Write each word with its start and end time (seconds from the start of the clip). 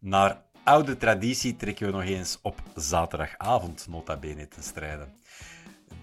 Naar 0.00 0.42
oude 0.64 0.96
traditie 0.96 1.56
trekken 1.56 1.86
we 1.86 1.92
nog 1.92 2.02
eens 2.02 2.38
op 2.42 2.62
zaterdagavond 2.74 3.86
nota 3.88 4.16
bene 4.16 4.48
ten 4.48 4.62
strijde. 4.62 5.08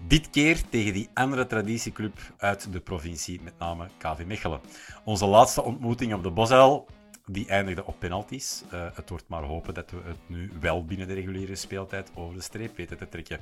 Dit 0.06 0.30
keer 0.30 0.68
tegen 0.68 0.92
die 0.92 1.08
andere 1.14 1.46
traditieclub 1.46 2.18
uit 2.36 2.72
de 2.72 2.80
provincie, 2.80 3.40
met 3.42 3.58
name 3.58 3.86
KV 3.98 4.24
Mechelen. 4.26 4.60
Onze 5.04 5.26
laatste 5.26 5.62
ontmoeting 5.62 6.14
op 6.14 6.22
de 6.22 6.30
Bosuil 6.30 6.86
die 7.26 7.48
eindigde 7.48 7.86
op 7.86 7.98
penalties. 7.98 8.62
Uh, 8.72 8.86
het 8.94 9.08
wordt 9.08 9.28
maar 9.28 9.42
hopen 9.42 9.74
dat 9.74 9.90
we 9.90 10.00
het 10.04 10.28
nu 10.28 10.50
wel 10.60 10.84
binnen 10.84 11.06
de 11.06 11.14
reguliere 11.14 11.56
speeltijd 11.56 12.10
over 12.14 12.34
de 12.34 12.40
streep 12.40 12.76
weten 12.76 12.96
te 12.96 13.08
trekken. 13.08 13.40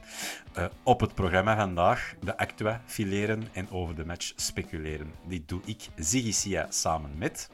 Uh, 0.56 0.64
op 0.82 1.00
het 1.00 1.14
programma 1.14 1.56
vandaag 1.56 2.14
de 2.20 2.38
actua 2.38 2.82
fileren 2.86 3.48
en 3.52 3.70
over 3.70 3.94
de 3.94 4.04
match 4.04 4.32
speculeren. 4.36 5.12
Dit 5.26 5.48
doe 5.48 5.60
ik, 5.64 5.88
Ziggy 5.96 6.32
Sia, 6.32 6.66
samen 6.70 7.10
met... 7.18 7.50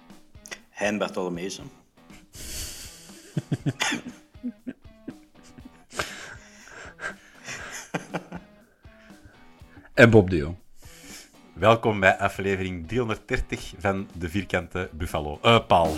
Hein 0.68 0.98
Bartolomezen. 0.98 1.81
en 9.94 10.10
Bob 10.10 10.30
de. 10.30 10.50
Welkom 11.54 12.00
bij 12.00 12.18
aflevering 12.18 12.88
330 12.88 13.72
van 13.78 14.08
de 14.18 14.28
Vierkante 14.28 14.88
Buffalo. 14.92 15.38
Uh, 15.44 15.66
paal. 15.66 15.92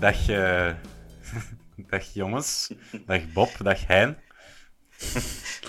Dag, 0.00 0.28
uh, 0.28 0.70
dag 1.90 2.04
jongens. 2.12 2.70
Dag 3.06 3.32
Bob. 3.32 3.50
Dag 3.62 3.86
Hein. 3.86 4.16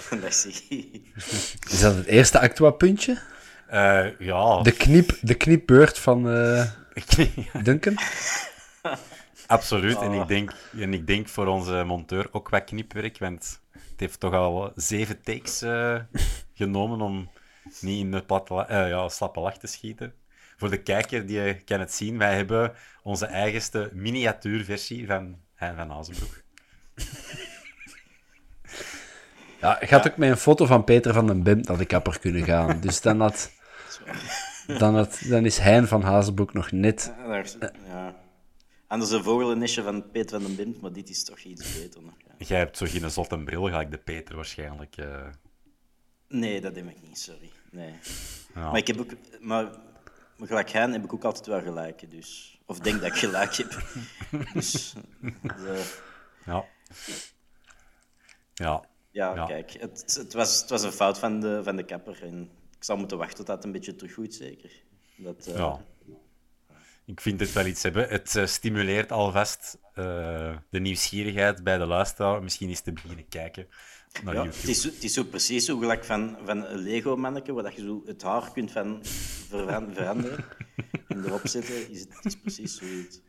Is 1.70 1.80
dat 1.80 1.96
het 1.96 2.06
eerste 2.06 2.40
Actua-puntje? 2.40 3.18
Uh, 3.74 4.20
ja. 4.20 4.62
De, 4.62 4.72
knip, 4.72 5.18
de 5.22 5.34
knipbeurt 5.34 6.00
van 6.00 6.28
uh, 6.28 6.72
Duncan? 7.64 7.98
Absoluut. 9.48 9.98
En, 10.02 10.14
ik 10.14 10.28
denk, 10.28 10.54
en 10.80 10.94
ik 10.94 11.08
denk 11.08 11.28
voor 11.28 11.48
onze 11.48 11.84
monteur 11.86 12.28
ook 12.32 12.50
wat 12.50 12.64
knipwerk, 12.64 13.18
want 13.18 13.62
het 13.72 14.00
heeft 14.00 14.20
toch 14.20 14.34
al 14.34 14.72
zeven 14.76 15.22
takes 15.22 15.64
uh, 15.64 16.00
genomen 16.54 17.02
om 17.02 17.30
niet 17.80 18.00
in 18.00 18.12
de 18.12 18.24
platte, 18.24 18.54
uh, 18.54 18.90
ja, 18.90 19.10
slappe 19.10 19.40
lach 19.40 19.58
te 19.58 19.68
schieten. 19.68 20.14
Voor 20.58 20.70
de 20.70 20.82
kijker 20.82 21.26
die 21.26 21.54
kan 21.54 21.80
het 21.80 21.94
zien, 21.94 22.18
wij 22.18 22.36
hebben 22.36 22.74
onze 23.04 23.26
eigenste 23.26 23.90
miniatuurversie 23.94 25.08
van 25.08 25.38
Hein 25.56 25.76
van 25.76 25.92
Azenbroek. 25.92 26.44
Ja, 29.66 29.78
gaat 29.80 30.03
ja. 30.03 30.12
ook 30.12 30.18
met 30.18 30.30
een 30.30 30.38
foto 30.38 30.66
van 30.66 30.84
Peter 30.84 31.14
van 31.14 31.28
den 31.28 31.44
Bim 31.44 31.59
naar 31.62 31.78
de 31.78 31.86
kapper 31.86 32.20
kunnen 32.20 32.44
gaan. 32.44 32.80
Dus 32.80 33.02
dan, 33.02 33.22
had, 33.22 33.52
dan, 34.80 34.96
had, 34.96 35.22
dan 35.30 35.46
is 35.46 35.58
Hein 35.58 35.88
van 35.88 36.02
Hazenbroek 36.02 36.53
nog 36.53 36.72
net... 36.72 37.14
Ja, 37.18 37.28
daar 37.28 37.44
is, 37.44 37.58
ja. 37.88 38.16
Anders 38.88 39.12
een 39.12 39.24
vogelennisje 39.24 39.84
van 39.84 40.12
Peter 40.12 40.42
van 40.42 40.56
den 40.56 40.56
Bim, 40.56 40.78
maar 40.81 40.94
dit 40.94 41.09
is 41.09 41.24
toch 41.24 41.40
iets 41.40 41.74
beter 41.74 42.02
nog. 42.02 42.14
Ja. 42.28 42.46
Jij 42.46 42.58
hebt 42.58 42.78
zo 42.78 42.86
geen 42.90 43.12
zotte 43.12 43.38
bril, 43.38 43.64
gelijk 43.64 43.92
de 43.92 43.98
Peter 43.98 44.36
waarschijnlijk. 44.36 44.98
Uh... 44.98 45.28
Nee, 46.28 46.62
dat 46.62 46.76
heb 46.76 46.90
ik 46.90 47.02
niet, 47.02 47.20
sorry. 47.20 47.52
Nee. 47.72 47.94
Ja. 48.56 48.70
Maar 48.70 48.78
ik 48.78 48.88
heb 48.88 49.00
ook... 49.00 49.12
Maar, 49.40 49.64
maar 50.38 50.47
gelijk 50.47 50.70
Hein 50.70 50.92
heb 50.92 51.03
ik 51.03 51.14
ook 51.14 51.24
altijd 51.24 51.46
wel 51.46 51.62
gelijk, 51.62 52.12
dus... 52.12 52.59
Of 52.66 52.80
denk 52.80 53.02
dat 53.02 53.12
ik 53.12 53.18
gelijk 53.18 53.56
heb. 53.56 53.82
dus... 54.53 54.94
De... 55.42 55.94
Ja. 56.46 56.66
Ja. 58.53 58.84
Ja, 59.16 59.36
ja. 59.36 59.46
kijk, 59.46 59.72
het, 59.72 60.16
het, 60.18 60.34
was, 60.34 60.62
het 60.62 60.70
was 60.70 60.84
een 60.84 60.92
fout 60.92 61.20
van 61.20 61.40
de, 61.40 61.64
van 61.64 61.76
de 61.76 61.84
kapper. 61.84 62.24
En 62.24 62.50
ik 62.78 62.84
zal 62.84 62.98
moeten 62.98 63.18
wachten 63.18 63.38
tot 63.38 63.48
dat 63.48 63.64
een 63.64 63.72
beetje 63.72 63.96
teruggoeit, 63.96 64.34
zeker. 64.34 64.72
Dat, 65.16 65.48
uh... 65.48 65.56
Ja. 65.56 65.80
Ik 67.06 67.22
vind 67.22 67.40
het 67.40 67.53
wel 67.53 67.66
iets 67.66 67.84
hebben. 67.84 68.09
Het 68.09 68.36
uh, 68.36 68.46
stimuleert 68.46 69.12
alvast 69.12 69.78
uh, 69.96 70.58
de 70.70 70.80
nieuwsgierigheid 70.80 71.64
bij 71.64 71.78
de 71.78 71.86
luisteraar. 71.86 72.44
Misschien 72.44 72.70
eens 72.70 72.81
te 72.81 72.92
beginnen 72.92 73.28
kijken 73.28 73.68
naar 74.24 74.34
ja, 74.34 74.44
YouTube. 74.44 74.59
Het 74.59 74.70
is, 74.70 74.84
het 74.84 75.03
is 75.03 75.14
zo 75.14 75.24
precies 75.24 75.66
zo 75.66 75.78
gelijk 75.78 76.06
van, 76.06 76.38
van 76.46 76.66
een 76.66 76.80
Lego-mannetje, 76.80 77.53
waar 77.53 77.74
je 77.76 77.82
zo 77.82 78.03
het 78.06 78.22
haar 78.22 78.52
kunt 78.52 78.72
van 78.72 79.00
veranderen 79.50 80.46
en 81.08 81.26
erop 81.26 81.47
zetten. 81.47 81.92
Is 81.92 82.00
het, 82.00 82.16
het 82.16 82.26
is 82.26 82.38
precies 82.38 82.78
zoiets. 82.78 83.22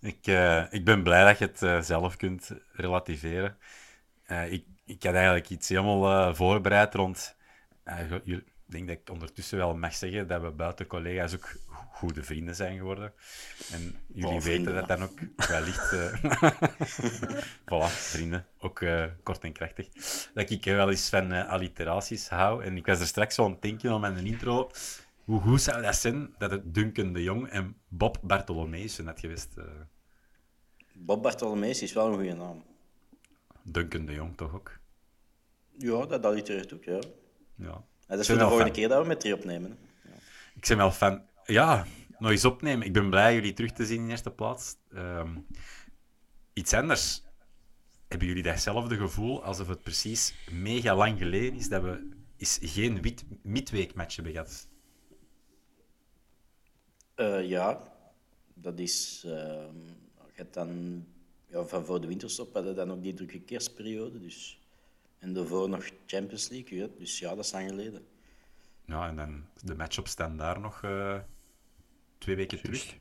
Ik, 0.00 0.26
ik 0.70 0.84
ben 0.84 1.02
blij 1.02 1.24
dat 1.24 1.38
je 1.38 1.66
het 1.66 1.86
zelf 1.86 2.16
kunt 2.16 2.50
relativeren. 2.72 3.56
ik 4.48 4.64
ik 4.86 5.02
had 5.02 5.14
eigenlijk 5.14 5.50
iets 5.50 5.68
helemaal 5.68 6.28
uh, 6.28 6.34
voorbereid 6.34 6.94
rond. 6.94 7.36
Uh, 7.84 8.12
ik 8.24 8.72
denk 8.72 8.88
dat 8.88 8.96
ik 8.96 9.10
ondertussen 9.10 9.58
wel 9.58 9.76
mag 9.76 9.94
zeggen 9.94 10.26
dat 10.26 10.40
we 10.40 10.50
buiten 10.50 10.86
collega's 10.86 11.34
ook 11.34 11.56
goede 11.92 12.22
vrienden 12.22 12.54
zijn 12.54 12.76
geworden. 12.76 13.12
En 13.72 13.94
jullie 14.06 14.36
oh, 14.36 14.42
weten 14.42 14.74
dat 14.74 14.88
dan 14.88 15.02
ook 15.02 15.18
wellicht. 15.48 15.92
Uh, 15.92 16.24
voilà, 17.68 17.92
vrienden. 17.92 18.46
Ook 18.58 18.84
kort 19.22 19.44
en 19.44 19.52
krachtig. 19.52 19.88
Dat 20.34 20.50
ik 20.50 20.64
wel 20.64 20.90
eens 20.90 21.08
van 21.08 21.32
alliteraties 21.32 22.28
hou. 22.28 22.64
En 22.64 22.76
ik 22.76 22.86
was 22.86 23.00
er 23.00 23.06
straks 23.06 23.34
zo 23.34 23.44
aan 23.44 23.50
het 23.50 23.62
denken 23.62 23.92
om 23.92 24.00
mijn 24.00 24.26
intro. 24.26 24.70
Hoe 25.24 25.40
goed 25.40 25.62
zou 25.62 25.82
dat 25.82 25.96
zijn 25.96 26.34
dat 26.38 26.50
het 26.50 26.74
Duncan 26.74 27.12
de 27.12 27.22
Jong 27.22 27.48
en 27.48 27.76
Bob 27.88 28.18
Bartholomeus 28.22 28.98
net 28.98 29.20
geweest? 29.20 29.54
Bob 30.92 31.22
Bartholomeus 31.22 31.82
is 31.82 31.92
wel 31.92 32.06
een 32.06 32.14
goede 32.14 32.34
naam. 32.34 32.75
Duncan 33.66 34.06
de 34.06 34.12
Jong 34.12 34.36
toch 34.36 34.54
ook? 34.54 34.78
Ja, 35.78 36.06
dat 36.06 36.24
allitereert 36.24 36.74
ook, 36.74 36.84
ja. 36.84 37.00
ja. 37.54 37.84
dat 38.06 38.18
is 38.18 38.26
voor 38.26 38.36
de 38.36 38.40
volgende 38.40 38.64
fan. 38.64 38.72
keer 38.72 38.88
dat 38.88 39.02
we 39.02 39.08
met 39.08 39.20
drie 39.20 39.34
opnemen. 39.34 39.78
Ja. 40.04 40.10
Ik 40.54 40.66
ben 40.68 40.76
wel 40.76 40.90
fan. 40.90 41.22
Ja, 41.44 41.86
nog 42.18 42.30
eens 42.30 42.44
opnemen. 42.44 42.86
Ik 42.86 42.92
ben 42.92 43.10
blij 43.10 43.34
jullie 43.34 43.52
terug 43.52 43.72
te 43.72 43.86
zien 43.86 44.02
in 44.02 44.10
eerste 44.10 44.30
plaats. 44.30 44.76
Um, 44.94 45.46
iets 46.52 46.72
anders. 46.72 47.24
Hebben 48.08 48.28
jullie 48.28 48.42
datzelfde 48.42 48.96
gevoel 48.96 49.44
alsof 49.44 49.68
het 49.68 49.82
precies 49.82 50.34
mega 50.50 50.96
lang 50.96 51.18
geleden 51.18 51.54
is 51.54 51.68
dat 51.68 51.82
we 51.82 52.08
is 52.36 52.58
geen 52.62 53.02
wit 53.02 53.24
midweekmatch 53.42 54.14
hebben 54.14 54.32
gehad? 54.32 54.68
Uh, 57.16 57.48
ja, 57.48 57.92
dat 58.54 58.78
is... 58.78 59.22
Uh, 59.26 59.32
je 59.32 60.42
hebt 60.42 60.54
dan 60.54 61.04
ja, 61.56 61.64
van 61.64 61.84
voor 61.86 62.00
de 62.00 62.06
winterstop 62.06 62.54
hadden 62.54 62.72
we 62.72 62.78
dan 62.78 62.92
ook 62.92 63.02
die 63.02 63.14
drukke 63.14 63.40
kerstperiode. 63.40 64.20
Dus. 64.20 64.60
En 65.18 65.32
daarvoor 65.32 65.68
nog 65.68 65.90
Champions 66.06 66.48
League. 66.48 66.78
Ja. 66.78 66.86
Dus 66.98 67.18
ja, 67.18 67.34
dat 67.34 67.44
is 67.44 67.52
lang 67.52 67.68
geleden. 67.68 68.06
Ja, 68.84 69.08
en 69.08 69.16
dan 69.16 69.44
de 69.62 69.74
match-ups 69.74 70.10
staan 70.10 70.36
daar 70.36 70.60
nog 70.60 70.82
uh, 70.82 71.18
twee 72.18 72.36
weken 72.36 72.60
terug. 72.60 72.98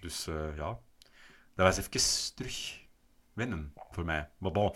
Dus 0.00 0.26
uh, 0.26 0.56
ja, 0.56 0.78
dat 1.54 1.66
was 1.66 1.76
even 1.76 2.34
terug 2.34 2.80
winnen 3.32 3.72
voor 3.90 4.04
mij. 4.04 4.28
Maar 4.38 4.52
bon. 4.52 4.72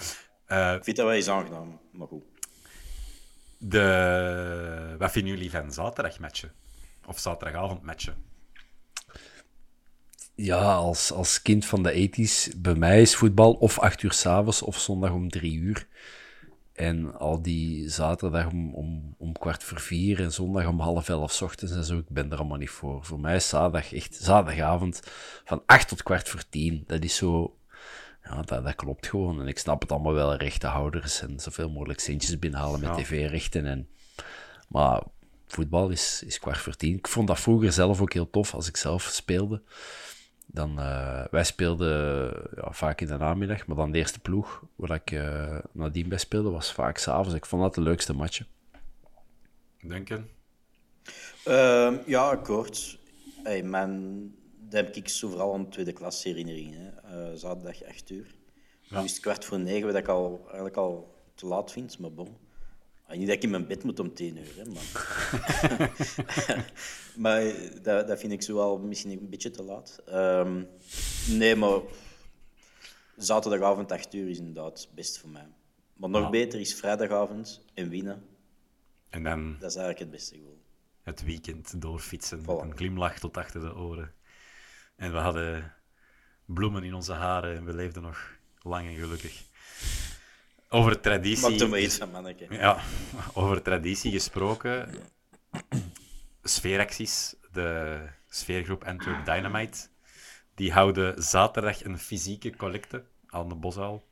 Uh, 0.49 0.75
Ik 0.75 0.85
vind 0.85 0.97
dat 0.97 1.07
wel 1.07 1.15
eens 1.15 1.29
aangenaam, 1.29 1.81
maar 1.93 2.07
goed. 2.07 2.25
De... 3.59 4.95
Wat 4.99 5.11
vinden 5.11 5.33
jullie 5.33 5.51
van 5.51 5.73
zaterdagmatchen? 5.73 6.53
Of 7.07 7.19
zaterdagavondmatchen? 7.19 8.25
Ja, 10.37 10.75
als, 10.75 11.13
als 11.13 11.43
kind 11.43 11.65
van 11.67 11.83
de 11.83 12.11
80s, 12.11 12.57
bij 12.57 12.75
mij 12.75 13.01
is 13.01 13.17
voetbal 13.17 13.53
of 13.53 13.79
8 13.79 14.03
uur 14.03 14.13
s'avonds 14.13 14.63
of 14.63 14.79
zondag 14.79 15.11
om 15.13 15.29
3 15.29 15.55
uur. 15.55 15.87
En 16.73 17.19
al 17.19 17.43
die 17.43 17.89
zaterdag 17.89 18.47
om, 18.51 18.75
om, 18.75 19.15
om 19.19 19.33
kwart 19.33 19.65
voor 19.65 19.81
vier 19.81 20.21
en 20.21 20.33
zondag 20.33 20.67
om 20.67 20.81
half 20.81 21.09
elf 21.09 21.33
s 21.33 21.43
ochtends 21.43 21.75
en 21.75 21.85
zo, 21.85 21.99
ik 21.99 22.09
ben 22.09 22.33
er 22.33 22.39
allemaal 22.39 22.59
niet 22.59 22.71
voor. 22.71 23.05
Voor 23.05 23.21
mij 23.21 23.37
is 23.37 23.49
zaterdag 23.49 23.93
echt 23.93 24.15
zaterdagavond 24.15 25.03
van 25.45 25.63
8 25.67 25.89
tot 25.89 26.03
kwart 26.03 26.29
voor 26.29 26.43
10. 26.49 26.85
Dat 26.87 27.03
is 27.05 27.17
zo, 27.17 27.57
ja, 28.25 28.43
dat, 28.43 28.65
dat 28.65 28.75
klopt 28.75 29.07
gewoon. 29.07 29.41
En 29.41 29.47
ik 29.49 29.59
snap 29.59 29.81
het 29.81 29.93
allemaal 29.93 30.13
wel, 30.13 30.35
rechtenhouders 30.35 31.21
en 31.21 31.41
zoveel 31.41 31.71
mogelijk 31.71 32.01
centjes 32.01 32.39
binnenhalen 32.39 32.81
met 32.81 32.89
Ja. 32.89 32.97
tv-rechten. 32.97 33.67
En, 33.67 33.89
maar 34.69 35.03
voetbal 35.47 35.89
is, 35.89 36.23
is 36.27 36.39
kwart 36.39 36.59
voor 36.59 36.77
tien. 36.77 36.97
Ik 36.97 37.09
vond 37.09 37.27
dat 37.27 37.41
vroeger 37.41 37.73
zelf 37.73 38.01
ook 38.01 38.13
heel 38.13 38.31
tof 38.31 38.55
als 38.55 38.69
ik 38.69 38.77
zelf 38.77 39.03
speelde. 39.03 39.63
Dan, 40.57 40.79
eh, 40.79 41.25
wij 41.31 41.45
speelden 41.45 42.33
ja, 42.55 42.73
vaak 42.73 43.01
in 43.01 43.07
de 43.07 43.17
namiddag, 43.17 43.67
maar 43.67 43.77
dan 43.77 43.91
de 43.91 43.99
eerste 43.99 44.21
ploeg 44.21 44.63
waar 44.77 44.91
ik 44.91 45.11
eh, 45.11 45.59
nadien 45.73 46.09
bij 46.09 46.19
speelde 46.19 46.51
was 46.51 46.73
vaak 46.73 46.99
s'avonds. 46.99 47.35
Ik 47.35 47.47
vond 47.47 47.63
dat 47.63 47.75
de 47.75 47.81
leukste 47.81 48.13
matchen. 48.13 48.47
Denken? 49.81 50.29
Ehm, 51.45 51.97
ja, 52.07 52.29
akkoord. 52.31 52.99
Hey, 53.43 53.63
mijn, 53.63 54.21
dat 54.59 54.85
heb 54.85 54.95
ik 54.95 55.09
zo 55.09 55.29
vooral 55.29 55.55
aan 55.55 55.69
tweede 55.69 55.93
klas 55.93 56.25
herinneringen. 56.25 56.81
Hè. 56.81 56.91
Eh, 57.31 57.35
zaterdag 57.35 57.85
8 57.85 58.11
uur. 58.11 58.35
Nu 58.89 58.99
is 58.99 59.13
het 59.13 59.21
kwart 59.21 59.45
voor 59.45 59.59
negen, 59.59 59.87
wat 59.87 59.97
ik 59.97 60.09
al, 60.09 60.41
eigenlijk 60.45 60.77
al 60.77 61.15
te 61.35 61.47
laat 61.47 61.73
vind, 61.73 61.99
maar 61.99 62.13
bon. 62.13 62.37
Ah, 63.07 63.17
niet 63.17 63.27
dat 63.27 63.37
ik 63.37 63.43
in 63.43 63.51
mijn 63.51 63.67
bed 63.67 63.83
moet 63.85 63.99
om 63.99 64.15
10 64.15 64.37
uur, 64.37 64.57
hè, 64.57 64.65
maar... 64.65 64.85
maar 67.25 67.53
dat, 67.83 68.09
dat 68.09 68.21
vind 68.21 68.33
ik 68.33 68.43
zo 68.43 68.55
wel 68.55 68.79
misschien 68.79 69.11
een 69.11 69.29
beetje 69.31 69.51
te 69.51 69.63
laat. 69.63 70.03
Ehm, 70.07 70.63
nee, 71.29 71.57
maar 71.57 71.81
zaterdagavond 73.17 73.93
8 73.93 74.15
uur 74.15 74.31
is 74.31 74.39
inderdaad 74.39 74.81
het 74.81 74.95
beste 74.95 75.21
voor 75.21 75.31
mij. 75.31 75.49
Maar 75.95 76.11
nog 76.11 76.31
beter 76.31 76.61
is 76.61 76.75
vrijdagavond 76.75 77.65
en 77.75 77.89
winnen. 77.89 78.25
En 79.09 79.23
dan 79.23 79.57
Dat 79.59 79.71
is 79.71 79.77
eigenlijk 79.77 79.99
het 79.99 80.11
beste 80.11 80.37
het 81.07 81.25
weekend 81.25 81.81
doorfietsen 81.83 82.39
met 82.39 82.47
Voilà. 82.47 82.61
een 82.61 82.77
glimlach 82.77 83.19
tot 83.19 83.37
achter 83.37 83.61
de 83.61 83.77
oren. 83.77 84.13
En 84.97 85.13
we 85.13 85.19
hadden 85.19 85.75
bloemen 86.45 86.83
in 86.83 86.95
onze 86.95 87.13
haren 87.13 87.57
en 87.57 87.65
we 87.65 87.75
leefden 87.75 88.03
nog 88.03 88.37
lang 88.63 88.89
en 88.89 88.95
gelukkig. 88.95 89.45
Over 90.69 91.01
traditie... 91.01 91.51
Maak 91.51 91.61
er 91.61 91.69
maar 91.69 91.81
iets 91.81 91.97
van, 91.97 92.11
manneke. 92.11 92.47
Ja, 92.51 92.81
over 93.35 93.63
traditie 93.63 94.11
gesproken. 94.11 94.89
Sfeeracties, 96.43 97.35
de 97.53 97.99
sfeergroep 98.29 98.85
Antwerp 98.85 99.25
Dynamite, 99.25 99.79
die 100.55 100.73
houden 100.73 101.23
zaterdag 101.23 101.85
een 101.85 101.99
fysieke 101.99 102.57
collecte 102.57 103.05
aan 103.27 103.49
de 103.49 103.55
Bosuil. 103.55 104.05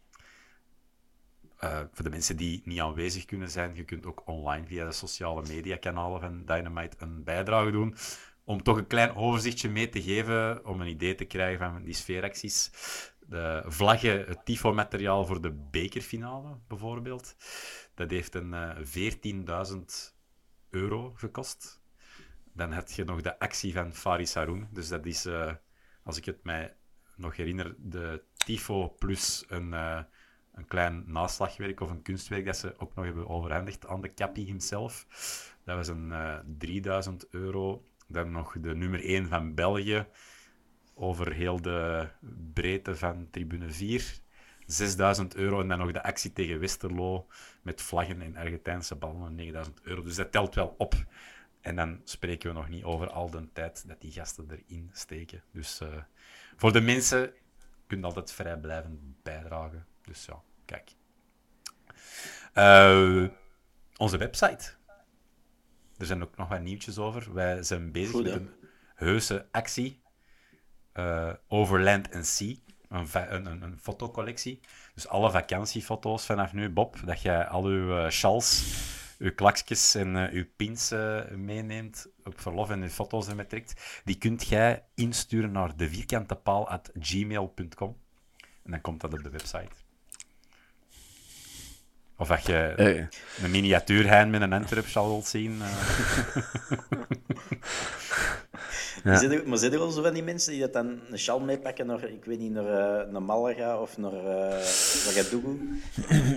Eh, 1.58 1.80
voor 1.92 2.04
de 2.04 2.10
mensen 2.10 2.36
die 2.36 2.62
niet 2.64 2.80
aanwezig 2.80 3.24
kunnen 3.24 3.50
zijn, 3.50 3.74
je 3.74 3.84
kunt 3.84 4.06
ook 4.06 4.22
online 4.26 4.66
via 4.66 4.84
de 4.84 4.92
sociale 4.92 5.42
mediakanalen 5.48 6.20
van 6.20 6.44
Dynamite 6.44 6.96
een 6.98 7.24
bijdrage 7.24 7.70
doen. 7.70 7.96
Om 8.44 8.62
toch 8.62 8.76
een 8.76 8.86
klein 8.86 9.14
overzichtje 9.14 9.68
mee 9.68 9.88
te 9.88 10.02
geven, 10.02 10.66
om 10.66 10.80
een 10.80 10.88
idee 10.88 11.14
te 11.14 11.24
krijgen 11.24 11.58
van 11.72 11.82
die 11.84 11.94
sfeeracties. 11.94 12.70
De 13.26 13.62
vlaggen, 13.66 14.24
het 14.26 14.44
tifo-materiaal 14.44 15.26
voor 15.26 15.40
de 15.40 15.52
bekerfinale 15.52 16.58
bijvoorbeeld. 16.68 17.36
Dat 17.94 18.10
heeft 18.10 18.34
een 18.34 18.54
eh 18.54 18.76
14.000 19.70 20.14
euro 20.70 21.12
gekost. 21.16 21.82
Dan 22.52 22.72
heb 22.72 22.88
je 22.88 23.04
nog 23.04 23.20
de 23.20 23.38
actie 23.38 23.72
van 23.72 23.94
Faris 23.94 24.34
Haroun. 24.34 24.68
Dus 24.70 24.88
dat 24.88 25.06
is, 25.06 25.26
eh, 25.26 25.52
als 26.02 26.16
ik 26.16 26.24
het 26.24 26.44
mij 26.44 26.76
nog 27.16 27.36
herinner, 27.36 27.74
de 27.78 28.22
tifo 28.34 28.94
plus 28.98 29.44
een, 29.48 29.74
eh, 29.74 30.00
een 30.52 30.66
klein 30.66 31.04
naslagwerk 31.06 31.80
of 31.80 31.90
een 31.90 32.02
kunstwerk 32.02 32.44
dat 32.44 32.56
ze 32.56 32.74
ook 32.78 32.94
nog 32.94 33.04
hebben 33.04 33.28
overhandigd 33.28 33.86
aan 33.86 34.00
de 34.00 34.14
Cappy 34.14 34.44
himself. 34.44 35.06
Dat 35.64 35.76
was 35.76 35.88
een 35.88 36.12
eh 36.12 36.38
3000 36.58 37.28
euro. 37.30 37.84
Dan 38.06 38.30
nog 38.30 38.56
de 38.60 38.74
nummer 38.74 39.00
1 39.04 39.28
van 39.28 39.54
België 39.54 40.06
over 40.94 41.32
heel 41.32 41.62
de 41.62 42.08
breedte 42.52 42.96
van 42.96 43.28
tribune 43.30 43.70
4. 43.70 44.22
6000 44.66 45.34
euro 45.34 45.60
en 45.60 45.68
dan 45.68 45.78
nog 45.78 45.92
de 45.92 46.02
actie 46.02 46.32
tegen 46.32 46.60
Westerlo 46.60 47.26
met 47.62 47.82
vlaggen 47.82 48.22
en 48.22 48.36
Argentijnse 48.36 48.94
ballen, 48.94 49.34
9000 49.34 49.80
euro. 49.82 50.02
Dus 50.02 50.16
dat 50.16 50.32
telt 50.32 50.54
wel 50.54 50.74
op. 50.78 50.94
En 51.60 51.76
dan 51.76 52.00
spreken 52.04 52.48
we 52.48 52.54
nog 52.54 52.68
niet 52.68 52.84
over 52.84 53.10
al 53.10 53.30
de 53.30 53.52
tijd 53.52 53.88
dat 53.88 54.00
die 54.00 54.12
gasten 54.12 54.50
erin 54.50 54.90
steken. 54.92 55.42
Dus 55.52 55.80
eh, 55.80 55.88
voor 56.56 56.72
de 56.72 56.80
mensen 56.80 57.32
kun 57.86 57.98
je 57.98 58.04
altijd 58.04 58.32
vrijblijvend 58.32 59.22
bijdragen. 59.22 59.86
Dus 60.02 60.24
ja, 60.24 60.42
kijk. 60.64 60.90
Eh, 62.52 63.24
onze 63.96 64.16
website. 64.16 64.74
Er 65.96 66.06
zijn 66.06 66.22
ook 66.22 66.36
nog 66.36 66.48
wat 66.48 66.60
nieuwtjes 66.60 66.98
over. 66.98 67.34
Wij 67.34 67.62
zijn 67.62 67.92
bezig 67.92 68.10
Goed, 68.10 68.24
met 68.24 68.34
een 68.34 68.50
heuse 68.94 69.46
actie 69.50 70.02
eh, 70.94 71.32
over 71.48 71.82
Land 71.82 72.14
and 72.14 72.26
Sea. 72.26 72.54
Een, 72.88 73.46
een, 73.46 73.62
een, 73.62 73.78
fotocollectie. 73.80 74.60
Dus 74.94 75.08
alle 75.08 75.30
vakantiefoto's 75.30 76.26
vanaf 76.26 76.52
nu, 76.52 76.70
Bob, 76.70 76.96
dat 77.04 77.22
jij 77.22 77.46
al 77.46 77.64
uw 77.64 77.96
eh, 77.96 78.10
shawls, 78.10 78.64
uw 79.18 79.34
klakjes 79.34 79.94
en 79.94 80.16
eh, 80.16 80.32
uw 80.32 80.44
pins 80.56 80.94
meeneemt 81.36 82.06
op 82.24 82.40
verlof 82.40 82.70
en 82.70 82.82
uw 82.82 82.88
foto's 82.88 83.28
ermee 83.28 83.46
trekt, 83.46 84.00
die 84.04 84.18
kunt 84.18 84.46
jij 84.46 84.82
insturen 84.94 85.52
naar 85.52 85.76
de 85.76 85.88
vierkantepaal.gmail.com. 85.88 87.96
En 88.62 88.70
dan 88.70 88.80
komt 88.80 89.00
dat 89.00 89.12
op 89.12 89.22
de 89.22 89.30
website. 89.30 89.83
Of 92.16 92.30
als 92.30 92.40
je 92.40 92.56
Eh, 92.76 92.96
een 93.44 93.50
miniatuurhein 93.50 94.30
met 94.30 94.40
een 94.40 94.52
Antwerp 94.52 94.86
zal 94.86 95.08
wilt 95.08 95.26
zien. 95.26 95.60
eh, 95.62 95.68
Maar 99.04 99.18
zijn 99.18 99.32
er- 99.32 99.48
Maar 99.48 99.58
zijn 99.58 99.72
er 99.72 99.78
al 99.78 99.90
zo 99.90 100.02
van 100.02 100.14
die 100.14 100.22
mensen 100.22 100.52
die 100.52 100.60
dat 100.60 100.72
dan 100.72 100.98
een 101.10 101.18
sjal 101.18 101.40
meepakken 101.40 101.86
naar, 101.86 102.04
ik 102.08 102.24
weet 102.24 102.38
niet, 102.38 102.52
naar, 102.52 103.00
eh, 103.04 103.12
naar 103.12 103.22
Malaga 103.22 103.80
of 103.80 103.98
naar 103.98 104.12
uh, 104.12 105.06
Ouagadougou? 105.06 105.58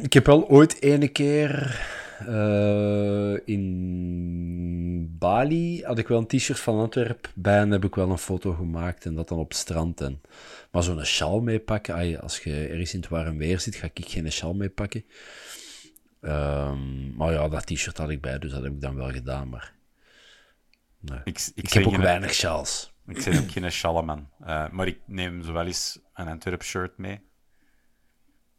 Ik 0.01 0.13
heb 0.13 0.25
wel 0.25 0.47
ooit 0.49 0.81
ene 0.81 1.07
keer 1.07 1.79
eh, 2.27 3.33
in 3.45 5.15
Bali 5.19 5.83
had 5.83 5.97
ik 5.97 6.07
wel 6.07 6.17
een 6.17 6.27
t-shirt 6.27 6.59
van 6.59 6.79
Antwerp 6.79 7.29
bij 7.35 7.57
en 7.59 7.71
heb 7.71 7.83
ik 7.85 7.95
wel 7.95 8.09
een 8.09 8.17
foto 8.17 8.51
gemaakt 8.53 9.05
en 9.05 9.15
dat 9.15 9.27
dan 9.27 9.37
op 9.37 9.47
het 9.49 9.57
strand. 9.57 10.01
En, 10.01 10.21
maar 10.71 10.83
zo'n 10.83 11.05
sjaal 11.05 11.39
meepakken, 11.41 12.21
als 12.21 12.39
je 12.39 12.67
ergens 12.67 12.93
in 12.93 12.99
het 12.99 13.09
warm 13.09 13.37
weer 13.37 13.59
zit, 13.59 13.75
ga 13.75 13.87
ik 13.93 14.05
geen 14.07 14.31
sjaal 14.31 14.53
meepakken. 14.53 15.03
Ehm, 16.27 17.15
maar 17.15 17.31
ja, 17.33 17.47
dat 17.47 17.65
t-shirt 17.65 17.97
had 17.97 18.09
ik 18.09 18.21
bij, 18.21 18.39
dus 18.39 18.51
dat 18.51 18.63
heb 18.63 18.71
ik 18.73 18.81
dan 18.81 18.95
wel 18.95 19.11
gedaan. 19.11 19.49
Maar 19.49 19.73
nee. 20.99 21.19
ik, 21.23 21.51
ik, 21.55 21.73
heb 21.73 21.85
ook 21.85 21.91
geen- 21.93 22.01
weinig 22.01 22.33
sjaals. 22.33 22.93
Ik 23.07 23.23
ben 23.25 23.39
ook 23.39 23.51
geen 23.51 23.71
sjalleman. 23.71 24.29
Eh, 24.39 24.69
maar 24.69 24.87
ik 24.87 24.99
neem 25.05 25.43
zo 25.43 25.53
wel 25.53 25.65
eens 25.65 25.99
een 26.13 26.27
Antwerp 26.27 26.63
shirt 26.63 26.97
mee. 26.97 27.21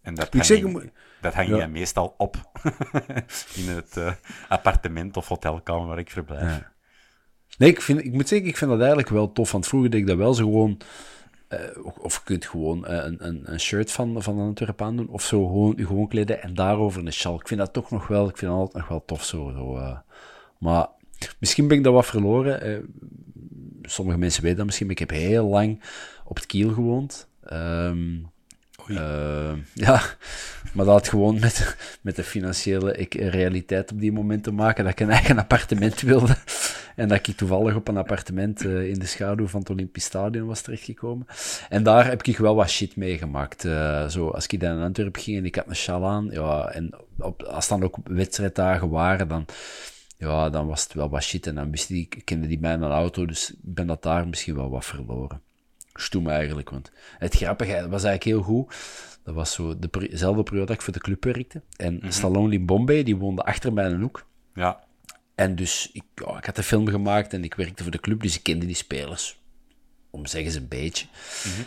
En 0.03 0.15
dat 0.15 0.33
hang, 0.33 0.45
zeg, 0.45 0.59
ik- 0.59 0.93
dat 1.21 1.35
hang 1.35 1.49
Ja. 1.49 1.57
je 1.57 1.67
meestal 1.67 2.15
op 2.19 2.37
in 3.61 3.69
het 3.69 3.97
eh, 3.97 4.13
appartement 4.49 5.17
of 5.17 5.29
hotelkamer 5.29 5.87
waar 5.87 5.99
ik 5.99 6.11
verblijf. 6.11 6.43
Ja. 6.59 6.73
Nee, 7.59 7.71
ik, 7.71 7.81
vind, 7.81 8.05
ik 8.05 8.13
moet 8.13 8.29
zeggen, 8.29 8.49
ik 8.49 8.57
vind 8.57 8.71
dat 8.71 8.79
eigenlijk 8.81 9.09
wel 9.09 9.33
tof. 9.33 9.53
Want 9.53 9.67
vroeger 9.67 9.91
deed 9.91 10.01
ik 10.01 10.07
dat 10.07 10.17
wel 10.17 10.35
zo 10.35 10.45
gewoon... 10.45 10.81
eh, 11.49 11.59
of 12.01 12.15
je 12.15 12.21
kunt 12.25 12.47
gewoon 12.47 12.87
eh, 12.87 13.05
een, 13.05 13.27
een, 13.27 13.53
een 13.53 13.61
shirt 13.61 13.93
van, 13.93 14.23
van 14.23 14.39
Antwerpen 14.39 14.87
aandoen. 14.87 15.09
Of 15.09 15.23
zo 15.23 15.47
gewoon 15.47 15.75
gewoon 15.77 16.09
kleden 16.09 16.43
en 16.43 16.55
daarover 16.55 17.07
een 17.07 17.13
sjaal. 17.13 17.41
Ik 17.41 17.49
vind 17.49 17.61
dat 17.61 17.73
toch 17.73 17.91
nog 17.91 18.07
wel... 18.07 18.29
Ik 18.29 18.37
vind 18.37 18.51
dat 18.51 18.61
altijd 18.61 18.77
nog 18.77 18.89
wel 18.89 19.05
tof 19.05 19.25
zo. 19.25 19.53
zo 19.57 19.77
eh. 19.77 19.99
Maar 20.59 20.87
misschien 21.39 21.69
ben 21.69 21.77
ik 21.77 21.85
dat 21.85 21.93
wat 21.93 22.07
verloren. 22.07 22.89
sommige 23.83 24.19
mensen 24.19 24.43
weten 24.43 24.57
dat 24.57 24.67
misschien, 24.67 24.87
maar 24.87 25.01
ik 25.01 25.09
heb 25.09 25.19
heel 25.19 25.47
lang 25.47 25.83
op 26.25 26.37
het 26.37 26.47
kiel 26.47 26.73
gewoond. 26.73 27.29
Eh, 28.89 29.53
ja, 29.87 30.01
maar 30.73 30.85
dat 30.85 30.95
had 30.95 31.09
gewoon 31.09 31.41
met, 31.41 31.77
met 32.01 32.17
de 32.17 32.25
financiële 32.25 32.93
ik, 32.97 33.15
realiteit 33.15 33.93
op 33.93 34.01
die 34.01 34.13
moment 34.13 34.43
te 34.43 34.53
maken 34.53 34.85
dat 34.85 34.93
ik 34.93 35.01
een 35.01 35.11
eigen 35.11 35.39
appartement 35.39 36.01
wilde. 36.01 36.37
En 36.99 37.09
dat 37.09 37.27
ik 37.29 37.37
toevallig 37.37 37.75
op 37.75 37.89
een 37.89 37.97
appartement 37.97 38.65
uh, 38.65 38.89
in 38.89 38.99
de 38.99 39.07
schaduw 39.07 39.47
van 39.47 39.61
het 39.61 39.71
Olympisch 39.71 40.05
Stadion 40.05 40.47
was 40.47 40.61
terechtgekomen. 40.61 41.27
En 41.69 41.83
daar 41.83 42.07
heb 42.07 42.23
ik 42.23 42.39
wel 42.39 42.55
wat 42.55 42.71
shit 42.71 42.97
meegemaakt. 42.97 43.65
Uh, 43.65 44.09
zo, 44.09 44.29
als 44.29 44.47
ik 44.47 44.61
dan 44.61 44.77
naar 44.77 44.85
Antwerpen 44.85 45.23
ging 45.23 45.37
en 45.37 45.45
ik 45.45 45.55
had 45.55 45.67
een 45.67 45.77
sjal 45.77 46.07
aan, 46.07 46.29
ja, 46.31 46.69
en 46.69 46.91
op, 47.19 47.43
als 47.43 47.69
dan 47.69 47.83
ook 47.83 47.97
wedstrijddagen 48.05 48.89
waren, 48.89 49.29
dan, 49.29 49.45
ja, 50.17 50.51
dan 50.51 50.67
was 50.67 50.83
het 50.83 50.93
wel 50.93 51.09
wat 51.09 51.23
shit. 51.23 51.47
En 51.47 51.55
dan 51.55 51.71
wist 51.71 51.89
die, 51.89 52.07
ik 52.11 52.23
kende 52.25 52.47
die 52.47 52.59
bij 52.59 52.79
mijn 52.79 52.93
auto, 52.93 53.27
dus 53.27 53.51
ik 53.51 53.59
ben 53.61 53.87
dat 53.87 54.03
daar 54.03 54.29
misschien 54.29 54.55
wel 54.55 54.71
wat 54.71 54.85
verloren. 54.85 55.41
Stoem 55.93 56.29
eigenlijk, 56.29 56.71
want 56.71 56.93
het 57.19 57.35
grappige 57.35 57.73
was 57.73 58.05
eigenlijk 58.05 58.25
heel 58.25 58.43
goed. 58.43 58.75
Dat 59.25 59.35
was 59.35 59.53
zo 59.53 59.79
dezelfde 59.79 60.43
periode 60.43 60.67
dat 60.67 60.77
ik 60.77 60.83
voor 60.83 60.93
de 60.93 61.01
club 61.01 61.25
werkte. 61.25 61.63
En 61.77 61.95
mm 61.95 62.01
-hmm. 62.01 62.11
Stallone 62.11 62.61
Bombay, 62.61 63.03
die 63.03 63.17
woonde 63.17 63.43
achter 63.43 63.73
mij 63.73 63.87
een 63.87 64.01
hoek. 64.01 64.27
Ja. 64.55 64.87
En 65.39 65.55
dus, 65.55 65.91
ik, 65.93 66.03
ja, 66.15 66.37
ik 66.39 66.45
had 66.45 66.57
een 66.57 66.63
film 66.63 66.89
gemaakt 66.89 67.33
en 67.33 67.45
ik 67.45 67.55
werkte 67.55 67.83
voor 67.83 67.93
de 67.93 68.01
club, 68.01 68.23
dus 68.23 68.37
ik 68.37 68.43
kende 68.43 68.67
die 68.67 68.75
spelers. 68.75 69.39
Om 70.11 70.27
zeggen 70.27 70.53
ze 70.53 70.59
een 70.59 70.69
beetje. 70.69 71.07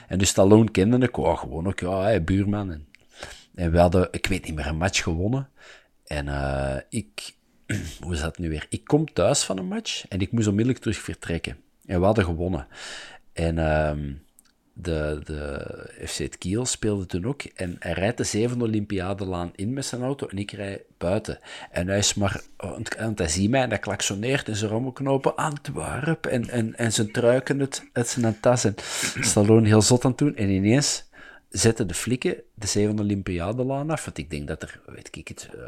En 0.08 0.18
dus 0.18 0.30
Stallone 0.30 0.72
kende 0.72 1.06
ik 1.06 1.18
oh, 1.18 1.38
gewoon 1.38 1.68
ook, 1.68 1.80
ja, 1.80 2.02
hey, 2.02 2.24
buurman. 2.24 2.72
En, 2.72 2.88
en 3.56 3.72
we 3.72 3.80
hadden, 3.80 4.08
ik 4.12 4.26
weet 4.26 4.46
niet 4.46 4.56
meer, 4.56 4.68
een 4.68 4.78
match 4.78 5.04
gewonnen. 5.04 5.50
En 6.06 6.28
uh, 6.28 6.76
ik, 6.90 7.34
hoe 8.02 8.14
is 8.14 8.22
dat 8.22 8.38
nu 8.38 8.50
weer? 8.50 8.66
Ik 8.70 8.84
kom 8.84 9.14
thuis 9.14 9.44
van 9.44 9.58
een 9.58 9.68
match 9.68 10.08
en 10.08 10.20
ik 10.20 10.32
moest 10.32 10.48
onmiddellijk 10.48 10.84
terug 10.84 10.98
vertrekken. 10.98 11.58
En 11.86 12.00
we 12.00 12.06
hadden 12.06 12.26
gewonnen. 12.26 12.68
En 13.34 13.58
uh, 13.58 14.16
de, 14.74 15.22
de 15.24 16.08
FC 16.08 16.38
Kiel 16.38 16.66
speelde 16.66 17.06
toen 17.06 17.26
ook. 17.26 17.42
En 17.44 17.76
hij 17.80 17.92
rijdt 17.92 18.18
de 18.18 18.24
zevende 18.24 18.66
Olympiadelaan 18.66 19.52
in 19.56 19.74
met 19.74 19.86
zijn 19.86 20.02
auto 20.02 20.28
en 20.28 20.38
ik 20.38 20.52
rij 20.52 20.84
buiten. 20.98 21.40
En 21.72 21.88
hij 21.88 21.98
is 21.98 22.14
maar, 22.14 22.42
want 22.98 23.18
hij 23.18 23.28
ziet 23.28 23.50
mij 23.50 23.62
en 23.62 23.70
hij 23.70 23.80
klaksoneert 23.80 24.48
in 24.48 24.56
zijn 24.56 24.72
rommelknopen 24.72 25.36
Antwerpen 25.36 26.32
en, 26.32 26.50
en, 26.50 26.76
en 26.76 26.94
zijn 26.94 27.12
truiken 27.12 27.60
uit, 27.60 27.90
uit 27.94 28.08
zijn 28.08 28.40
tas. 28.40 28.64
En 28.64 28.76
Stallone 29.20 29.68
heel 29.68 29.82
zot 29.82 30.06
aan 30.06 30.12
het 30.12 30.20
doen. 30.20 30.36
En 30.36 30.50
ineens 30.50 31.10
zetten 31.52 31.88
de 31.88 31.94
flikken 31.94 32.44
de 32.54 32.68
zevende 32.68 33.02
Olympiadelaan 33.02 33.90
af. 33.90 34.06
Want 34.06 34.18
ik 34.18 34.30
denk 34.30 34.48
dat 34.48 34.62
er, 34.62 34.82
weet 34.86 35.16
ik 35.16 35.28
het, 35.28 35.50
uh, 35.56 35.62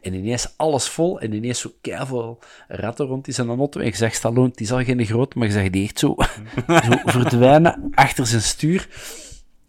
en 0.00 0.14
ineens 0.14 0.54
alles 0.56 0.88
vol 0.88 1.20
en 1.20 1.32
ineens 1.32 1.60
zo 1.60 1.72
keiveel 1.80 2.38
ratten 2.68 3.06
rond 3.06 3.28
is 3.28 3.38
en 3.38 3.46
dan 3.46 3.58
auto. 3.58 3.80
En 3.80 3.86
ik 3.86 3.94
zeg, 3.94 4.14
Stallone, 4.14 4.48
het 4.48 4.60
is 4.60 4.72
al 4.72 4.84
geen 4.84 5.06
groot, 5.06 5.34
maar 5.34 5.46
ik 5.46 5.52
zeg 5.52 5.70
die 5.70 5.84
echt 5.84 5.98
zo, 5.98 6.14
zo 6.86 6.96
verdwijnen 7.04 7.90
achter 7.94 8.26
zijn 8.26 8.42
stuur. 8.42 8.88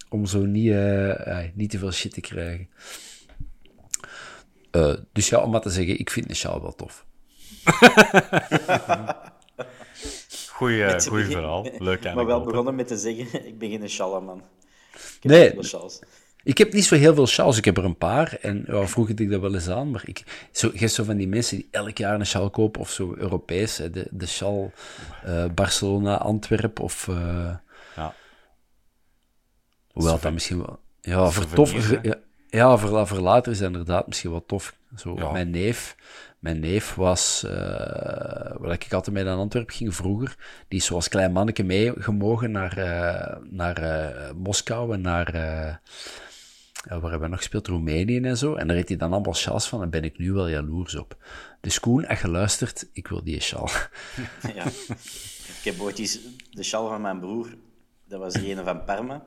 Om 0.08 0.26
zo 0.26 0.44
niet, 0.44 0.66
uh, 0.66 1.08
uh, 1.08 1.38
niet 1.54 1.70
te 1.70 1.78
veel 1.78 1.92
shit 1.92 2.12
te 2.12 2.20
krijgen. 2.20 2.68
dus 5.12 5.28
ja, 5.28 5.42
om 5.42 5.50
maar 5.50 5.60
te 5.60 5.70
zeggen, 5.70 5.98
ik 5.98 6.10
vind 6.10 6.28
de 6.28 6.34
sjaal 6.34 6.62
wel 6.62 6.74
tof. 6.74 7.04
Goeie, 10.56 11.00
goeie 11.00 11.24
verhaal. 11.24 11.62
Leuk 11.62 11.72
eigenlijk. 11.72 12.14
Maar 12.14 12.26
wel 12.26 12.44
begonnen 12.44 12.74
met 12.74 12.86
te 12.86 12.96
zeggen, 12.96 13.46
ik 13.48 13.58
ben 13.58 13.70
geen 13.70 13.88
sjalaman. 13.88 14.42
Ik 15.20 15.30
nee, 15.30 15.54
ik 16.42 16.58
heb 16.58 16.72
niet 16.72 16.84
zo 16.84 16.94
heel 16.94 17.14
veel 17.14 17.26
sjaals. 17.26 17.56
Ik 17.56 17.64
heb 17.64 17.76
er 17.76 17.84
een 17.84 17.96
paar. 17.98 18.38
En 18.40 18.64
ja, 18.66 18.86
vroeger 18.86 19.16
deed 19.16 19.26
ik 19.26 19.32
dat 19.32 19.40
wel 19.40 19.54
eens 19.54 19.68
aan. 19.68 19.90
Maar 19.90 20.02
ik, 20.04 20.48
zo, 20.52 20.70
je 20.74 20.86
zo 20.86 21.04
van 21.04 21.16
die 21.16 21.28
mensen 21.28 21.56
die 21.56 21.68
elk 21.70 21.98
jaar 21.98 22.20
een 22.20 22.26
sjaal 22.26 22.50
kopen. 22.50 22.80
Of 22.80 22.90
zo 22.90 23.14
Europees. 23.16 23.76
Hè, 23.76 23.90
de, 23.90 24.06
de 24.10 24.26
sjaal 24.26 24.72
uh, 25.26 25.44
Barcelona, 25.54 26.16
Antwerpen. 26.16 26.84
Of... 26.84 27.06
Uh, 27.06 27.54
ja. 27.96 28.14
Hoewel 29.92 30.20
dat 30.20 30.32
misschien 30.32 30.58
wel... 30.58 30.78
Ja, 31.00 31.30
voor 31.30 31.46
tof... 31.46 31.90
Ja, 32.02 32.14
ja, 32.48 32.76
voor, 32.76 33.06
voor 33.06 33.18
later 33.18 33.52
is 33.52 33.58
dat 33.58 33.66
inderdaad 33.66 34.06
misschien 34.06 34.30
wel 34.30 34.44
tof. 34.46 34.76
Zo, 34.96 35.14
ja. 35.16 35.32
Mijn 35.32 35.50
neef... 35.50 35.96
Mijn 36.46 36.60
neef 36.60 36.94
was, 36.94 37.42
uh, 37.44 37.50
waar 38.58 38.72
ik 38.72 38.92
altijd 38.92 39.14
mee 39.14 39.24
naar 39.24 39.36
Antwerpen 39.36 39.74
ging 39.74 39.94
vroeger, 39.94 40.36
die 40.68 40.78
is 40.78 40.84
zoals 40.84 41.08
klein 41.08 41.32
manneke 41.32 41.62
meegemogen 41.62 42.50
naar, 42.50 42.78
uh, 42.78 43.36
naar 43.50 43.82
uh, 43.82 44.32
Moskou 44.32 44.92
en 44.92 45.00
naar, 45.00 45.32
waar 46.88 47.00
hebben 47.00 47.20
we 47.20 47.28
nog 47.28 47.38
gespeeld, 47.38 47.66
Roemenië 47.66 48.20
en 48.20 48.36
zo. 48.36 48.54
En 48.54 48.66
daar 48.66 48.76
heeft 48.76 48.88
hij 48.88 48.96
dan 48.96 49.12
allemaal 49.12 49.34
sjaals 49.34 49.68
van 49.68 49.82
en 49.82 49.90
ben 49.90 50.04
ik 50.04 50.18
nu 50.18 50.32
wel 50.32 50.48
jaloers 50.48 50.96
op. 50.96 51.16
Dus 51.60 51.80
Koen, 51.80 52.06
als 52.06 52.20
je 52.20 52.28
luistert, 52.28 52.88
ik 52.92 53.08
wil 53.08 53.24
die 53.24 53.40
sjaal. 53.40 53.68
Ja, 54.54 54.64
ik 55.58 55.62
heb 55.64 55.80
ooit 55.80 55.98
eens 55.98 56.18
de 56.50 56.62
sjaal 56.62 56.88
van 56.88 57.00
mijn 57.00 57.20
broer, 57.20 57.56
dat 58.04 58.20
was 58.20 58.32
die 58.32 58.48
ene 58.48 58.64
van 58.64 58.84
Parma, 58.84 59.26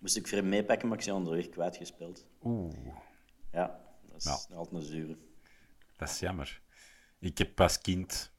moest 0.00 0.16
ik 0.16 0.28
voor 0.28 0.38
hem 0.38 0.48
meepakken, 0.48 0.88
maar 0.88 0.98
ik 0.98 1.04
ben 1.04 1.14
onderweg 1.14 1.48
kwijtgespeeld. 1.48 2.26
Oeh. 2.42 2.74
Ja, 3.52 3.80
dat 4.12 4.20
is 4.24 4.46
altijd 4.54 4.82
een 4.82 4.82
zure. 4.82 5.16
Dat 5.98 6.08
is 6.08 6.18
jammer. 6.18 6.60
Ik 7.18 7.38
heb 7.38 7.60
als 7.60 7.80
kind 7.80 8.32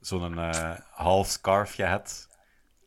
zo'n 0.00 0.32
uh, 0.32 0.78
half 0.90 1.28
scarf 1.28 1.74
gehad 1.74 2.28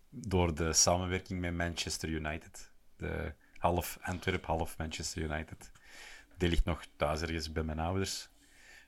door 0.10 0.56
de 0.56 0.74
samenwerking 0.74 1.39
met 1.39 1.53
Manchester 1.53 2.10
United. 2.10 2.72
De 2.98 3.34
half 3.58 3.98
Antwerp, 4.01 4.46
half 4.46 4.77
Manchester 4.77 5.22
United. 5.22 5.72
Die 6.38 6.50
ligt 6.50 6.65
nog 6.65 6.86
thuis 6.96 7.22
ergens 7.22 7.51
bij 7.51 7.63
mijn 7.63 7.80
ouders. 7.80 8.30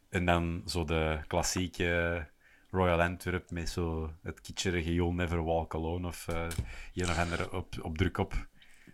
En 0.10 0.26
dan 0.26 0.62
zo 0.66 0.84
de 0.84 1.20
klassieke 1.28 2.28
Royal 2.70 3.02
Antwerp 3.02 3.52
met 3.52 3.70
zo 3.70 4.14
het 4.22 4.42
kitscherige 4.42 4.94
You'll 4.94 5.14
Never 5.14 5.44
Walk 5.44 5.74
Alone 5.74 6.08
of 6.08 6.28
uh, 6.28 6.48
een 6.94 7.10
of 7.10 7.18
andere 7.20 7.52
op, 7.52 7.76
op 7.82 7.98
druk 7.98 8.18
op. 8.18 8.48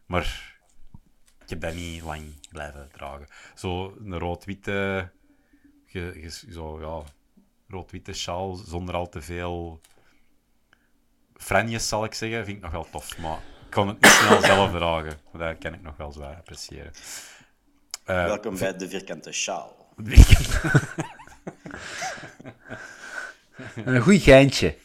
Maar 0.05 0.59
ik 1.43 1.49
heb 1.49 1.61
dat 1.61 1.73
niet 1.73 2.01
lang 2.01 2.49
blijven 2.49 2.89
dragen. 2.91 3.27
Zo 3.55 3.97
een 3.99 4.19
rood-witte 4.19 5.11
je, 5.91 6.19
je, 6.21 6.51
zo, 6.51 6.79
ja, 6.81 7.03
rood-witte 7.67 8.13
sjaal 8.13 8.55
zonder 8.55 8.95
al 8.95 9.09
te 9.09 9.21
veel 9.21 9.81
franjes, 11.35 11.87
zal 11.87 12.03
ik 12.03 12.13
zeggen, 12.13 12.45
vind 12.45 12.57
ik 12.57 12.63
nog 12.63 12.71
wel 12.71 12.87
tof. 12.91 13.17
Maar 13.17 13.37
ik 13.37 13.69
kan 13.69 13.87
het 13.87 14.01
niet 14.01 14.11
snel 14.11 14.41
zelf 14.55 14.71
dragen. 14.71 15.19
Dat 15.33 15.57
kan 15.57 15.73
ik 15.73 15.81
nog 15.81 15.97
wel 15.97 16.11
zwaar 16.11 16.35
appreciëren. 16.35 16.91
Uh, 18.05 18.25
Welkom 18.25 18.57
bij 18.57 18.77
de 18.77 18.89
vierkante 18.89 19.31
sjaal. 19.31 19.93
Een 23.75 24.01
goed 24.01 24.21
geintje. 24.21 24.75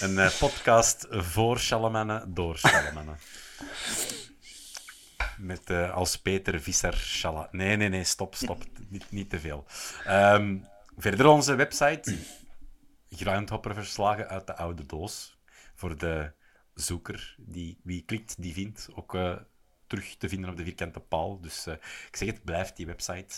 Een 0.00 0.14
uh, 0.14 0.38
podcast 0.38 1.06
voor 1.10 1.58
Shalamannen, 1.58 2.34
door 2.34 2.58
Shalamannen. 2.58 3.18
Met 5.38 5.70
uh, 5.70 5.94
als 5.94 6.16
Peter 6.16 6.60
Visser 6.60 6.96
Shala. 6.96 7.48
Nee, 7.50 7.76
nee, 7.76 7.88
nee, 7.88 8.04
stop, 8.04 8.34
stop. 8.34 8.64
niet, 8.88 9.10
niet 9.10 9.30
te 9.30 9.40
veel. 9.40 9.66
Um, 10.08 10.66
verder 10.96 11.26
onze 11.26 11.54
website. 11.54 12.16
Groundhopper-verslagen 13.10 14.28
uit 14.28 14.46
de 14.46 14.56
oude 14.56 14.86
doos. 14.86 15.38
Voor 15.74 15.98
de 15.98 16.32
zoeker. 16.74 17.34
Die, 17.38 17.80
wie 17.82 18.04
klikt, 18.04 18.42
die 18.42 18.52
vindt. 18.52 18.88
Ook 18.94 19.14
uh, 19.14 19.36
terug 19.86 20.16
te 20.16 20.28
vinden 20.28 20.50
op 20.50 20.56
de 20.56 20.64
vierkante 20.64 21.00
paal. 21.00 21.40
Dus 21.40 21.66
uh, 21.66 21.74
ik 22.08 22.16
zeg 22.16 22.28
het, 22.28 22.44
blijf 22.44 22.72
die 22.72 22.86
website 22.86 23.34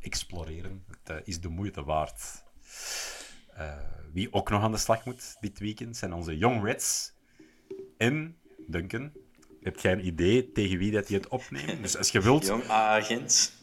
exploreren. 0.00 0.84
Het 1.02 1.26
is 1.26 1.40
de 1.40 1.48
moeite 1.48 1.84
waard. 1.84 2.44
wie 4.12 4.32
ook 4.32 4.50
nog 4.50 4.62
aan 4.62 4.72
de 4.72 4.78
slag 4.78 5.04
moet 5.04 5.36
dit 5.40 5.58
weekend 5.58 5.96
zijn 5.96 6.12
onze 6.12 6.38
Young 6.38 6.64
Reds. 6.64 7.12
En 7.96 8.36
Duncan, 8.66 9.12
heb 9.62 9.78
jij 9.78 9.92
een 9.92 10.06
idee 10.06 10.52
tegen 10.52 10.78
wie 10.78 10.90
dat 10.90 11.06
die 11.06 11.16
het 11.16 11.28
opnemen? 11.28 11.82
Dus 11.82 11.96
als 11.96 12.10
je 12.10 12.20
wilt... 12.30 12.46
Jong 12.46 12.68
agent. 12.68 13.58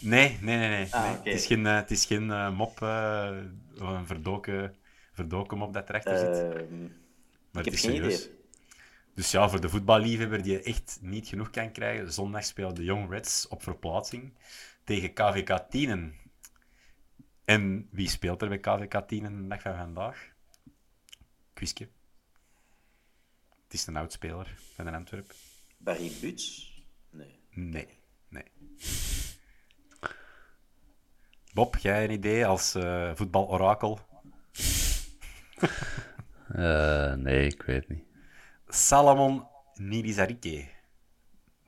Nee, 0.00 0.38
nee, 0.40 0.58
nee. 0.58 0.68
nee. 0.68 0.94
Ah. 0.94 1.10
Okay. 1.10 1.32
Het 1.32 1.40
is 1.40 1.46
geen, 1.46 1.64
uh, 1.64 1.74
het 1.74 1.90
is 1.90 2.06
geen 2.06 2.28
uh, 2.28 2.56
mop, 2.56 2.80
uh, 2.80 3.38
een 3.74 4.06
verdoken, 4.06 4.74
verdoken 5.12 5.58
mop 5.58 5.72
dat 5.72 5.88
erachter 5.88 6.18
zit. 6.18 6.30
Maar 7.50 7.64
ik 7.64 7.70
het 7.70 7.74
is 7.74 7.80
geen 7.80 7.94
serieus. 7.94 8.24
Idee. 8.24 8.34
Dus 9.14 9.30
ja, 9.30 9.48
voor 9.48 9.60
de 9.60 9.68
voetballiefhebber 9.68 10.42
die 10.42 10.62
echt 10.62 10.98
niet 11.00 11.28
genoeg 11.28 11.50
kan 11.50 11.72
krijgen, 11.72 12.12
zondag 12.12 12.44
spelen 12.44 12.74
de 12.74 12.84
Young 12.84 13.10
Reds 13.10 13.48
op 13.48 13.62
verplaatsing 13.62 14.32
tegen 14.84 15.12
KVK 15.12 15.58
Tienen. 15.70 16.14
En 17.44 17.88
wie 17.90 18.08
speelt 18.08 18.42
er 18.42 18.48
bij 18.48 18.58
KVK 18.58 19.02
Tienen 19.06 19.42
de 19.42 19.48
dag 19.48 19.62
van 19.62 19.76
vandaag? 19.76 20.28
Quizke. 21.52 21.88
Het 23.66 23.74
is 23.74 23.86
een 23.86 23.96
oudspeler 23.96 24.54
van 24.74 24.94
Antwerp. 24.94 25.34
Barry 25.78 26.12
Buts? 26.20 26.74
Nee. 27.10 27.38
Nee, 27.50 27.88
nee. 28.28 28.44
Bob, 31.52 31.76
jij 31.76 32.04
een 32.04 32.10
idee 32.10 32.46
als 32.46 32.74
uh, 32.74 33.10
voetbalorakel? 33.14 34.00
uh, 36.56 37.14
nee, 37.26 37.46
ik 37.46 37.62
weet 37.62 37.88
niet. 37.88 38.04
Salomon 38.68 39.46
Nibizarike. 39.74 40.68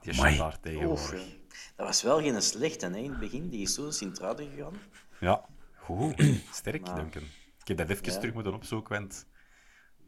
Die 0.01 0.11
is 0.11 0.17
daar 0.17 0.59
tegenwoordig. 0.59 1.13
Oef, 1.13 1.37
dat 1.75 1.87
was 1.87 2.03
wel 2.03 2.21
geen 2.21 2.41
slechte 2.41 2.85
hè, 2.85 2.97
in 2.97 3.09
het 3.09 3.19
begin. 3.19 3.49
Die 3.49 3.61
is 3.61 3.73
zo 3.73 3.91
Sint-Truiden 3.91 4.49
gegaan. 4.49 4.73
Ja, 5.19 5.45
goed. 5.75 6.23
Sterk, 6.53 6.85
maar... 6.85 6.95
Duncan. 6.95 7.23
Ik 7.59 7.67
heb 7.67 7.77
dat 7.77 7.89
even 7.89 8.11
ja. 8.11 8.19
terug 8.19 8.33
moeten 8.33 8.53
opzoeken, 8.53 8.99
want 8.99 9.25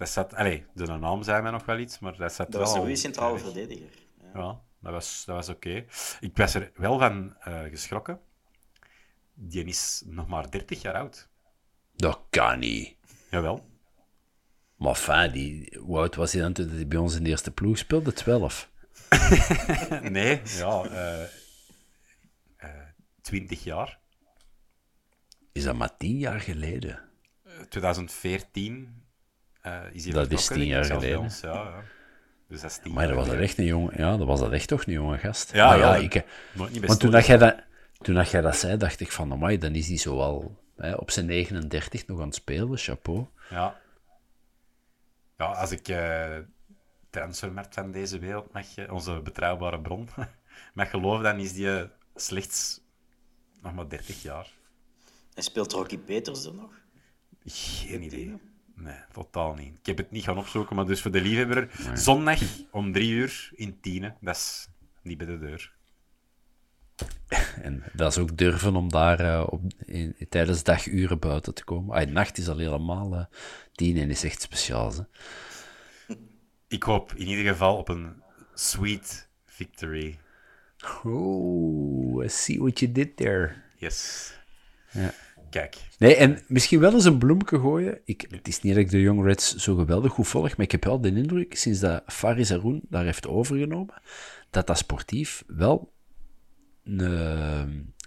dat 0.01 0.09
zat, 0.09 0.33
allez, 0.33 0.61
de 0.73 0.85
naam 0.85 1.23
zei 1.23 1.41
mij 1.41 1.51
nog 1.51 1.65
wel 1.65 1.77
iets, 1.77 1.99
maar 1.99 2.17
dat 2.17 2.33
zat 2.33 2.51
dat 2.51 2.55
wel... 2.55 2.63
was 2.63 2.73
een 2.73 2.79
goede 2.79 2.95
centrale 2.95 3.37
verdediger. 3.39 3.89
Ja, 4.33 4.39
ja 4.39 4.61
dat 4.79 4.91
was, 4.91 5.23
dat 5.25 5.35
was 5.35 5.49
oké. 5.49 5.67
Okay. 5.67 5.87
Ik 6.19 6.37
was 6.37 6.53
er 6.53 6.71
wel 6.75 6.99
van 6.99 7.35
uh, 7.47 7.61
geschrokken 7.63 8.19
die 9.33 9.65
is 9.65 10.03
nog 10.05 10.27
maar 10.27 10.51
30 10.51 10.81
jaar 10.81 10.93
oud. 10.93 11.29
Dat 11.95 12.19
kan 12.29 12.59
niet. 12.59 12.95
Jawel. 13.29 13.69
Maar 14.75 14.95
fijn, 14.95 15.31
die, 15.31 15.77
hoe 15.79 15.97
oud 15.97 16.15
was 16.15 16.33
hij 16.33 16.41
dan 16.41 16.53
toen 16.53 16.69
hij 16.69 16.87
bij 16.87 16.97
ons 16.97 17.15
in 17.15 17.23
de 17.23 17.29
eerste 17.29 17.51
ploeg 17.51 17.77
speelde? 17.77 18.13
12. 18.13 18.69
nee, 20.09 20.41
ja. 20.43 20.83
eh 20.83 21.23
eh, 22.57 22.69
20 23.21 23.63
jaar. 23.63 23.99
Is 25.51 25.63
dat 25.63 25.75
maar 25.75 25.97
10 25.97 26.17
jaar 26.17 26.39
geleden? 26.39 26.99
Eh, 27.43 27.59
2014 27.59 28.75
eh, 28.75 29.00
is 29.91 30.03
hij 30.03 30.13
Dat 30.13 30.31
is 30.31 30.47
tien 30.47 30.65
jaar 30.65 30.85
geleden. 30.85 31.19
ons, 31.19 31.41
Ja, 31.41 31.53
ja. 31.53 31.83
Dus 32.47 32.61
dat 32.61 32.71
is 32.71 32.77
tien 32.77 32.93
Maar 32.93 33.07
dat 33.07 33.15
was 33.15 33.27
dat 33.27 33.35
echt 33.35 33.57
een 33.57 33.65
jonge, 33.65 33.91
ja, 33.95 34.17
dat 34.17 34.27
was 34.27 34.39
dat 34.39 34.51
echt 34.51 34.67
toch 34.67 34.85
een 34.85 34.93
jonge 34.93 35.17
gast. 35.17 35.53
Ja, 35.53 35.67
Maar 35.67 35.77
ja, 35.77 35.95
ik, 35.95 36.15
eh, 36.15 36.23
want 36.53 36.99
toen 36.99 37.11
dat, 37.11 37.25
jij 37.25 37.37
dat, 37.37 37.55
toen 38.01 38.15
dat 38.15 38.29
jij 38.31 38.41
dat 38.41 38.55
zei, 38.55 38.77
dacht 38.77 38.99
ik 38.99 39.11
van, 39.11 39.31
amai, 39.31 39.57
dan 39.57 39.75
is 39.75 39.87
hij 39.87 39.97
zo 39.97 40.19
al 40.19 40.57
hè, 40.77 40.93
op 40.93 41.11
zijn 41.11 41.25
39 41.25 42.07
nog 42.07 42.19
aan 42.19 42.25
het 42.25 42.35
spelen, 42.35 42.77
chapeau. 42.77 43.25
Ja. 43.49 43.79
Ja, 45.37 45.45
als 45.45 45.71
ik 45.71 45.87
eh 45.87 46.37
transfermarkt 47.11 47.73
van 47.73 47.91
deze 47.91 48.19
wereld 48.19 48.53
mag, 48.53 48.75
eh, 48.75 48.93
onze 48.93 49.21
betrouwbare 49.21 49.81
bron, 49.81 50.09
mag 50.73 50.89
geloven, 50.89 51.23
dan 51.23 51.39
is 51.39 51.53
die 51.53 51.77
eh, 51.77 51.87
slechts 52.15 52.81
nog 53.61 53.73
maar 53.73 53.89
30 53.89 54.21
jaar. 54.21 54.53
En 55.33 55.43
speelt 55.43 55.71
Rocky 55.71 55.97
Peters 55.97 56.45
er 56.45 56.53
nog? 56.53 56.71
Geen 57.45 58.03
idee. 58.03 58.39
Nee, 58.83 58.99
totaal 59.11 59.53
niet. 59.53 59.73
Ik 59.79 59.85
heb 59.85 59.97
het 59.97 60.11
niet 60.11 60.23
gaan 60.23 60.37
opzoeken, 60.37 60.75
maar 60.75 60.85
dus 60.85 61.01
voor 61.01 61.11
de 61.11 61.21
liefhebber, 61.21 61.69
zondag 61.93 62.39
om 62.71 62.91
drie 62.91 63.11
uur 63.11 63.49
in 63.53 63.79
Tiene, 63.79 64.15
dat 64.21 64.35
is 64.35 64.67
niet 65.01 65.17
bij 65.17 65.27
de 65.27 65.39
deur. 65.39 65.73
En 67.61 67.83
dat 67.93 68.11
is 68.11 68.17
ook 68.17 68.37
durven 68.37 68.75
om 68.75 68.89
daar 68.89 69.19
eh, 69.19 69.47
op, 69.49 69.61
in, 69.85 70.15
tijdens 70.29 70.63
daguren 70.63 71.19
buiten 71.19 71.53
te 71.53 71.63
komen. 71.63 71.95
Ah, 71.95 72.09
nacht 72.09 72.37
is 72.37 72.47
al 72.47 72.57
helemaal 72.57 73.15
eh, 73.15 73.25
tien 73.71 73.97
en 73.97 74.09
is 74.09 74.23
echt 74.23 74.41
speciaal. 74.41 74.93
Hè. 74.93 75.03
Ik 76.67 76.83
hoop 76.83 77.13
in 77.13 77.27
ieder 77.27 77.51
geval 77.51 77.77
op 77.77 77.89
een 77.89 78.21
sweet 78.53 79.29
victory. 79.45 80.19
Oh, 81.03 82.23
I 82.23 82.29
see 82.29 82.59
what 82.59 82.79
you 82.79 82.91
did 82.91 83.17
there. 83.17 83.53
Yes. 83.75 84.33
Ja. 84.91 85.13
Kijk, 85.51 85.75
Nee, 85.97 86.15
en 86.15 86.39
misschien 86.47 86.79
wel 86.79 86.93
eens 86.93 87.05
een 87.05 87.17
bloemke 87.17 87.59
gooien. 87.59 87.99
Ik, 88.05 88.25
het 88.29 88.47
is 88.47 88.61
niet 88.61 88.73
dat 88.73 88.83
ik 88.83 88.89
de 88.89 89.01
Young 89.01 89.23
Reds 89.25 89.55
zo 89.55 89.75
geweldig 89.75 90.11
goed 90.11 90.27
volg, 90.27 90.57
maar 90.57 90.65
ik 90.65 90.71
heb 90.71 90.83
wel 90.83 91.01
de 91.01 91.07
indruk, 91.07 91.55
sinds 91.55 91.79
dat 91.79 92.03
Faris 92.07 92.49
Haroun 92.49 92.81
daar 92.89 93.03
heeft 93.05 93.27
overgenomen, 93.27 93.93
dat 94.49 94.67
dat 94.67 94.77
sportief 94.77 95.43
wel 95.47 95.91
een, 96.83 96.99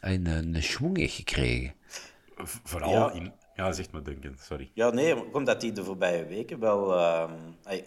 een, 0.00 0.26
een 0.54 0.62
schwung 0.62 0.96
heeft 0.96 1.14
gekregen. 1.14 1.74
vooral 2.64 2.90
Ja. 2.90 3.12
in... 3.12 3.32
Ja, 3.56 3.72
zegt 3.72 3.92
me 3.92 4.02
Duncan, 4.02 4.34
sorry. 4.38 4.70
Ja, 4.74 4.90
nee, 4.90 5.32
omdat 5.34 5.60
die 5.60 5.72
de 5.72 5.84
voorbije 5.84 6.26
weken 6.26 6.58
wel... 6.60 6.94
ehm, 6.96 7.32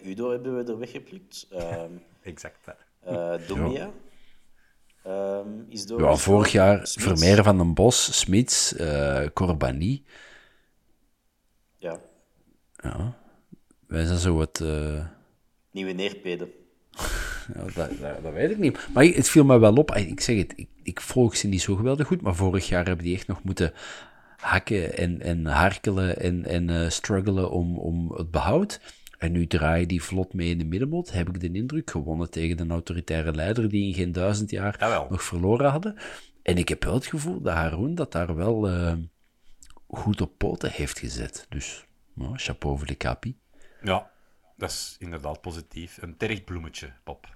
Udo 0.04 0.30
hebben 0.30 0.56
we 0.56 0.72
er 0.72 0.78
weggeplukt. 0.78 1.46
ehm 1.50 1.90
Exact. 2.22 2.64
dat. 2.64 2.76
eh 3.04 3.86
Ehm, 5.08 5.48
is 5.68 5.86
door. 5.86 6.00
Ja, 6.00 6.16
vorig 6.16 6.52
jaar 6.52 6.86
Smits. 6.86 7.08
Vermeer 7.08 7.42
van 7.42 7.56
den 7.58 7.74
Bos, 7.74 8.18
Smits, 8.18 8.76
eh 8.76 9.26
Corbani. 9.34 10.04
Ja, 11.78 12.00
Wij 13.86 14.04
zijn 14.04 14.18
zo 14.18 14.34
wat... 14.34 14.60
eh, 14.60 15.04
nieuwe 15.70 15.92
neerpeden. 15.92 16.50
Ja, 17.54 17.62
dat, 17.74 17.74
dat, 18.00 18.22
dat 18.22 18.32
weet 18.32 18.50
ik 18.50 18.58
niet. 18.58 18.88
Maar 18.94 19.04
het 19.04 19.28
viel 19.28 19.44
me 19.44 19.58
wel 19.58 19.74
op. 19.74 19.94
Ik 19.94 20.20
zeg 20.20 20.36
het, 20.36 20.52
ik, 20.56 20.68
ik 20.82 21.00
volg 21.00 21.36
ze 21.36 21.46
niet 21.46 21.62
zo 21.62 21.74
geweldig 21.76 22.06
goed, 22.06 22.20
maar 22.20 22.34
vorig 22.34 22.68
jaar 22.68 22.86
hebben 22.86 23.04
die 23.04 23.14
echt 23.14 23.26
nog 23.26 23.42
moeten 23.42 23.72
hakken 24.36 24.96
en, 24.96 25.20
en 25.20 25.46
harkelen 25.46 26.20
en, 26.20 26.44
en 26.44 26.70
eh, 26.70 26.88
struggelen 26.88 27.50
om, 27.50 27.78
om 27.78 28.12
het 28.12 28.30
behoud. 28.30 28.80
En 29.18 29.32
nu 29.32 29.46
draaien 29.46 29.88
die 29.88 30.02
vlot 30.02 30.32
mee 30.34 30.50
in 30.50 30.58
de 30.58 30.64
middenmot, 30.64 31.12
heb 31.12 31.28
ik 31.28 31.40
de 31.40 31.50
indruk, 31.52 31.90
gewonnen 31.90 32.30
tegen 32.30 32.58
een 32.60 32.70
autoritaire 32.70 33.32
leider 33.32 33.68
die 33.68 33.86
in 33.86 33.94
geen 33.94 34.12
duizend 34.12 34.50
jaar 34.50 34.76
Jawel. 34.78 35.06
nog 35.10 35.22
verloren 35.22 35.70
hadden. 35.70 35.96
En 36.42 36.56
ik 36.56 36.68
heb 36.68 36.84
wel 36.84 36.94
het 36.94 37.06
gevoel 37.06 37.40
dat 37.40 37.54
Haroon 37.54 37.94
dat 37.94 38.12
daar 38.12 38.34
wel 38.34 38.68
eh, 38.68 38.94
goed 39.88 40.20
op 40.20 40.38
poten 40.38 40.70
heeft 40.70 40.98
gezet. 40.98 41.46
Dus, 41.48 41.86
nou, 42.14 42.36
chapeau 42.36 42.78
voor 42.78 42.86
de 42.86 42.94
kapi. 42.94 43.38
Ja, 43.82 44.10
dat 44.56 44.70
is 44.70 44.96
inderdaad 44.98 45.40
positief. 45.40 45.98
Een 46.00 46.16
terecht 46.16 46.44
bloemetje, 46.44 46.92
Bob. 47.04 47.28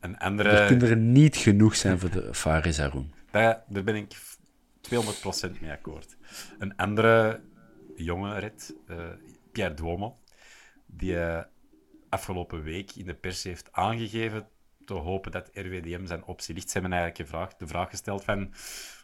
Een 0.00 0.18
andere... 0.18 0.48
Er 0.48 0.66
kunnen 0.66 0.88
er 0.88 0.96
niet 0.96 1.36
genoeg 1.36 1.76
zijn 1.76 1.98
voor 1.98 2.10
de 2.10 2.34
Faris 2.34 2.78
Haroon. 2.78 3.12
Daar, 3.30 3.64
daar 3.68 3.84
ben 3.84 3.94
ik 3.94 4.16
200% 4.94 5.60
mee 5.60 5.70
akkoord. 5.70 6.16
Een 6.58 6.76
andere 6.76 7.40
jonge 7.96 8.38
red, 8.38 8.74
eh, 8.86 8.96
Pierre 9.52 9.74
Duomo, 9.74 10.18
die 10.88 11.20
eh, 11.20 11.44
afgelopen 12.08 12.62
week 12.62 12.92
in 12.92 13.06
de 13.06 13.14
pers 13.14 13.42
heeft 13.42 13.72
aangegeven 13.72 14.48
te 14.84 14.94
hopen 14.94 15.32
dat 15.32 15.50
RWDM 15.52 16.06
zijn 16.06 16.24
optie 16.24 16.54
ligt. 16.54 16.70
Ze 16.70 16.78
hebben 16.78 16.98
eigenlijk 16.98 17.30
gevraagd, 17.30 17.58
de 17.58 17.66
vraag 17.66 17.90
gesteld 17.90 18.24
van 18.24 18.52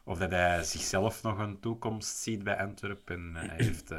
of 0.05 0.19
dat 0.19 0.31
hij 0.31 0.63
zichzelf 0.65 1.23
nog 1.23 1.39
een 1.39 1.61
toekomst 1.61 2.17
ziet 2.17 2.45
bij 2.45 2.59
Antwerpen. 2.59 3.17
En 3.17 3.35
hij 3.35 3.57
heeft 3.57 3.91
eh, 3.91 3.99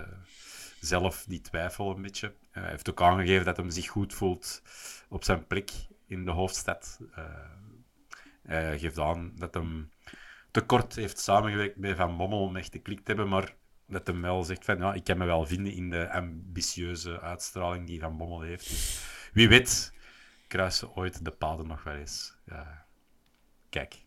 zelf 0.79 1.25
die 1.27 1.41
twijfel 1.41 1.95
een 1.95 2.01
beetje. 2.01 2.27
Eh, 2.51 2.61
hij 2.61 2.71
heeft 2.71 2.89
ook 2.89 3.01
aangegeven 3.01 3.45
dat 3.45 3.57
hij 3.57 3.71
zich 3.71 3.87
goed 3.87 4.13
voelt 4.13 4.61
op 5.09 5.23
zijn 5.23 5.47
plek 5.47 5.71
in 6.07 6.25
de 6.25 6.31
hoofdstad. 6.31 6.99
Eh, 7.15 7.23
hij 8.41 8.79
geeft 8.79 8.99
aan 8.99 9.31
dat 9.35 9.53
hem 9.53 9.91
te 10.51 10.61
kort 10.61 10.95
heeft 10.95 11.19
samengewerkt 11.19 11.75
bij 11.75 11.95
Van 11.95 12.17
Bommel 12.17 12.41
om 12.41 12.55
echt 12.55 12.71
geklikt 12.71 13.05
te 13.05 13.11
hebben, 13.11 13.29
maar 13.29 13.55
dat 13.87 14.07
hem 14.07 14.21
wel 14.21 14.43
zegt 14.43 14.65
van, 14.65 14.77
ja, 14.77 14.93
ik 14.93 15.03
kan 15.03 15.17
me 15.17 15.25
wel 15.25 15.45
vinden 15.45 15.73
in 15.73 15.89
de 15.89 16.11
ambitieuze 16.11 17.19
uitstraling 17.21 17.87
die 17.87 17.99
Van 17.99 18.17
Bommel 18.17 18.41
heeft. 18.41 18.69
Dus 18.69 18.99
wie 19.33 19.47
weet 19.49 19.93
kruisen 20.47 20.95
ooit 20.95 21.25
de 21.25 21.31
paden 21.31 21.67
nog 21.67 21.83
wel 21.83 21.95
eens. 21.95 22.33
Ja. 22.45 22.85
Kijk. 23.69 24.03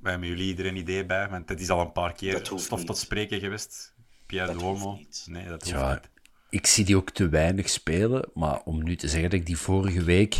Wij 0.00 0.10
hebben 0.10 0.28
jullie 0.28 0.56
er 0.56 0.66
een 0.66 0.76
idee 0.76 1.06
bij, 1.06 1.28
want 1.28 1.48
het 1.48 1.60
is 1.60 1.70
al 1.70 1.80
een 1.80 1.92
paar 1.92 2.12
keer 2.12 2.38
stof 2.44 2.76
niet. 2.78 2.86
tot 2.86 2.98
spreken 2.98 3.40
geweest. 3.40 3.94
Pierre 4.26 4.52
Duomo. 4.58 5.00
Nee, 5.26 5.48
dat 5.48 5.62
hoeft 5.62 5.74
Ja, 5.76 5.92
niet. 5.94 6.10
ik 6.50 6.66
zie 6.66 6.84
die 6.84 6.96
ook 6.96 7.10
te 7.10 7.28
weinig 7.28 7.68
spelen, 7.68 8.30
maar 8.34 8.60
om 8.62 8.82
nu 8.82 8.96
te 8.96 9.08
zeggen 9.08 9.30
dat 9.30 9.38
ik 9.40 9.46
die 9.46 9.56
vorige 9.56 10.04
week, 10.04 10.38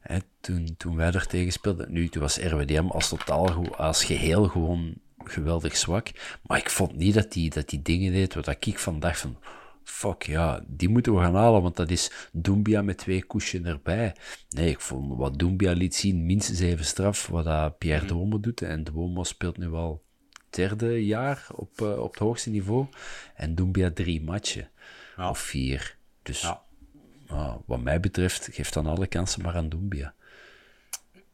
hè, 0.00 0.18
toen, 0.40 0.74
toen 0.76 0.96
wij 0.96 1.12
er 1.12 1.26
tegen 1.26 1.52
speelden, 1.52 1.92
nu 1.92 2.08
toen 2.08 2.22
was 2.22 2.38
RWDM 2.38 2.86
als 2.86 3.08
totaal, 3.08 3.76
als 3.76 4.04
geheel 4.04 4.48
gewoon 4.48 4.94
geweldig 5.30 5.76
zwak, 5.76 6.10
maar 6.42 6.58
ik 6.58 6.70
vond 6.70 6.96
niet 6.96 7.14
dat 7.14 7.32
die, 7.32 7.50
dat 7.50 7.68
die 7.68 7.82
dingen 7.82 8.12
deed 8.12 8.34
wat 8.34 8.48
ik 8.66 8.78
van 8.78 9.00
dacht 9.00 9.20
van, 9.20 9.36
fuck 9.84 10.22
ja, 10.22 10.64
die 10.66 10.88
moeten 10.88 11.14
we 11.14 11.20
gaan 11.20 11.34
halen, 11.34 11.62
want 11.62 11.76
dat 11.76 11.90
is 11.90 12.28
Doumbia 12.32 12.82
met 12.82 12.98
twee 12.98 13.24
koesjes 13.24 13.62
erbij. 13.62 14.16
Nee, 14.48 14.70
ik 14.70 14.80
vond 14.80 15.16
wat 15.16 15.38
Doumbia 15.38 15.72
liet 15.72 15.94
zien, 15.94 16.26
minstens 16.26 16.60
even 16.60 16.84
straf 16.84 17.26
wat 17.26 17.44
dat 17.44 17.78
Pierre 17.78 18.06
Duomo 18.06 18.40
doet, 18.40 18.62
en 18.62 18.84
Duomo 18.84 19.24
speelt 19.24 19.58
nu 19.58 19.72
al 19.72 20.02
derde 20.50 21.06
jaar 21.06 21.46
op, 21.54 21.80
eh, 21.80 21.98
op 21.98 22.10
het 22.10 22.20
hoogste 22.20 22.50
niveau. 22.50 22.86
En 23.34 23.54
Doumbia 23.54 23.90
drie 23.90 24.22
matchen. 24.22 24.70
Ja. 25.16 25.28
Of 25.30 25.38
vier. 25.38 25.96
Dus 26.22 26.40
Ja. 26.40 27.60
wat 27.66 27.80
mij 27.80 28.00
betreft, 28.00 28.48
geeft 28.52 28.74
dan 28.74 28.86
alle 28.86 29.06
kansen 29.06 29.42
maar 29.42 29.56
aan 29.56 29.68
Doumbia. 29.68 30.14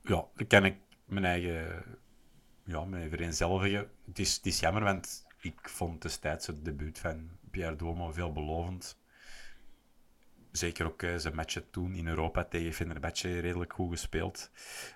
Ja, 0.02 0.24
dan 0.34 0.46
kan 0.46 0.64
ik 0.64 0.74
mijn 1.04 1.24
eigen, 1.24 1.84
ja, 2.68 2.86
eigen 2.92 3.10
vereenzelvigen. 3.10 3.90
Het 4.06 4.18
is, 4.18 4.36
het 4.36 4.46
is 4.46 4.60
jammer, 4.60 4.82
want 4.82 5.26
ik 5.40 5.68
vond 5.68 6.02
destijds 6.02 6.46
het 6.46 6.64
debuut 6.64 6.98
van 6.98 7.30
Pierre 7.50 7.76
Duomo 7.76 8.12
veelbelovend. 8.12 8.98
Zeker 10.50 10.86
ook 10.86 11.02
eh, 11.02 11.16
zijn 11.16 11.34
matchen 11.34 11.70
toen 11.70 11.94
in 11.94 12.08
Europa 12.08 12.44
tegen 12.44 12.72
Fenerbahce 12.72 13.40
redelijk 13.40 13.72
goed 13.72 13.90
gespeeld. 13.90 14.50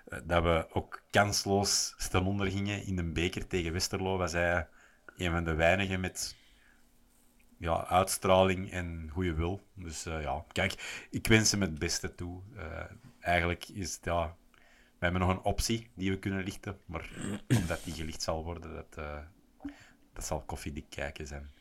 Eh, 0.05 0.19
dat 0.23 0.43
we 0.43 0.67
ook 0.73 1.03
kansloos 1.09 1.95
ten 2.09 2.25
onder 2.25 2.51
gingen 2.51 2.85
in 2.85 2.97
een 2.97 3.13
beker 3.13 3.47
tegen 3.47 3.73
Westerlo, 3.73 4.17
was 4.17 4.31
hij 4.31 4.67
een 5.17 5.31
van 5.31 5.43
de 5.43 5.53
weinigen 5.53 5.99
met 5.99 6.35
ja, 7.57 7.85
uitstraling 7.85 8.71
en 8.71 9.09
goede 9.11 9.33
wil. 9.33 9.67
Dus 9.73 10.05
eh, 10.05 10.21
ja, 10.21 10.45
kijk, 10.51 11.05
ik 11.09 11.27
wens 11.27 11.51
hem 11.51 11.61
het 11.61 11.79
beste 11.79 12.15
toe. 12.15 12.41
Eigenlijk 13.19 13.67
is 13.67 13.99
ja, 14.01 14.35
we 15.03 15.09
hebben 15.09 15.27
nog 15.27 15.37
een 15.37 15.51
optie 15.51 15.89
die 15.93 16.11
we 16.11 16.19
kunnen 16.19 16.43
lichten, 16.43 16.77
maar 16.85 17.09
omdat 17.59 17.83
die 17.83 17.93
gelicht 17.93 18.21
zal 18.21 18.43
worden, 18.43 18.73
dat, 18.73 18.97
eh, 18.97 19.17
dat 20.13 20.25
zal 20.25 20.41
koffiedik 20.41 20.85
kijken 20.89 21.27
zijn. 21.27 21.51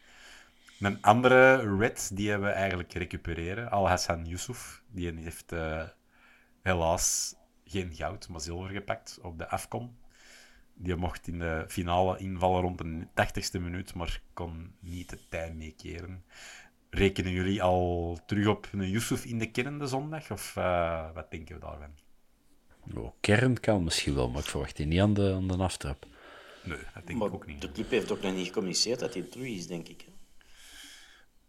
Een 0.80 1.02
andere 1.02 1.76
red, 1.76 2.10
die 2.14 2.36
we 2.36 2.48
eigenlijk 2.48 2.92
recupereren. 2.92 3.70
Al-Hassan 3.70 4.24
Yusuf, 4.24 4.82
die 4.90 5.12
heeft 5.20 5.52
eh, 5.52 5.82
helaas 6.60 7.34
geen 7.64 7.94
goud, 7.94 8.28
maar 8.28 8.40
zilver 8.40 8.70
gepakt 8.70 9.18
op 9.22 9.38
de 9.38 9.48
AFCON. 9.48 9.96
Die 10.74 10.96
mocht 10.96 11.28
in 11.28 11.38
de 11.38 11.64
finale 11.68 12.18
invallen 12.18 12.60
rond 12.60 12.78
de 12.78 13.06
80ste 13.14 13.60
minuut, 13.60 13.94
maar 13.94 14.20
kon 14.32 14.74
niet 14.80 15.10
de 15.10 15.28
tijd 15.28 15.54
meekeren. 15.54 16.24
Rekenen 16.90 17.32
jullie 17.32 17.62
al 17.62 18.18
terug 18.26 18.46
op 18.46 18.68
een 18.72 18.90
Yusuf 18.90 19.24
in 19.24 19.38
de 19.38 19.50
kennende 19.50 19.86
zondag? 19.86 20.30
Of 20.30 20.56
eh, 20.56 21.12
wat 21.14 21.30
denken 21.30 21.54
we 21.54 21.60
daarvan? 21.60 22.10
Oh, 22.96 23.10
kern 23.20 23.60
kan 23.60 23.84
misschien 23.84 24.14
wel, 24.14 24.28
maar 24.28 24.40
ik 24.40 24.48
verwacht 24.48 24.76
die 24.76 24.86
niet 24.86 25.00
aan 25.00 25.14
de, 25.14 25.32
aan 25.32 25.48
de 25.48 25.56
aftrap. 25.56 26.06
Nee, 26.64 26.78
dat 26.94 27.06
denk 27.06 27.18
Maar 27.18 27.28
ik 27.28 27.34
ook 27.34 27.46
niet. 27.46 27.60
de 27.60 27.72
club 27.72 27.90
heeft 27.90 28.12
ook 28.12 28.20
nog 28.20 28.34
niet 28.34 28.46
gecommuniceerd 28.46 28.98
dat 29.00 29.14
hij 29.14 29.22
terug 29.22 29.46
is, 29.46 29.66
denk 29.66 29.88
ik. 29.88 30.00
hè. 30.00 30.10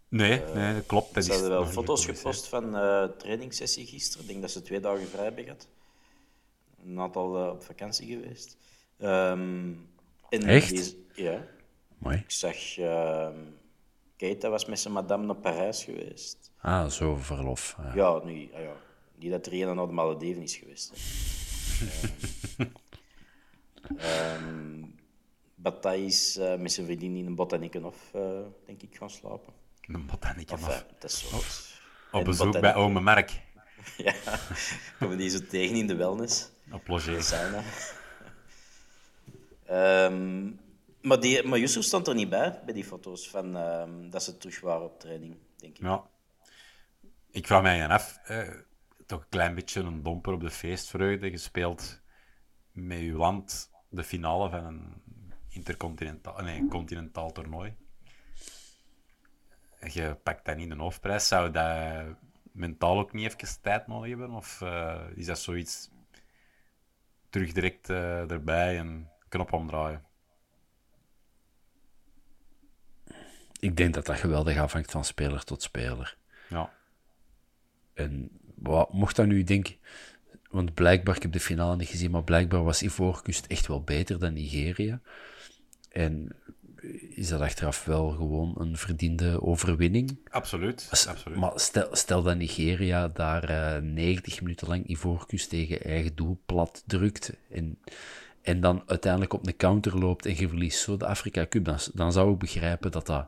Nee, 0.08 0.42
nee, 0.54 0.74
dat 0.74 0.86
klopt. 0.86 1.14
Dat 1.14 1.24
Ze 1.26 1.32
hadden 1.32 1.50
wel 1.50 1.66
foto's 1.66 2.06
gepost 2.06 2.48
van 2.48 2.76
eh 2.76 3.04
trainingssessie 3.18 3.86
gisteren. 3.86 4.22
Ik 4.22 4.30
denk 4.30 4.42
dat 4.42 4.52
ze 4.52 4.62
twee 4.62 4.80
dagen 4.80 5.08
vrij 5.08 5.24
hebben 5.24 5.44
gehad. 5.44 5.68
Een 6.86 7.00
aantal 7.00 7.44
eh, 7.46 7.50
op 7.52 7.64
vakantie 7.64 8.08
geweest. 8.08 8.58
Ehm, 8.98 9.72
en 10.30 10.44
Echt? 10.44 10.70
deze- 10.70 10.96
ja. 11.14 11.48
Mooi. 11.98 12.18
Ik 12.18 12.32
zag... 12.32 12.78
ehm 12.78 13.38
Keita 14.18 14.50
was 14.50 14.66
met 14.66 14.80
zijn 14.80 14.94
madame 14.94 15.26
naar 15.26 15.36
Parijs 15.36 15.84
geweest. 15.84 16.52
Ah, 16.62 16.90
zo 16.90 17.16
verlof. 17.16 17.76
Ja. 17.82 17.92
Ja, 17.96 18.22
nu, 18.24 18.50
ah 18.54 18.62
ja. 18.62 18.76
Niet 19.24 19.32
dat 19.32 19.46
er 19.46 19.54
een 19.62 19.76
naar 19.76 19.88
de 19.88 19.94
Malediven 19.94 20.42
is 20.42 20.56
geweest. 20.56 20.92
Ehm, 23.98 24.84
Bataille 25.56 26.06
is 26.06 26.38
eh, 26.38 26.56
met 26.56 26.72
zijn 26.72 26.86
vriendin 26.86 27.16
in 27.16 27.26
een 27.26 27.36
botanikenhof, 27.36 28.14
eh 28.14 28.40
denk 28.66 28.82
ik, 28.82 28.96
gaan 28.96 29.10
slapen. 29.10 29.54
Een 29.82 30.06
botanieke 30.06 30.54
Enfin, 30.54 30.68
af. 30.68 30.86
dat 31.00 31.12
is 31.12 31.30
zo. 31.30 31.36
Op 32.12 32.20
En 32.20 32.24
bezoek 32.24 32.60
bij 32.60 32.76
ome 32.76 33.00
Mark. 33.00 33.32
Ja, 33.98 34.14
komen 35.00 35.18
die 35.18 35.30
zo 35.30 35.40
tegen 35.50 35.76
in 35.76 35.88
de 35.88 35.96
wellness. 35.96 36.50
Op. 36.72 37.00
Sauna. 37.20 37.64
Ehm, 39.66 40.52
maar, 41.02 41.20
die, 41.20 41.44
maar 41.44 41.60
Yusuf 41.60 41.84
stond 41.84 42.08
er 42.08 42.16
niet 42.16 42.30
bij, 42.30 42.62
bij 42.66 42.74
die 42.74 42.84
foto's, 42.84 43.30
van, 43.30 43.54
dat 44.10 44.24
ze 44.24 44.38
terug 44.38 44.60
waren 44.60 44.84
op 44.86 45.00
training, 45.00 45.38
denk 45.58 45.78
ik. 45.78 45.84
Ja. 45.84 46.04
Ik 47.32 47.48
vraag 47.48 47.62
mij 47.62 47.88
af, 47.88 48.20
eh, 48.24 48.50
toch 49.14 49.24
een 49.24 49.30
klein 49.30 49.56
beetje 49.56 49.82
een 49.82 50.04
domper 50.04 50.34
op 50.34 50.42
de 50.42 50.50
feestvreugde 50.50 51.30
gespeeld 51.30 52.02
met 52.72 53.00
uw 53.00 53.18
land 53.18 53.72
de 53.90 54.04
finale 54.04 54.50
van 54.50 54.66
een 54.66 55.02
intercontinentaal, 55.50 56.42
nee, 56.42 56.60
een 56.60 56.70
continentaal 56.70 57.32
toernooi. 57.32 57.76
Je 59.80 60.18
pakt 60.24 60.46
dat 60.46 60.58
niet 60.58 60.70
de 60.70 60.76
hoofdprijs. 60.76 61.28
Zou 61.28 61.52
dat 61.52 62.06
mentaal 62.52 63.00
ook 63.00 63.14
niet 63.14 63.26
even 63.26 63.62
tijd 63.62 63.88
nodig 63.88 64.10
hebben? 64.10 64.30
Of 64.30 64.62
eh, 64.62 65.02
is 65.16 65.26
dat 65.26 65.40
zoiets 65.40 65.90
terug 67.30 67.52
direct 67.52 67.90
eh, 67.90 68.32
erbij 68.32 68.78
en 68.78 69.12
knop 69.28 69.54
omdraaien? 69.54 70.06
Ik 73.60 73.78
denk 73.78 73.94
dat 73.94 74.06
dat 74.06 74.20
geweldig 74.20 74.58
afhangt 74.58 74.92
van 74.92 75.06
speler 75.06 75.44
tot 75.44 75.62
speler. 75.62 76.18
Ja. 76.50 76.74
En 77.94 78.43
wat, 78.64 78.94
mocht 78.94 79.16
dat 79.16 79.26
nu, 79.26 79.44
denk 79.44 79.78
want 80.54 80.74
blijkbaar, 80.74 81.16
ik 81.16 81.22
heb 81.22 81.32
de 81.32 81.40
finale 81.40 81.76
niet 81.76 81.88
gezien, 81.88 82.12
maar 82.12 82.24
blijkbaar 82.24 82.64
was 82.64 82.82
Ivoorkust 82.82 83.46
echt 83.46 83.68
wel 83.68 83.82
beter 83.82 84.20
dan 84.20 84.34
Nigeria. 84.34 85.02
En 85.90 86.36
is 87.10 87.28
dat 87.28 87.42
achteraf 87.42 87.86
wel 87.86 88.10
gewoon 88.10 88.54
een 88.58 88.78
verdiende 88.78 89.42
overwinning? 89.42 90.18
Absoluut. 90.30 90.88
Absoluut. 91.08 91.38
Maar 91.38 91.52
stel, 91.56 91.88
stel 91.92 92.24
dat 92.24 92.38
Nigeria 92.38 93.08
daar 93.08 93.44
eh 93.44 93.82
90 93.82 94.42
minuten 94.42 94.68
lang 94.68 94.90
Ivoorkust 94.90 95.50
tegen 95.50 95.82
eigen 95.82 96.16
doel 96.16 96.40
plat 96.46 96.84
drukt 96.86 97.34
en, 97.50 97.80
en 98.42 98.62
dan 98.62 98.84
uiteindelijk 98.86 99.34
op 99.34 99.48
een 99.48 99.56
counter 99.56 99.98
loopt 99.98 100.26
en 100.26 100.36
je 100.38 100.48
verliest 100.48 100.80
zo 100.80 100.98
de 100.98 101.06
Afrika 101.06 101.48
Cup, 101.50 101.66
dan, 101.66 101.78
dan 101.94 102.12
zou 102.12 102.34
ik 102.34 102.40
begrijpen 102.40 102.92
dat 102.92 103.06
dat, 103.06 103.28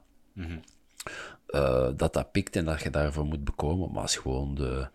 eh, 1.46 1.90
dat 1.96 2.14
dat 2.14 2.32
pikt 2.32 2.56
en 2.56 2.66
dat 2.66 2.82
je 2.82 2.90
daarvoor 2.90 3.26
moet 3.26 3.44
bekomen. 3.44 3.92
Maar 3.92 4.02
als 4.02 4.16
gewoon 4.16 4.56
de, 4.56 4.88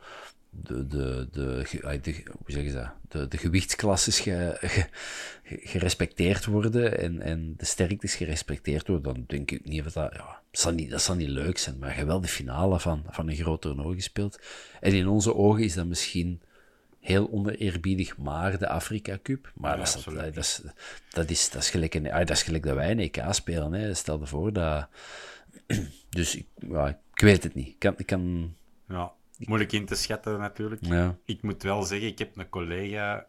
de, 0.51 0.87
de, 0.87 1.29
de, 1.33 1.65
hoe 2.27 2.53
zeggen 2.53 2.71
ze 2.71 2.77
dat? 2.77 2.91
De, 3.09 3.29
de 3.29 3.39
gewichtsklasses 3.39 4.21
ge- 4.21 4.57
ge- 4.61 4.87
ge- 5.43 5.61
gerespecteerd 5.63 6.45
worden 6.45 6.99
en, 6.99 7.21
en 7.21 7.55
de 7.57 7.65
sterktes 7.65 8.15
gerespecteerd 8.15 8.87
worden, 8.87 9.15
dan 9.15 9.25
denk 9.27 9.51
ik 9.51 9.65
niet 9.65 9.85
dat 9.85 9.93
dat... 9.93 10.13
Ja, 10.13 10.41
dat, 10.51 10.61
zal 10.61 10.73
niet, 10.73 10.91
dat 10.91 11.03
zal 11.03 11.15
niet 11.15 11.29
leuk 11.29 11.59
zijn, 11.59 11.79
maar 11.79 11.89
je 11.89 11.95
hebt 11.95 12.07
wel 12.07 12.21
de 12.21 12.29
finale 12.29 12.81
van, 12.81 13.05
van 13.09 13.29
een 13.29 13.37
groot 13.37 13.61
toernooi 13.61 13.95
gespeeld. 13.97 14.41
En 14.81 14.93
in 14.93 15.09
onze 15.09 15.35
ogen 15.35 15.63
is 15.65 15.75
dat 15.75 15.87
misschien 15.87 16.41
heel 17.01 17.31
oneerbiedig, 17.31 18.17
maar 18.17 18.59
de 18.59 18.69
Afrika 18.69 19.19
Cup. 19.23 19.53
Maar 19.55 19.71
Ja, 19.71 19.77
dat, 19.77 19.87
is, 19.97 20.05
dat, 20.05 20.37
is, 20.37 20.63
dat, 21.11 21.31
is, 21.31 21.51
dat, 21.51 21.63
is 21.63 21.71
gelijk 21.71 21.95
een, 21.95 22.03
dat 22.03 22.31
is 22.31 22.43
gelijk 22.43 22.65
dat 22.65 22.75
wij 22.75 22.91
een 22.91 22.99
EK 22.99 23.25
spelen. 23.31 23.73
Hè. 23.73 23.95
Stel 23.95 24.19
je 24.21 24.27
voor 24.27 24.53
dat... 24.53 24.89
Dus 26.11 26.37
ik, 26.37 26.47
ja, 26.69 26.89
ik 26.89 27.21
weet 27.21 27.43
het 27.43 27.55
niet. 27.55 27.67
Ik 27.67 27.79
kan, 27.79 27.95
ik 27.97 28.07
kan, 28.07 28.55
Ja, 28.89 29.13
moeilijk 29.49 29.73
in 29.73 29.87
te 29.87 29.95
schatten 29.95 30.39
natuurlijk. 30.39 30.85
ja. 30.85 31.19
Ik 31.25 31.43
moet 31.43 31.63
wel 31.63 31.83
zeggen, 31.83 32.09
ik 32.09 32.19
heb 32.19 32.37
een 32.37 32.49
collega 32.49 33.27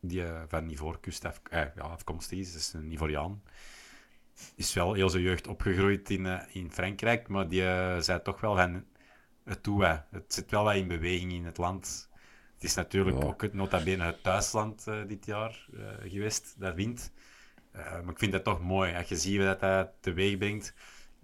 die 0.00 0.24
eh, 0.24 0.42
van 0.48 0.70
Ivoorkust 0.70 1.24
af, 1.24 1.40
eh, 1.50 1.64
ja, 1.74 1.82
afkomstig 1.82 2.38
is, 2.38 2.54
is 2.54 2.72
een 2.72 2.92
Ivoriaan. 2.92 3.42
Is 4.54 4.74
wel 4.74 4.94
heel 4.94 5.10
zijn 5.10 5.22
jeugd 5.22 5.46
opgegroeid 5.46 6.10
in, 6.10 6.26
eh, 6.26 6.40
in 6.52 6.72
Frankrijk, 6.72 7.28
maar 7.28 7.48
die 7.48 7.66
eh, 7.66 7.98
zei 7.98 8.22
toch 8.22 8.40
wel 8.40 8.56
van 8.56 8.84
het 9.44 9.62
toe, 9.62 9.84
hè. 9.84 9.96
het 10.10 10.34
zit 10.34 10.50
wel 10.50 10.64
wat 10.64 10.74
in 10.74 10.88
beweging 10.88 11.32
in 11.32 11.44
het 11.44 11.58
land. 11.58 12.08
Het 12.54 12.64
is 12.64 12.74
natuurlijk 12.74 13.24
ook 13.24 13.42
het, 13.42 13.54
nota 13.54 13.82
bene 13.82 14.04
het 14.04 14.22
thuisland 14.22 14.84
dit 15.06 15.26
jaar 15.26 15.66
geweest, 16.02 16.54
dat 16.58 16.74
wint. 16.74 17.12
Maar 17.72 18.08
ik 18.08 18.18
vind 18.18 18.32
dat 18.32 18.44
toch 18.44 18.60
mooi, 18.60 18.94
als 18.94 19.08
je 19.08 19.16
ziet 19.16 19.38
wat 19.38 19.60
dat 19.60 19.92
teweeg 20.00 20.38
brengt. 20.38 20.74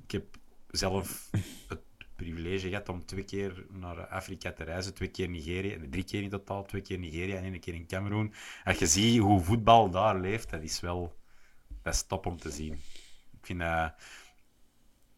Ik 0.05 0.11
heb 0.11 0.25
zelf 0.71 1.31
het 1.69 1.81
privilege 2.17 2.69
gehad 2.69 2.89
om 2.89 3.07
twee 3.07 3.25
keer 3.25 3.67
naar 3.71 4.07
Afrika 4.07 4.53
te 4.53 4.65
reizen. 4.65 4.95
Twee 4.95 5.11
keer 5.11 5.29
Nigeria, 5.29 5.79
drie 5.91 6.05
keer 6.05 6.23
in 6.23 6.31
totaal. 6.31 6.65
Twee 6.65 6.83
keer 6.83 6.99
Nigeria 6.99 7.37
en 7.37 7.45
één 7.45 7.61
keer 7.61 7.75
in 7.75 7.87
Cameroen. 7.87 8.33
Als 8.65 8.79
je 8.79 8.87
ziet 8.87 9.21
hoe 9.21 9.41
voetbal 9.41 9.91
daar 9.91 10.21
leeft, 10.21 10.51
dat 10.51 10.63
is 10.63 10.81
wel 10.81 11.15
dat 11.83 11.95
is 11.95 12.03
top 12.03 12.27
om 12.27 12.37
te 12.37 12.51
zien. 12.51 12.73
Ik 13.33 13.47
vind 13.47 13.61
dat 13.61 13.95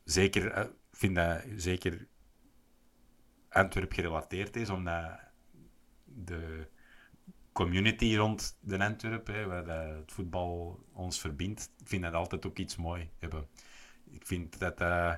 zeker, 0.05 0.51
eh, 0.51 0.67
vind 0.93 1.15
dat 1.15 1.45
zeker 1.57 2.07
Antwerp 3.49 3.93
gerelateerd 3.93 4.57
is, 4.57 4.71
omdat 4.71 5.21
de 6.05 6.69
community 7.53 8.17
rond 8.17 8.59
de 8.61 8.79
Antwerp, 8.79 9.29
waar 9.29 9.65
dat 9.65 9.97
het 9.97 10.13
voetbal 10.13 10.85
ons 10.93 11.21
verbindt, 11.21 11.71
ik 11.79 11.89
vind 11.89 12.03
dat 12.03 12.13
altijd 12.13 12.47
ook 12.47 12.59
iets 12.59 12.77
mooi 12.77 13.11
hebben. 13.19 13.47
Ik 14.11 14.27
vind 14.27 14.59
dat 14.59 14.81
eh, 14.81 15.15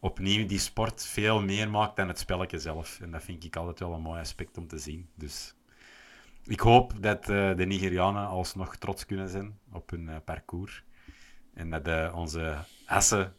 opnieuw 0.00 0.46
die 0.46 0.58
sport 0.58 1.06
veel 1.06 1.42
meer 1.42 1.70
maakt 1.70 1.96
dan 1.96 2.08
het 2.08 2.18
spelletje 2.18 2.58
zelf. 2.58 3.00
En 3.00 3.10
dat 3.10 3.22
vind 3.22 3.44
ik 3.44 3.56
altijd 3.56 3.78
wel 3.78 3.92
een 3.92 4.00
mooi 4.00 4.20
aspect 4.20 4.58
om 4.58 4.66
te 4.66 4.78
zien. 4.78 5.08
Dus 5.14 5.54
ik 6.44 6.60
hoop 6.60 7.02
dat 7.02 7.28
eh, 7.28 7.56
de 7.56 7.64
Nigerianen 7.64 8.26
alsnog 8.26 8.76
trots 8.76 9.06
kunnen 9.06 9.28
zijn 9.28 9.58
op 9.72 9.90
hun 9.90 10.08
eh, 10.08 10.16
parcours. 10.24 10.84
En 11.54 11.70
dat 11.70 11.88
eh, 11.88 12.12
onze 12.16 12.56
Assen 12.86 13.34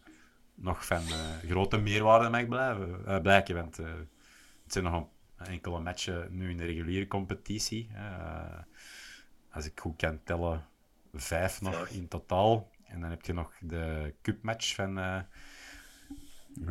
nog 0.56 0.86
van 0.86 1.02
grote 1.48 1.78
meerwaarde 1.78 2.30
mag 2.30 2.48
blijven, 2.48 3.22
blijken. 3.22 3.56
Want 3.56 3.78
het 3.78 4.74
zijn 4.74 4.84
nog 4.84 4.94
een 5.36 5.46
enkele 5.46 5.80
matchen 5.80 6.28
nu 6.38 6.50
in 6.50 6.58
de 6.58 6.66
reguliere 6.66 7.08
competitie. 7.08 7.90
als 9.52 9.66
ik 9.66 9.80
goed 9.80 9.96
kan 9.96 10.24
tellen, 10.24 10.68
vijf 11.14 11.62
nog 11.62 11.88
in 11.88 12.08
totaal. 12.08 12.70
En 12.84 13.02
dan 13.02 13.10
heb 13.10 13.26
je 13.26 13.34
nog 13.34 13.54
de 13.60 14.14
cupmatch 14.22 14.76
van 14.76 15.26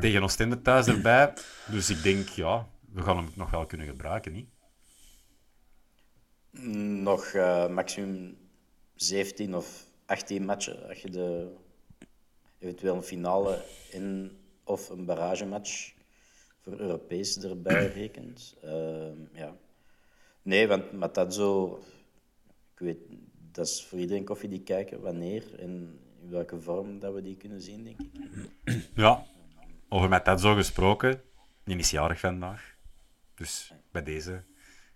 tegen 0.01 0.23
Oostende 0.23 0.63
thuis 0.63 0.87
erbij. 0.87 1.33
Dus 1.71 1.91
ik 1.91 2.03
denk, 2.03 2.29
ja, 2.29 2.69
we 2.93 3.03
gaan 3.03 3.17
hem 3.17 3.29
nog 3.35 3.51
wel 3.51 3.67
kunnen 3.67 3.87
gebruiken, 3.87 4.33
niet? 4.33 4.49
Nog 7.03 7.25
eh, 7.25 7.69
maximum 7.69 8.37
17 8.95 9.55
of 9.55 9.87
18 10.07 10.45
matchen 10.45 10.89
als 10.89 11.03
je 11.03 11.11
de 11.11 11.55
eventueel 12.59 12.95
een 12.95 13.03
finale 13.03 13.65
in 13.91 14.39
of 14.65 14.89
een 14.89 15.05
barragematch 15.05 15.93
voor 16.61 16.79
Europees 16.79 17.39
erbij 17.39 17.87
rekent. 18.01 18.57
Ehm, 18.63 19.17
ja. 19.33 19.57
Nee, 20.43 20.67
want 20.69 20.93
met 20.93 21.15
dat 21.15 21.35
zo, 21.35 21.81
ik 22.73 22.79
weet, 22.79 22.99
dat 23.53 23.67
is 23.67 23.85
voor 23.85 23.99
iedereen 23.99 24.25
koffie 24.25 24.49
die 24.49 24.63
kijken 24.63 25.01
wanneer 25.01 25.59
en 25.59 26.01
in 26.23 26.31
welke 26.31 26.61
vorm 26.61 26.99
dat 26.99 27.15
we 27.15 27.23
die 27.23 27.37
kunnen 27.37 27.61
zien, 27.61 27.85
denk 27.85 28.01
ik. 28.01 28.11
Ja, 28.95 29.27
over 29.93 30.09
met 30.09 30.25
dat 30.25 30.41
zo 30.41 30.55
gesproken. 30.55 31.23
Die 31.65 31.77
is 31.77 31.91
jarig 31.91 32.21
vandaag. 32.21 32.75
Dus 33.35 33.73
bij 33.93 34.03
deze 34.03 34.45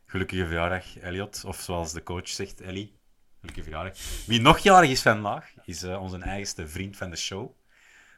gelukkige 0.06 0.46
verjaardag, 0.46 0.98
Elliot. 0.98 1.44
Of 1.44 1.60
zoals 1.60 1.92
de 1.92 2.02
coach 2.02 2.28
zegt, 2.28 2.60
Ellie. 2.60 2.96
Gelukkige 3.40 3.70
verjaardag. 3.70 3.98
Wie 4.26 4.40
nog 4.40 4.58
jarig 4.58 4.90
is 4.90 5.02
vandaag, 5.02 5.52
is 5.64 5.82
eh, 5.82 6.02
onze 6.02 6.18
eigenste 6.18 6.68
vriend 6.68 6.96
van 6.96 7.10
de 7.10 7.16
show, 7.16 7.50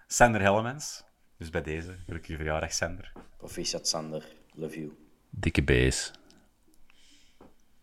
Sander 0.07 0.41
Hellemans. 0.41 1.05
Dus 1.39 1.51
bij 1.51 1.63
deze, 1.63 1.97
gelukkige 2.07 2.37
verjaardag, 2.37 2.73
Sander. 2.73 3.13
Proficiat 3.37 3.89
Sander, 3.89 4.25
love 4.55 4.79
you. 4.79 4.97
Dikke 5.31 5.63
bees. 5.63 6.11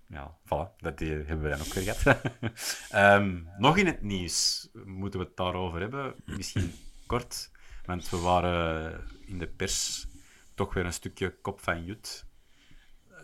Ja, 0.08 0.38
voilà, 0.46 0.76
dat 0.78 0.98
die 0.98 1.12
hebben 1.12 1.42
we 1.42 1.50
dan 1.50 1.60
ook 1.60 1.74
weer 1.74 1.94
gehad. 1.94 2.22
Ehm, 2.90 3.42
nog 3.58 3.78
in 3.78 3.86
het 3.86 4.02
nieuws 4.02 4.70
moeten 4.86 5.20
we 5.20 5.26
het 5.26 5.38
daarover 5.38 5.80
hebben. 5.80 6.16
Misschien 6.26 6.74
kort, 7.06 7.52
want 7.86 8.10
we 8.10 8.18
waren 8.18 9.02
in 9.26 9.40
de 9.40 9.48
pers 9.48 10.08
toch 10.54 10.74
weer 10.74 10.86
een 10.86 10.94
stukje 10.94 11.36
kop 11.42 11.60
van 11.60 11.86
Jut. 11.86 12.26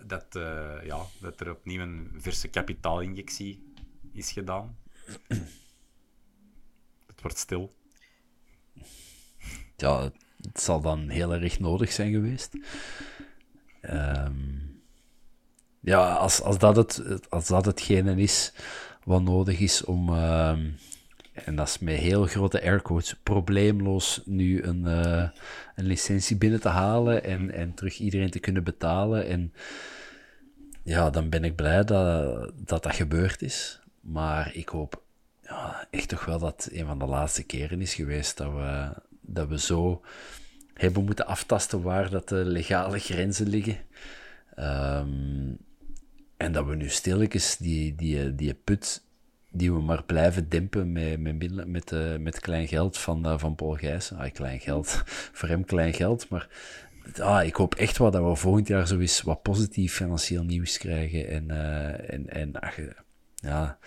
Dat, 0.05 0.35
eh, 0.35 0.83
ja, 0.83 1.05
dat 1.19 1.39
er 1.39 1.51
opnieuw 1.51 1.81
een 1.81 2.15
verse 2.17 2.47
kapitaalinjectie 2.47 3.73
is 4.11 4.31
gedaan. 4.31 4.77
Het 7.07 7.21
wordt 7.21 7.37
stil. 7.37 7.75
Ja, 9.75 10.11
het 10.41 10.61
zal 10.61 10.81
dan 10.81 11.09
heel 11.09 11.33
erg 11.33 11.59
nodig 11.59 11.91
zijn 11.91 12.11
geweest. 12.11 12.53
Ehm, 13.81 14.57
ja, 15.79 16.13
als, 16.13 16.41
als, 16.41 16.57
dat 16.57 16.75
het, 16.75 17.29
als 17.29 17.47
dat 17.47 17.65
hetgene 17.65 18.15
is 18.15 18.53
wat 19.03 19.21
nodig 19.21 19.59
is 19.59 19.83
om, 19.83 20.09
ehm, 20.09 20.71
en 21.45 21.55
dat 21.55 21.67
is 21.67 21.79
met 21.79 21.95
heel 21.95 22.25
grote 22.25 22.61
aircodes, 22.61 23.15
probleemloos 23.23 24.21
nu 24.25 24.63
een, 24.63 24.87
eh, 24.87 25.29
een 25.75 25.85
licentie 25.85 26.37
binnen 26.37 26.59
te 26.59 26.67
halen 26.67 27.23
en, 27.23 27.51
en 27.51 27.73
terug 27.73 27.99
iedereen 27.99 28.29
te 28.29 28.39
kunnen 28.39 28.63
betalen. 28.63 29.27
En 29.27 29.53
ja, 30.83 31.09
dan 31.09 31.29
ben 31.29 31.43
ik 31.43 31.55
blij 31.55 31.83
dat 31.83 32.51
dat, 32.55 32.83
dat 32.83 32.95
gebeurd 32.95 33.41
is. 33.41 33.81
Maar 34.01 34.55
ik 34.55 34.69
hoop 34.69 35.03
ja, 35.41 35.87
echt 35.89 36.09
toch 36.09 36.25
wel 36.25 36.39
dat 36.39 36.69
een 36.71 36.85
van 36.85 36.99
de 36.99 37.05
laatste 37.05 37.43
keren 37.43 37.81
is 37.81 37.93
geweest 37.93 38.37
dat 38.37 38.53
we, 38.53 38.93
dat 39.21 39.47
we 39.47 39.59
zo 39.59 40.01
hebben 40.73 41.05
moeten 41.05 41.27
aftasten 41.27 41.81
waar 41.81 42.09
dat 42.09 42.29
de 42.29 42.45
legale 42.45 42.99
grenzen 42.99 43.47
liggen. 43.47 43.77
Ehm, 44.55 45.53
en 46.37 46.51
dat 46.51 46.65
we 46.65 46.75
nu 46.75 46.89
stilletjes 46.89 47.57
die, 47.57 47.95
die, 47.95 48.35
die 48.35 48.53
put 48.53 49.03
die 49.51 49.73
we 49.73 49.81
maar 49.81 50.03
blijven 50.03 50.49
dempen 50.49 50.91
met, 50.91 51.19
met, 51.19 51.67
met, 51.67 51.91
uh, 51.91 52.17
met 52.17 52.39
klein 52.39 52.67
geld 52.67 52.97
van, 52.97 53.27
uh, 53.27 53.37
van 53.37 53.55
Paul 53.55 53.73
Gijssen. 53.73 54.17
Ah, 54.17 54.33
klein 54.33 54.59
geld, 54.59 55.03
voor 55.37 55.49
hem 55.49 55.65
klein 55.65 55.93
geld, 55.93 56.29
maar 56.29 56.47
ah, 57.17 57.45
ik 57.45 57.55
hoop 57.55 57.75
echt 57.75 57.97
wel 57.97 58.11
dat 58.11 58.29
we 58.29 58.35
volgend 58.35 58.67
jaar 58.67 58.87
zo 58.87 58.99
eens 58.99 59.21
wat 59.21 59.41
positief 59.41 59.93
financieel 59.93 60.43
nieuws 60.43 60.77
krijgen. 60.77 61.27
En, 61.27 61.45
uh, 61.47 62.13
en, 62.13 62.29
en 62.29 62.59
ach, 62.59 62.75
ja, 63.35 63.77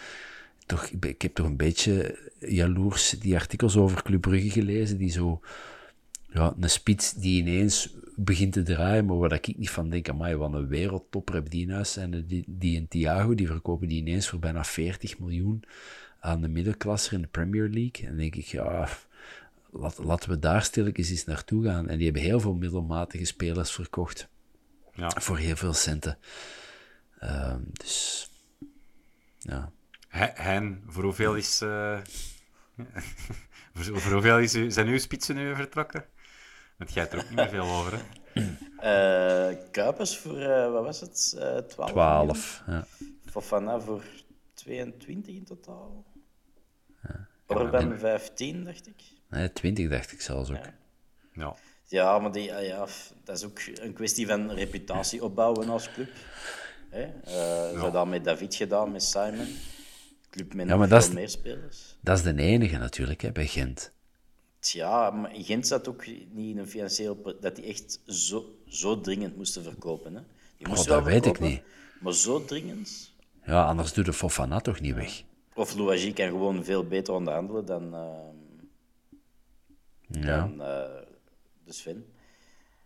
toch, 0.66 0.84
ik 0.84 1.22
heb 1.22 1.34
toch 1.34 1.46
een 1.46 1.56
beetje 1.56 2.18
jaloers 2.38 3.10
die 3.10 3.34
artikels 3.34 3.76
over 3.76 4.02
Club 4.02 4.20
Brugge 4.20 4.50
gelezen, 4.50 4.98
die 4.98 5.10
zo, 5.10 5.40
ja, 6.32 6.54
een 6.60 6.70
spits 6.70 7.12
die 7.12 7.40
ineens 7.40 7.94
begint 8.24 8.52
te 8.52 8.62
draaien, 8.62 9.04
maar 9.04 9.16
waar 9.16 9.32
ik 9.32 9.56
niet 9.56 9.70
van 9.70 9.90
denk, 9.90 10.08
amai, 10.08 10.36
wat 10.36 10.52
een 10.52 10.68
wereldtopper 10.68 11.34
heb 11.34 11.50
die 11.50 11.62
in 11.62 11.70
huis. 11.70 11.96
En 11.96 12.26
die, 12.26 12.44
die 12.46 12.76
in 12.76 12.88
Thiago, 12.88 13.34
die 13.34 13.46
verkopen 13.46 13.88
die 13.88 14.00
ineens 14.00 14.28
voor 14.28 14.38
bijna 14.38 14.64
40 14.64 15.18
miljoen 15.18 15.64
aan 16.20 16.40
de 16.40 16.48
middelklasse 16.48 17.14
in 17.14 17.20
de 17.20 17.28
Premier 17.28 17.68
League. 17.68 18.02
En 18.02 18.06
dan 18.06 18.16
denk 18.16 18.34
ik, 18.34 18.44
ja, 18.44 18.88
laat, 19.70 19.98
laten 19.98 20.30
we 20.30 20.38
daar 20.38 20.62
stilletjes 20.62 21.10
eens 21.10 21.24
naartoe 21.24 21.64
gaan. 21.64 21.88
En 21.88 21.96
die 21.96 22.04
hebben 22.04 22.22
heel 22.22 22.40
veel 22.40 22.54
middelmatige 22.54 23.24
spelers 23.24 23.72
verkocht. 23.72 24.28
Ja. 24.94 25.10
Voor 25.20 25.38
heel 25.38 25.56
veel 25.56 25.72
centen. 25.72 26.18
Uh, 27.22 27.54
dus, 27.72 28.30
ja. 29.38 29.72
Hein, 30.08 30.82
voor 30.86 31.02
hoeveel 31.02 31.36
is... 31.36 31.60
Uh... 31.64 32.00
voor 33.72 34.12
hoeveel 34.12 34.38
is, 34.38 34.52
zijn 34.52 34.86
uw 34.86 34.98
spitsen 34.98 35.34
nu 35.34 35.54
vertrokken? 35.54 36.04
Want 36.82 36.94
jij 36.94 37.02
hebt 37.02 37.14
er 37.14 37.20
ook 37.20 37.28
niet 37.28 37.38
meer 37.38 37.48
veel 37.48 37.76
over, 37.78 37.92
hè? 37.92 38.00
Uh, 38.82 39.56
Kuipers 39.70 40.18
voor, 40.18 40.40
uh, 40.40 40.72
wat 40.72 40.84
was 40.84 41.00
het? 41.00 41.34
Uh, 41.36 41.56
12? 41.56 41.90
12, 41.90 42.62
ja. 42.66 42.86
Fofana 43.24 43.80
voor 43.80 44.04
22 44.54 45.34
in 45.34 45.44
totaal. 45.44 46.04
Ja. 47.02 47.28
Orban 47.46 47.98
15, 47.98 48.64
dacht 48.64 48.86
ik. 48.86 49.02
Nee, 49.28 49.52
20 49.52 49.88
dacht 49.88 50.12
ik 50.12 50.20
zelfs 50.20 50.50
ook. 50.50 50.56
Ja, 50.56 50.74
ja. 51.32 51.56
ja 51.86 52.18
maar 52.18 52.32
die, 52.32 52.52
ja, 52.52 52.86
dat 53.24 53.36
is 53.36 53.44
ook 53.44 53.60
een 53.74 53.92
kwestie 53.92 54.26
van 54.26 54.50
reputatie 54.50 55.24
opbouwen 55.24 55.68
als 55.68 55.92
club. 55.92 56.10
Hè? 56.90 57.04
Uh, 57.04 57.12
Ze 57.24 57.70
hebben 57.72 57.92
dat 57.92 58.06
met 58.06 58.24
David 58.24 58.54
gedaan, 58.54 58.92
met 58.92 59.02
Simon. 59.02 59.56
Club 60.30 60.54
met 60.54 60.68
ja, 60.68 60.76
nog 60.76 60.88
veel 60.88 60.96
is, 60.96 61.10
meer 61.10 61.28
spelers. 61.28 61.96
Dat 62.00 62.16
is 62.16 62.22
de 62.24 62.34
enige 62.36 62.78
natuurlijk, 62.78 63.20
hè, 63.20 63.32
bij 63.32 63.46
Gent. 63.46 63.92
Ja, 64.70 65.10
maar 65.10 65.30
Gent 65.34 65.66
zat 65.66 65.88
ook 65.88 66.06
niet 66.06 66.50
in 66.50 66.58
een 66.58 66.68
financieel... 66.68 67.36
Dat 67.40 67.56
die 67.56 67.64
echt 67.64 68.00
zo, 68.06 68.58
zo 68.66 69.00
dringend 69.00 69.36
moesten 69.36 69.62
verkopen. 69.62 70.14
Hè. 70.14 70.22
Die 70.56 70.68
moesten 70.68 70.90
oh, 70.90 70.98
dat 70.98 71.06
weet 71.06 71.26
ik 71.26 71.40
niet. 71.40 71.62
Maar 72.00 72.14
zo 72.14 72.44
dringend... 72.44 73.14
Ja, 73.44 73.64
anders 73.64 73.92
doet 73.92 74.04
de 74.04 74.12
Fofana 74.12 74.60
toch 74.60 74.80
niet 74.80 74.94
weg. 74.94 75.22
Of 75.54 75.74
Louagie 75.74 76.12
kan 76.12 76.28
gewoon 76.28 76.64
veel 76.64 76.86
beter 76.86 77.14
onderhandelen 77.14 77.66
dan... 77.66 77.94
Uh, 77.94 78.10
ja. 80.22 80.38
Dan 80.38 80.52
uh, 80.52 80.66
de 81.64 81.72
Sven. 81.72 82.06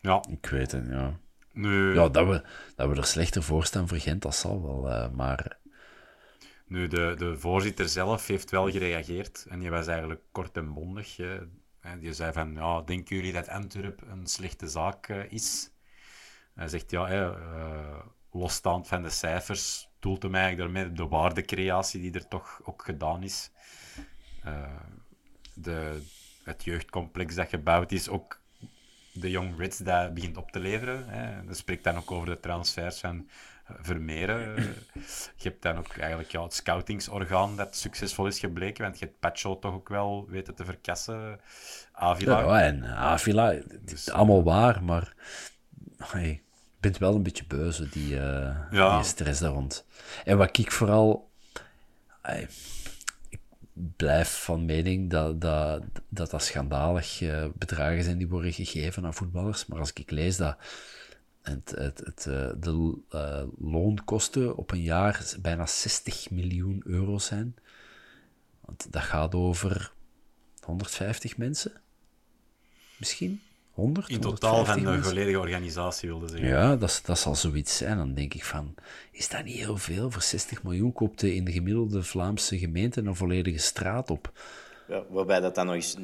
Ja. 0.01 0.25
Ik 0.31 0.47
weet 0.47 0.73
het, 0.73 0.87
ja. 0.89 1.21
Nu... 1.53 1.95
Ja, 1.95 2.09
dat 2.09 2.27
we, 2.27 2.43
dat 2.77 2.89
we 2.89 2.97
er 2.97 3.05
slechter 3.05 3.43
voor 3.43 3.65
staan 3.65 3.89
voor 3.89 3.99
Gent, 3.99 4.23
dat 4.23 4.37
zal 4.37 4.63
wel. 4.63 4.89
Uh, 4.91 5.11
maar 5.11 5.59
nu, 6.67 6.87
de, 6.87 7.15
de 7.19 7.39
voorzitter 7.39 7.89
zelf 7.89 8.27
heeft 8.27 8.51
wel 8.51 8.71
gereageerd 8.71 9.47
en 9.49 9.59
die 9.59 9.71
was 9.71 9.87
eigenlijk 9.87 10.21
kort 10.33 10.57
en 10.57 10.73
bondig. 10.73 11.17
Die 12.01 12.13
zei 12.13 12.33
van, 12.33 12.55
ja, 12.55 12.81
denken 12.81 13.17
jullie 13.17 13.33
dat 13.33 13.49
Antwerp 13.49 14.03
een 14.11 14.27
slechte 14.27 14.69
zaak 14.69 15.09
uh, 15.09 15.33
is? 15.33 15.71
Hij 16.55 16.69
zegt, 16.69 16.91
ja, 16.91 17.11
uh, 17.11 17.99
losstaand 18.31 18.89
van 18.89 19.03
de 19.03 19.11
cijfers, 19.11 19.89
doelt 19.99 20.23
hem 20.23 20.35
eigenlijk 20.35 20.73
daarmee 20.73 20.93
de 20.93 21.07
waardecreatie 21.07 22.01
die 22.01 22.13
er 22.13 22.29
toch 22.29 22.61
ook 22.65 22.85
gedaan 22.85 23.23
is. 23.23 23.51
Uh, 24.47 24.71
de, 25.55 26.03
het 26.45 26.65
jeugdcomplex 26.65 27.35
dat 27.35 27.49
gebouwd 27.49 27.93
is, 27.93 28.09
ook 28.09 28.41
de 29.13 29.31
Young 29.31 29.59
Reds 29.59 29.79
dat 29.79 30.15
begint 30.15 30.37
op 30.37 30.51
te 30.51 30.59
leveren. 30.59 31.09
Hè. 31.09 31.45
Dat 31.45 31.57
spreekt 31.57 31.85
dan 31.85 31.97
ook 31.97 32.11
over 32.11 32.27
de 32.27 32.41
transfers 32.41 33.01
van 33.01 33.29
Vermeeren. 33.69 34.55
je 35.37 35.49
hebt 35.49 35.63
dan 35.63 35.77
ook 35.77 35.97
eigenlijk 35.97 36.31
ja, 36.31 36.43
het 36.43 36.55
scoutingsorgaan 36.55 37.57
dat 37.57 37.77
succesvol 37.77 38.27
is 38.27 38.39
gebleken, 38.39 38.85
want 38.85 38.99
je 38.99 39.05
hebt 39.05 39.21
Pacho 39.21 39.59
toch 39.59 39.75
ook 39.75 39.89
wel 39.89 40.27
weten 40.29 40.55
te 40.55 40.65
verkassen. 40.65 41.41
Avila. 41.93 42.41
Ja, 42.41 42.63
en 42.63 42.85
Avila, 42.85 43.53
het 43.53 43.93
is 43.93 44.11
allemaal 44.11 44.43
waar, 44.43 44.85
maar 44.85 45.15
hey, 45.97 46.31
ik 46.31 46.43
ben 46.81 46.95
wel 46.99 47.15
een 47.15 47.23
beetje 47.23 47.47
beuze, 47.47 47.89
die, 47.89 48.15
uh, 48.15 48.95
die 48.95 49.05
stress 49.05 49.41
daar 49.41 49.51
rond. 49.51 49.87
En 50.25 50.39
wat 50.39 50.59
ik 50.59 50.73
vooral... 50.73 51.31
Hey, 52.23 52.49
ik 53.29 53.41
blijf 53.97 54.43
van 54.43 54.65
mening 54.65 55.11
dat 55.11 55.41
dat, 55.41 55.83
dat, 56.09 56.31
dat 56.31 56.43
schandalig 56.43 57.21
uh, 57.21 57.47
bedragen 57.55 58.03
zijn 58.03 58.19
die 58.19 58.29
worden 58.29 58.53
gegeven 58.53 59.05
aan 59.05 59.15
voetballers, 59.15 59.67
maar 59.67 59.79
als 59.79 59.93
ik 59.93 60.11
lees 60.11 60.37
dat 60.37 60.57
het, 61.51 61.71
het, 61.77 61.99
het, 62.05 62.27
eh, 62.27 62.49
de 62.61 62.99
uh, 63.15 63.43
loonkosten 63.59 64.57
op 64.57 64.71
een 64.71 64.83
jaar 64.83 65.35
bijna 65.41 65.67
60 65.67 66.31
miljoen 66.31 66.83
euro 66.85 67.19
zijn. 67.19 67.57
Want 68.61 68.93
dat 68.93 69.03
gaat 69.03 69.35
over 69.35 69.93
150 70.61 71.37
mensen. 71.37 71.73
Misschien? 72.99 73.41
100? 73.71 74.09
In 74.09 74.21
totaal 74.21 74.65
van 74.65 74.85
de 74.85 75.03
volledige 75.03 75.39
organisatie, 75.39 76.09
wilde 76.09 76.29
zeggen. 76.29 76.49
Ja, 76.49 76.77
dat, 76.77 77.01
dat 77.05 77.19
zal 77.19 77.35
zoiets 77.35 77.77
zijn. 77.77 77.97
Dan 77.97 78.15
denk 78.15 78.35
ik 78.35 78.45
van, 78.45 78.75
is 79.11 79.29
dat 79.29 79.45
niet 79.45 79.57
heel 79.57 79.77
veel? 79.77 80.11
Voor 80.11 80.23
60 80.23 80.63
miljoen 80.63 80.93
koopte 80.93 81.35
in 81.35 81.45
de 81.45 81.53
gemiddelde 81.53 82.03
Vlaamse 82.03 82.59
gemeente 82.59 83.01
een 83.01 83.17
volledige 83.17 83.59
straat 83.59 84.11
op. 84.11 84.33
Ja, 84.89 85.05
waarbij 85.09 85.41
dat 85.41 85.55
dan 85.55 85.67
nog 85.67 85.75
eens 85.75 85.97
90% 85.97 86.01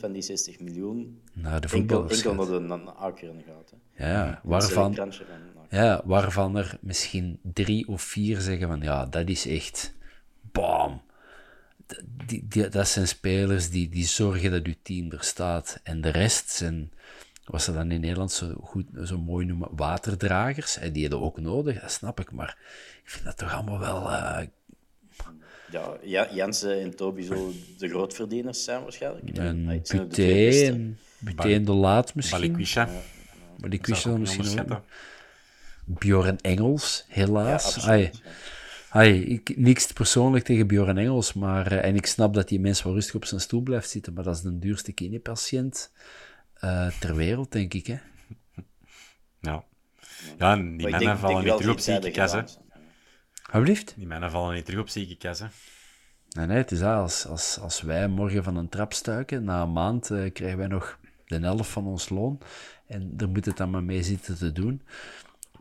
van 0.00 0.12
die 0.12 0.22
60 0.22 0.60
miljoen 0.60 1.22
naar 1.32 1.60
de 1.60 1.68
enkel, 1.68 2.08
enkel 2.08 2.60
naar 2.60 2.84
de 2.84 2.94
akeren 2.94 3.42
gaat. 3.46 3.72
Hè. 3.92 4.12
Ja, 4.12 4.40
waarvan, 4.42 5.12
ja, 5.70 6.02
waarvan 6.04 6.56
er 6.56 6.78
misschien 6.80 7.38
drie 7.42 7.88
of 7.88 8.02
vier 8.02 8.40
zeggen 8.40 8.68
van 8.68 8.80
ja, 8.80 9.06
dat 9.06 9.28
is 9.28 9.46
echt 9.46 9.94
bam. 10.52 11.02
Die, 12.26 12.46
die, 12.48 12.68
dat 12.68 12.88
zijn 12.88 13.08
spelers 13.08 13.70
die, 13.70 13.88
die 13.88 14.06
zorgen 14.06 14.50
dat 14.50 14.64
uw 14.64 14.74
team 14.82 15.10
er 15.10 15.24
staat. 15.24 15.80
En 15.82 16.00
de 16.00 16.08
rest 16.08 16.50
zijn, 16.50 16.92
wat 17.44 17.62
ze 17.62 17.72
dan 17.72 17.90
in 17.90 18.00
Nederland 18.00 18.32
zo, 18.32 18.54
goed, 18.60 18.86
zo 19.04 19.18
mooi 19.18 19.46
noemen, 19.46 19.68
waterdragers. 19.72 20.76
En 20.76 20.92
die 20.92 21.02
hebben 21.02 21.20
ook 21.20 21.40
nodig, 21.40 21.80
dat 21.80 21.90
snap 21.90 22.20
ik. 22.20 22.32
Maar 22.32 22.58
ik 23.04 23.10
vind 23.10 23.24
dat 23.24 23.36
toch 23.36 23.52
allemaal 23.52 23.78
wel 23.78 24.10
uh, 24.10 24.40
ja, 26.02 26.28
Jensen 26.32 26.80
en 26.80 26.96
Toby 26.96 27.22
zullen 27.22 27.52
de 27.78 27.88
grootverdieners 27.88 28.64
zijn 28.64 28.82
waarschijnlijk. 28.82 29.38
En 29.38 29.82
Buté 31.18 31.52
en 31.52 31.64
de 31.64 31.72
Laat 31.72 32.14
misschien. 32.14 32.40
Balikwisha. 32.40 32.88
Balikwisha 33.58 34.16
misschien 34.16 34.72
ook. 34.72 34.82
Bjorn 35.84 36.40
Engels, 36.40 37.04
helaas. 37.08 37.84
Ja, 37.84 38.10
Ai, 38.90 39.24
ik, 39.24 39.56
niks 39.56 39.86
persoonlijk 39.86 40.44
tegen 40.44 40.66
Bjorn 40.66 40.98
Engels, 40.98 41.32
maar, 41.32 41.72
uh, 41.72 41.84
en 41.84 41.96
ik 41.96 42.06
snap 42.06 42.34
dat 42.34 42.48
die 42.48 42.60
mens 42.60 42.82
wel 42.82 42.92
rustig 42.92 43.14
op 43.14 43.24
zijn 43.24 43.40
stoel 43.40 43.60
blijft 43.60 43.90
zitten, 43.90 44.12
maar 44.12 44.24
dat 44.24 44.34
is 44.34 44.40
de 44.40 44.58
duurste 44.58 44.92
kinepatiënt 44.92 45.92
uh, 46.64 46.88
ter 47.00 47.16
wereld, 47.16 47.52
denk 47.52 47.74
ik. 47.74 47.86
Hè? 47.86 47.96
Ja. 49.40 49.64
Ja, 50.38 50.56
die 50.56 50.88
mannen 50.88 51.18
vallen 51.18 51.44
niet 51.44 51.56
terug 51.56 51.72
op 51.72 51.78
ziekenhuis, 51.78 52.32
hè. 52.32 52.42
Alsjeblieft? 53.46 53.94
Die 53.96 54.06
mannen 54.06 54.30
vallen 54.30 54.54
niet 54.54 54.64
terug 54.64 54.80
op 54.80 54.88
ziekenhuis, 54.88 55.38
hè. 55.38 55.46
Nee, 56.28 56.46
nee, 56.46 56.56
het 56.56 56.70
is 56.70 56.78
dat. 56.78 56.96
Als, 56.96 57.26
als, 57.26 57.58
als 57.60 57.80
wij 57.80 58.08
morgen 58.08 58.44
van 58.44 58.56
een 58.56 58.68
trap 58.68 58.92
stuiken, 58.92 59.44
na 59.44 59.62
een 59.62 59.72
maand 59.72 60.10
uh, 60.10 60.32
krijgen 60.32 60.58
wij 60.58 60.66
nog 60.66 60.98
de 61.26 61.38
helft 61.38 61.70
van 61.70 61.86
ons 61.86 62.08
loon. 62.08 62.38
En 62.86 63.16
daar 63.16 63.28
moet 63.28 63.44
het 63.44 63.56
dan 63.56 63.70
maar 63.70 63.84
mee 63.84 64.02
zitten 64.02 64.36
te 64.36 64.52
doen. 64.52 64.82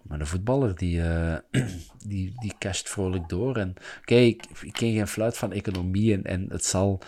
Maar 0.02 0.20
de 0.20 0.26
voetballer, 0.26 0.76
die, 0.76 0.98
uh, 0.98 1.36
die, 2.08 2.34
die 2.40 2.54
casht 2.60 2.90
vrolijk 2.90 3.30
door. 3.30 3.58
En 3.58 3.74
kijk, 4.04 4.26
ik, 4.26 4.62
ik 4.62 4.74
ken 4.74 4.94
geen 4.94 5.08
fluit 5.08 5.38
van 5.38 5.52
economie 5.52 6.14
en, 6.14 6.24
en 6.24 6.46
het 6.50 6.66
zal 6.66 7.02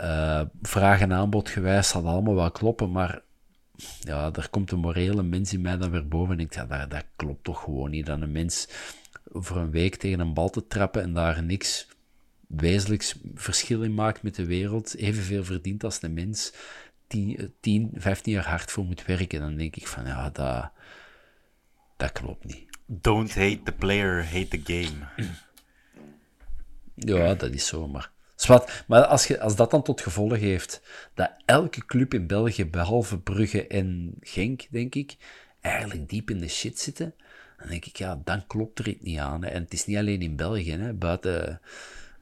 Uh, 0.00 0.40
vraag 0.62 1.00
en 1.00 1.12
aanbod 1.12 1.48
gewijs 1.48 1.88
zal 1.88 2.06
allemaal 2.06 2.34
wel 2.34 2.50
kloppen, 2.50 2.90
maar 2.90 3.22
ja, 4.00 4.30
daar 4.30 4.48
komt 4.48 4.70
de 4.70 4.76
morele 4.76 5.22
mens 5.22 5.52
in 5.52 5.60
mij 5.60 5.76
dan 5.76 5.90
weer 5.90 6.08
boven. 6.08 6.34
En 6.34 6.40
ik 6.40 6.52
denk, 6.52 6.68
ja, 6.70 6.78
dat, 6.78 6.90
dat 6.90 7.04
klopt 7.16 7.44
toch 7.44 7.62
gewoon 7.62 7.90
niet. 7.90 8.06
Dat 8.06 8.20
een 8.20 8.32
mens 8.32 8.68
voor 9.34 9.56
een 9.56 9.70
week 9.70 9.96
tegen 9.96 10.20
een 10.20 10.34
bal 10.34 10.50
te 10.50 10.66
trappen 10.66 11.02
en 11.02 11.12
daar 11.14 11.42
niks 11.42 11.88
wezenlijks 12.46 13.14
verschil 13.34 13.82
in 13.82 13.94
maakt 13.94 14.22
met 14.22 14.34
de 14.34 14.44
wereld, 14.44 14.96
evenveel 14.96 15.44
verdient 15.44 15.84
als 15.84 16.00
de 16.00 16.08
mens 16.08 16.52
10, 17.06 17.54
10 17.60 17.90
15 17.94 18.32
jaar 18.32 18.48
hard 18.48 18.70
voor 18.70 18.84
moet 18.84 19.04
werken. 19.04 19.40
Dan 19.40 19.56
denk 19.56 19.76
ik 19.76 19.86
van, 19.86 20.06
ja, 20.06 20.30
dat, 20.30 20.70
dat 21.96 22.12
klopt 22.12 22.44
niet. 22.44 22.64
Don't 22.86 23.34
hate 23.34 23.60
the 23.64 23.72
player, 23.72 24.24
hate 24.24 24.48
the 24.48 24.60
game. 24.64 25.26
Ja, 26.94 27.34
dat 27.34 27.52
is 27.52 27.66
zo, 27.66 27.88
maar... 27.88 28.12
Zwat, 28.34 28.84
maar 28.86 29.04
als, 29.04 29.26
je, 29.26 29.40
als 29.40 29.56
dat 29.56 29.70
dan 29.70 29.82
tot 29.82 30.00
gevolg 30.00 30.36
heeft 30.36 30.82
dat 31.14 31.30
elke 31.44 31.86
club 31.86 32.14
in 32.14 32.26
België, 32.26 32.66
behalve 32.66 33.18
Brugge 33.18 33.66
en 33.66 34.14
Genk, 34.20 34.66
denk 34.70 34.94
ik, 34.94 35.16
eigenlijk 35.60 36.08
diep 36.08 36.30
in 36.30 36.38
de 36.38 36.48
shit 36.48 36.80
zitten, 36.80 37.14
dan 37.64 37.72
denk 37.72 37.84
ik, 37.84 37.96
ja, 37.96 38.20
dan 38.24 38.46
klopt 38.46 38.78
er 38.78 38.88
iets 38.88 39.02
niet 39.02 39.18
aan. 39.18 39.44
Hè. 39.44 39.48
En 39.48 39.62
het 39.62 39.72
is 39.72 39.86
niet 39.86 39.96
alleen 39.96 40.22
in 40.22 40.36
België, 40.36 40.72
hè. 40.72 40.92
buiten 40.92 41.60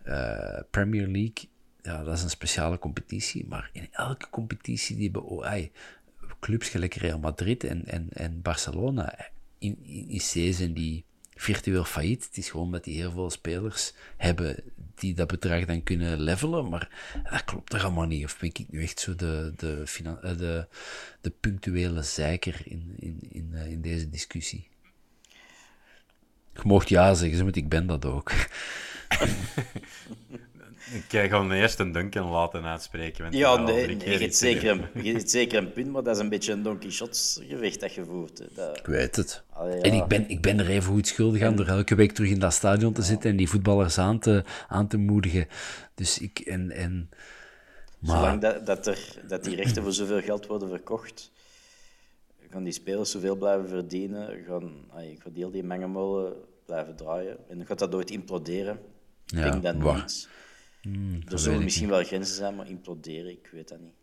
uh, 0.06 0.58
Premier 0.70 1.06
League, 1.06 1.48
ja, 1.82 2.04
dat 2.04 2.16
is 2.16 2.22
een 2.22 2.30
speciale 2.30 2.78
competitie, 2.78 3.46
maar 3.46 3.70
in 3.72 3.88
elke 3.90 4.30
competitie 4.30 4.96
die 4.96 5.04
hebben 5.04 5.24
oh, 5.24 5.62
clubs 6.40 6.68
gelijk 6.68 6.94
Real 6.94 7.18
Madrid 7.18 7.64
en, 7.64 7.86
en, 7.86 8.08
en 8.12 8.42
Barcelona, 8.42 9.28
in, 9.58 9.78
in, 9.82 10.08
in 10.08 10.54
zijn 10.54 10.72
die 10.72 11.04
virtueel 11.34 11.84
failliet. 11.84 12.24
Het 12.24 12.36
is 12.36 12.50
gewoon 12.50 12.72
dat 12.72 12.84
die 12.84 12.96
heel 12.96 13.10
veel 13.10 13.30
spelers 13.30 13.92
hebben 14.16 14.62
die 14.94 15.14
dat 15.14 15.26
bedrag 15.26 15.64
dan 15.64 15.82
kunnen 15.82 16.20
levelen, 16.20 16.68
maar 16.68 17.12
dat 17.30 17.44
klopt 17.44 17.70
toch 17.70 17.84
allemaal 17.84 18.06
niet. 18.06 18.24
Of 18.24 18.38
ben 18.38 18.48
ik 18.48 18.66
nu 18.70 18.82
echt 18.82 19.00
zo 19.00 19.14
de, 19.14 19.52
de, 19.56 19.84
eh, 20.22 20.38
de, 20.38 20.66
de 21.20 21.30
punctuele 21.30 22.02
zeiker 22.02 22.62
in, 22.64 22.94
in, 22.98 23.18
in, 23.28 23.50
eh, 23.54 23.70
in 23.70 23.80
deze 23.80 24.08
discussie? 24.08 24.70
Je 26.54 26.60
mocht 26.62 26.88
ja 26.88 27.14
zeggen, 27.14 27.44
maar 27.44 27.56
ik 27.56 27.68
ben 27.68 27.86
dat 27.86 28.04
ook. 28.04 28.32
Ik 30.92 31.30
ga 31.30 31.40
hem 31.40 31.52
eerst 31.52 31.78
een 31.78 31.92
Duncan 31.92 32.28
laten 32.28 32.64
uitspreken. 32.64 33.26
Ja, 33.30 33.56
nee, 33.56 33.86
nee 33.86 34.10
je, 34.10 34.18
hebt 34.18 34.36
zeker 34.36 34.70
een, 34.70 35.02
je 35.02 35.12
hebt 35.12 35.30
zeker 35.30 35.58
een 35.58 35.72
punt, 35.72 35.90
maar 35.90 36.02
dat 36.02 36.16
is 36.16 36.22
een 36.22 36.28
beetje 36.28 36.52
een 36.52 36.62
Don 36.62 36.78
Quixote 36.78 37.18
gevecht 37.48 37.80
dat 37.80 37.94
je 37.94 38.04
voert. 38.04 38.42
Dat... 38.54 38.78
Ik 38.78 38.86
weet 38.86 39.16
het. 39.16 39.42
En 39.82 39.92
ik 39.92 40.06
ben, 40.06 40.28
ik 40.28 40.40
ben 40.40 40.58
er 40.58 40.68
even 40.68 40.92
goed 40.92 41.06
schuldig 41.06 41.42
aan 41.42 41.56
door 41.56 41.66
elke 41.66 41.94
week 41.94 42.12
terug 42.12 42.30
in 42.30 42.38
dat 42.38 42.52
stadion 42.52 42.92
te 42.92 43.02
zitten 43.02 43.30
en 43.30 43.36
die 43.36 43.48
voetballers 43.48 43.98
aan 43.98 44.18
te, 44.18 44.44
aan 44.68 44.88
te 44.88 44.96
moedigen. 44.96 45.46
Dus 45.94 46.18
ik... 46.18 46.38
En, 46.38 46.70
en... 46.70 47.10
Maar... 47.98 48.16
Zolang 48.16 48.40
dat, 48.40 48.66
dat, 48.66 48.86
er, 48.86 48.98
dat 49.28 49.44
die 49.44 49.56
rechten 49.56 49.82
voor 49.82 49.92
zoveel 49.92 50.22
geld 50.22 50.46
worden 50.46 50.68
verkocht, 50.68 51.30
gaan 52.52 52.64
die 52.64 52.72
spelers 52.72 53.10
zoveel 53.10 53.36
blijven 53.36 53.68
verdienen, 53.68 54.44
gaan, 54.46 54.84
ay, 54.90 55.16
gaat 55.18 55.34
heel 55.34 55.50
die 55.50 55.62
mengenmolen 55.62 56.34
blijven 56.66 56.96
draaien. 56.96 57.48
En 57.48 57.66
gaat 57.66 57.78
dat 57.78 57.90
nooit 57.90 58.10
imploderen. 58.10 58.78
Ik 59.26 59.38
ja, 59.38 59.50
denk 59.50 59.62
dat 59.62 59.94
niet. 59.94 60.28
Hmm, 60.82 61.20
er 61.28 61.38
zullen 61.38 61.64
misschien 61.64 61.88
wel 61.88 62.04
grenzen 62.04 62.34
zijn, 62.34 62.54
maar 62.54 62.68
imploderen, 62.68 63.30
ik 63.30 63.48
weet 63.52 63.68
dat 63.68 63.80
niet. 63.80 63.94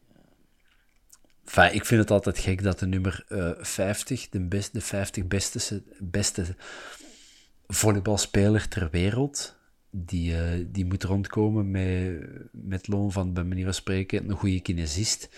Enfin, 1.45 1.73
ik 1.73 1.85
vind 1.85 2.01
het 2.01 2.11
altijd 2.11 2.37
gek 2.37 2.63
dat 2.63 2.79
de 2.79 2.87
nummer 2.87 3.25
uh, 3.29 3.51
50, 3.57 4.29
de, 4.29 4.39
best, 4.39 4.73
de 4.73 4.81
50 4.81 5.27
beste, 5.27 5.83
beste 5.99 6.55
volleybalspeler 7.67 8.67
ter 8.67 8.89
wereld, 8.91 9.55
die, 9.89 10.31
uh, 10.31 10.65
die 10.67 10.85
moet 10.85 11.03
rondkomen 11.03 11.71
met, 11.71 12.27
met 12.51 12.87
loon 12.87 13.11
van, 13.11 13.33
bij 13.33 13.43
manier 13.43 13.63
van 13.63 13.73
spreken, 13.73 14.29
een 14.29 14.35
goede 14.35 14.59
kinesist. 14.59 15.29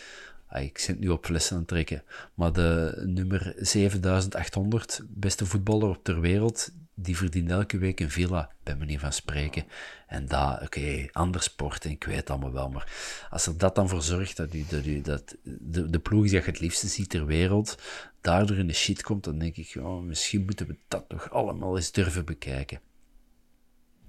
Ah, 0.52 0.64
ik 0.64 0.78
zit 0.78 1.00
nu 1.00 1.10
op 1.10 1.26
flessen 1.26 1.54
aan 1.54 1.60
het 1.60 1.68
trekken. 1.68 2.04
Maar 2.34 2.54
de 2.54 3.02
nummer 3.06 3.54
7800 3.58 5.02
beste 5.08 5.46
voetballer 5.46 5.90
op 5.90 6.04
ter 6.04 6.20
wereld, 6.20 6.70
die 6.94 7.18
verdient 7.18 7.50
elke 7.50 7.78
week 7.78 8.00
een 8.00 8.10
villa, 8.10 8.52
bij 8.64 8.76
manier 8.76 9.00
van 9.00 9.14
spreken. 9.14 9.66
En 10.08 10.26
dat, 10.26 10.54
oké, 10.54 10.64
okay, 10.64 11.10
ander 11.12 11.42
sport, 11.42 11.86
en 11.86 11.92
ik 11.92 12.04
weet 12.04 12.16
het 12.16 12.30
allemaal 12.30 12.52
wel, 12.52 12.70
maar 12.70 12.92
als 13.30 13.46
er 13.46 13.58
dat 13.58 13.76
dan 13.76 13.90
voor 13.90 14.02
zorgt 14.02 14.38
dat, 14.38 14.54
u, 14.54 14.66
dat, 14.70 14.86
u, 14.86 15.02
dat 15.02 15.36
de, 15.44 15.90
de 15.90 16.00
ploeg 16.00 16.24
die 16.24 16.32
je 16.32 16.42
het 16.42 16.60
liefste 16.60 16.88
ziet 16.88 17.10
ter 17.10 17.26
wereld, 17.26 17.78
daardoor 18.22 18.58
in 18.58 18.68
de 18.68 18.74
shit 18.74 19.04
komt, 19.04 19.24
dan 19.24 19.38
denk 19.38 19.56
ik, 19.56 19.76
oh, 19.80 20.02
misschien 20.02 20.46
moeten 20.46 20.68
we 20.68 20.78
dat 20.88 21.06
toch 21.08 21.32
allemaal 21.32 21.76
eens 21.76 21.92
durven 21.92 22.26
bekijken. 22.26 22.80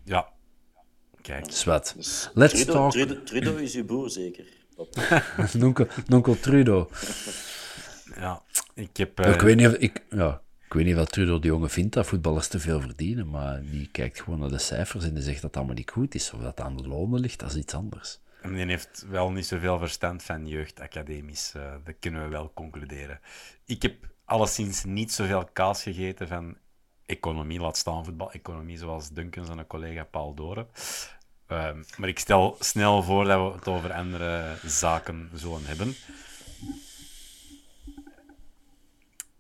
Ja. 0.05 0.29
Kijk. 1.21 1.51
Zwat. 1.51 1.95
Dus 1.97 2.31
Let's 2.35 2.53
Trudeau, 2.53 2.79
talk... 2.79 2.93
Trudeau, 2.93 3.25
Trudeau 3.25 3.63
is 3.63 3.75
uw 3.75 3.85
boer, 3.85 4.11
zeker? 4.11 4.61
nonkel, 5.53 5.87
nonkel 6.07 6.41
Trudeau. 6.41 6.89
Ja, 8.15 8.43
ik 8.75 8.97
heb... 8.97 9.21
Uh... 9.21 9.33
Ik 9.33 9.41
weet 9.41 9.57
niet 9.57 9.67
of... 9.67 9.73
Ik, 9.73 10.05
ja, 10.11 10.43
ik 10.67 10.73
weet 10.73 10.85
niet 10.85 10.97
wat 10.97 11.13
Trudeau 11.13 11.41
de 11.41 11.47
jongen 11.47 11.71
vindt 11.71 11.95
dat 11.95 12.07
voetballers 12.07 12.49
te 12.49 12.61
veel 12.61 12.81
verdienen, 12.81 13.31
maar 13.31 13.63
die 13.63 13.89
kijkt 13.89 14.21
gewoon 14.21 14.39
naar 14.39 14.49
de 14.49 14.59
cijfers 14.59 15.05
en 15.05 15.15
die 15.15 15.23
zegt 15.23 15.35
dat 15.35 15.45
het 15.45 15.57
allemaal 15.57 15.75
niet 15.75 15.91
goed 15.91 16.15
is. 16.15 16.33
Of 16.33 16.41
dat 16.41 16.61
aan 16.61 16.77
de 16.77 16.89
lonen 16.89 17.21
ligt, 17.21 17.41
dat 17.41 17.51
is 17.51 17.57
iets 17.57 17.75
anders. 17.75 18.21
En 18.43 18.55
die 18.55 18.67
heeft 18.67 19.07
wel 19.09 19.31
niet 19.31 19.47
zoveel 19.47 19.79
verstand 19.79 20.23
van 20.23 20.47
jeugdacademies. 20.47 21.53
Uh, 21.57 21.75
dat 21.85 21.95
kunnen 22.01 22.23
we 22.23 22.29
wel 22.29 22.53
concluderen. 22.55 23.21
Ik 23.65 23.83
heb 23.83 23.95
alleszins 24.25 24.85
niet 24.85 25.13
zoveel 25.13 25.49
kaas 25.53 25.83
gegeten 25.83 26.29
van 26.29 26.57
economie, 27.07 27.61
laat 27.61 27.77
staan 27.77 28.05
voetbal-economie, 28.05 28.79
zoals 28.79 29.11
Duncan 29.11 29.47
zijn 29.47 29.67
collega 29.67 30.05
Paul 30.05 30.35
Doren. 30.35 30.67
Uh, 31.53 31.71
maar 31.97 32.09
ik 32.09 32.19
stel 32.19 32.57
snel 32.59 33.03
voor 33.03 33.25
dat 33.25 33.49
we 33.51 33.59
het 33.59 33.69
over 33.69 33.93
andere 33.93 34.57
zaken 34.65 35.31
zullen 35.35 35.65
hebben. 35.65 35.97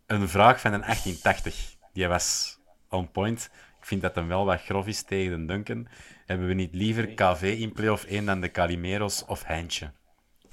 een 0.07 0.29
vraag 0.29 0.61
van 0.61 0.72
een 0.72 0.81
1880. 0.81 1.77
Die 1.92 2.07
was 2.07 2.59
on 2.88 3.11
point. 3.11 3.51
Ik 3.79 3.87
vind 3.87 4.03
dat 4.03 4.14
hem 4.14 4.29
wel 4.29 4.44
wat 4.44 4.61
grof 4.61 4.87
is 4.87 5.03
tegen 5.03 5.46
de 5.46 5.53
Duncan. 5.53 5.88
Hebben 6.27 6.46
we 6.46 6.55
niet 6.55 6.75
liever 6.75 7.07
KV 7.07 7.57
in 7.59 7.72
play-off 7.72 8.05
1 8.05 8.25
dan 8.27 8.40
de 8.40 8.51
Calimeros 8.51 9.25
of 9.25 9.44
Heintje? 9.44 9.90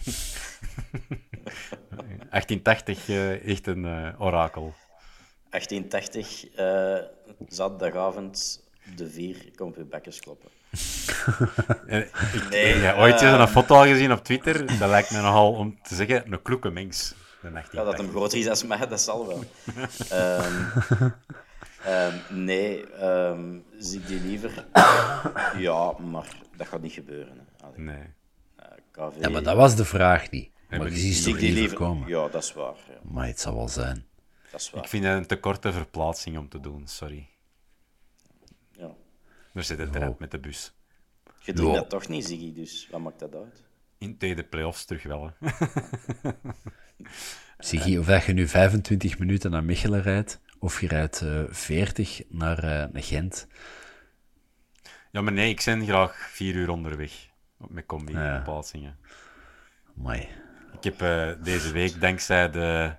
1880, 2.29 3.07
uh, 3.07 3.47
echt 3.47 3.67
een 3.67 3.83
uh, 3.83 4.21
orakel. 4.21 4.73
1880, 5.49 6.57
uh, 6.59 6.97
zaterdagavond, 7.47 8.63
de 8.95 9.09
vier, 9.09 9.51
komt 9.55 9.75
weer 9.75 9.87
bekkers 9.87 10.19
kloppen. 10.19 10.49
ik, 11.87 12.49
nee, 12.49 12.73
heb 12.73 12.97
ooit 12.97 13.21
eens 13.21 13.39
een 13.39 13.47
foto 13.47 13.75
al 13.75 13.85
gezien 13.85 14.11
op 14.11 14.23
Twitter? 14.23 14.79
Dat 14.79 14.89
lijkt 14.89 15.11
me 15.11 15.21
nogal 15.21 15.53
om 15.53 15.77
te 15.81 15.95
zeggen 15.95 16.31
een 16.31 16.41
kloeke 16.41 16.69
mens. 16.69 17.13
Ja, 17.71 17.83
dat 17.83 17.97
hem 17.97 18.09
groter 18.09 18.37
is 18.37 18.47
als 18.47 18.63
mij, 18.63 18.87
dat 18.87 19.01
zal 19.01 19.27
wel. 19.27 19.43
um, 20.13 20.73
um, 21.87 22.45
nee, 22.45 23.03
um, 23.03 23.63
zie 23.77 23.99
ik 23.99 24.07
die 24.07 24.21
liever? 24.21 24.65
ja, 25.57 25.91
maar 25.91 26.27
dat 26.57 26.67
gaat 26.67 26.81
niet 26.81 26.93
gebeuren. 26.93 27.47
Hè. 27.61 27.81
Nee. 27.81 27.95
Uh, 28.59 28.65
KV... 28.91 29.21
Ja, 29.21 29.29
maar 29.29 29.43
dat 29.43 29.55
was 29.55 29.75
de 29.75 29.85
vraag 29.85 30.29
niet. 30.29 30.49
Maar 30.69 30.89
je 30.89 30.95
ziet 30.95 31.23
toch 31.23 31.33
liever, 31.33 31.59
liever 31.59 31.77
komen. 31.77 32.07
Ja, 32.07 32.27
dat 32.27 32.43
is 32.43 32.53
waar. 32.53 32.75
Ja. 32.87 32.99
Maar 33.01 33.27
het 33.27 33.39
zal 33.39 33.55
wel 33.55 33.67
zijn. 33.67 34.05
Dat 34.51 34.59
is 34.59 34.69
waar. 34.69 34.83
Ik 34.83 34.89
vind 34.89 35.03
het 35.03 35.13
een 35.17 35.25
te 35.25 35.39
korte 35.39 35.71
verplaatsing 35.71 36.37
om 36.37 36.49
te 36.49 36.59
doen, 36.59 36.87
sorry. 36.87 37.27
Ja. 39.51 39.59
We 39.59 39.61
zitten 39.61 39.95
eruit 39.95 40.19
met 40.19 40.31
de 40.31 40.39
bus. 40.39 40.73
Je 41.39 41.53
doet 41.53 41.73
dat 41.73 41.89
toch 41.89 42.07
niet, 42.07 42.25
Ziggy, 42.25 42.53
dus 42.53 42.87
wat 42.91 43.01
maakt 43.01 43.19
dat 43.19 43.35
uit? 43.35 43.63
In 43.97 44.15
de 44.17 44.45
play-offs 44.49 44.85
terug 44.85 45.03
wel, 45.03 45.33
hè. 45.39 45.49
Zie 47.57 47.99
of 47.99 48.05
dat 48.05 48.23
je 48.23 48.33
nu 48.33 48.47
25 48.47 49.19
minuten 49.19 49.51
naar 49.51 49.63
Mechelen 49.63 50.01
rijdt, 50.01 50.39
of 50.59 50.81
je 50.81 50.87
rijdt 50.87 51.21
uh, 51.21 51.41
eh, 51.41 51.47
40 51.49 52.21
naar, 52.29 52.57
uh, 52.57 52.69
naar 52.69 53.03
Gent. 53.03 53.47
Ja, 55.11 55.21
maar 55.21 55.33
nee, 55.33 55.49
ik 55.49 55.61
ben 55.65 55.85
graag 55.85 56.15
vier 56.15 56.55
uur 56.55 56.69
onderweg 56.69 57.29
met 57.67 57.85
combi 57.85 58.13
ja. 58.13 58.41
plaatsingen. 58.43 58.97
Mooi. 59.93 60.27
Ik 60.73 60.83
heb 60.83 61.01
uh, 61.01 61.43
deze 61.43 61.71
week 61.71 62.01
dankzij 62.01 62.49
de 62.49 62.95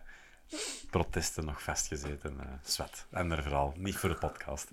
protesten 0.90 1.44
nog 1.44 1.62
vastgezeten. 1.62 2.32
Uh, 2.32 2.46
zwet, 2.62 3.06
ander 3.12 3.42
verhaal, 3.42 3.74
niet 3.76 3.96
voor 3.96 4.08
de 4.08 4.14
podcast. 4.14 4.70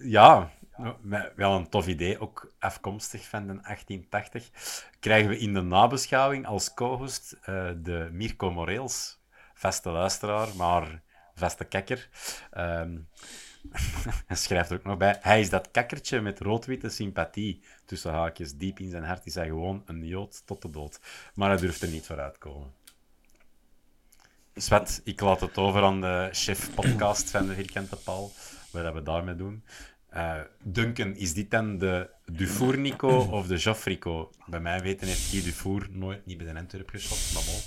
ja, 0.00 0.50
wel 1.36 1.56
een 1.56 1.68
tof 1.68 1.86
idee, 1.86 2.20
ook 2.20 2.52
afkomstig 2.58 3.28
van 3.28 3.46
de 3.46 3.60
1880, 3.62 4.50
krijgen 5.00 5.28
we 5.28 5.38
in 5.38 5.54
de 5.54 5.60
nabeschouwing 5.60 6.46
als 6.46 6.74
co-host 6.74 7.36
uh, 7.40 7.70
de 7.76 8.08
Mirko 8.12 8.50
Moreels, 8.50 9.18
vaste 9.54 9.90
luisteraar, 9.90 10.48
maar 10.56 11.02
vaste 11.34 11.64
kakker. 11.64 12.08
Um, 12.56 13.08
hij 14.26 14.36
schrijft 14.36 14.70
er 14.70 14.76
ook 14.76 14.84
nog 14.84 14.96
bij, 14.96 15.18
hij 15.20 15.40
is 15.40 15.50
dat 15.50 15.70
kakkertje 15.70 16.20
met 16.20 16.40
rood-witte 16.40 16.88
sympathie, 16.88 17.62
tussen 17.84 18.12
haakjes, 18.12 18.56
diep 18.56 18.78
in 18.78 18.90
zijn 18.90 19.04
hart 19.04 19.26
is 19.26 19.34
hij 19.34 19.46
gewoon 19.46 19.82
een 19.86 20.06
jood 20.06 20.46
tot 20.46 20.62
de 20.62 20.70
dood. 20.70 21.00
Maar 21.34 21.48
hij 21.48 21.58
durft 21.58 21.82
er 21.82 21.88
niet 21.88 22.06
vooruit 22.06 22.38
komen. 22.38 22.72
Swet, 24.60 25.00
ik 25.04 25.20
laat 25.20 25.40
het 25.40 25.58
over 25.58 25.82
aan 25.82 26.00
de 26.00 26.28
chef 26.32 26.74
podcast 26.74 27.30
van 27.30 27.46
de 27.46 27.54
Vierkante 27.54 27.96
Paal, 27.96 28.32
wat 28.70 28.92
we 28.92 29.02
daarmee 29.02 29.36
doen. 29.36 29.64
Eh, 30.08 30.40
Duncan, 30.62 31.16
is 31.16 31.34
dit 31.34 31.50
dan 31.50 31.78
de 31.78 32.10
Dufour-Nico 32.24 33.08
of 33.18 33.46
de 33.46 33.56
Joffrico? 33.56 34.30
Bij 34.46 34.60
mij 34.60 34.80
weten 34.80 35.06
heeft 35.06 35.30
Guy 35.30 35.42
Dufour 35.42 35.88
nooit 35.90 36.26
niet 36.26 36.38
bij 36.38 36.52
de 36.52 36.58
Antwerp 36.58 36.90
geschot, 36.90 37.34
maar 37.34 37.42
bon. 37.44 37.60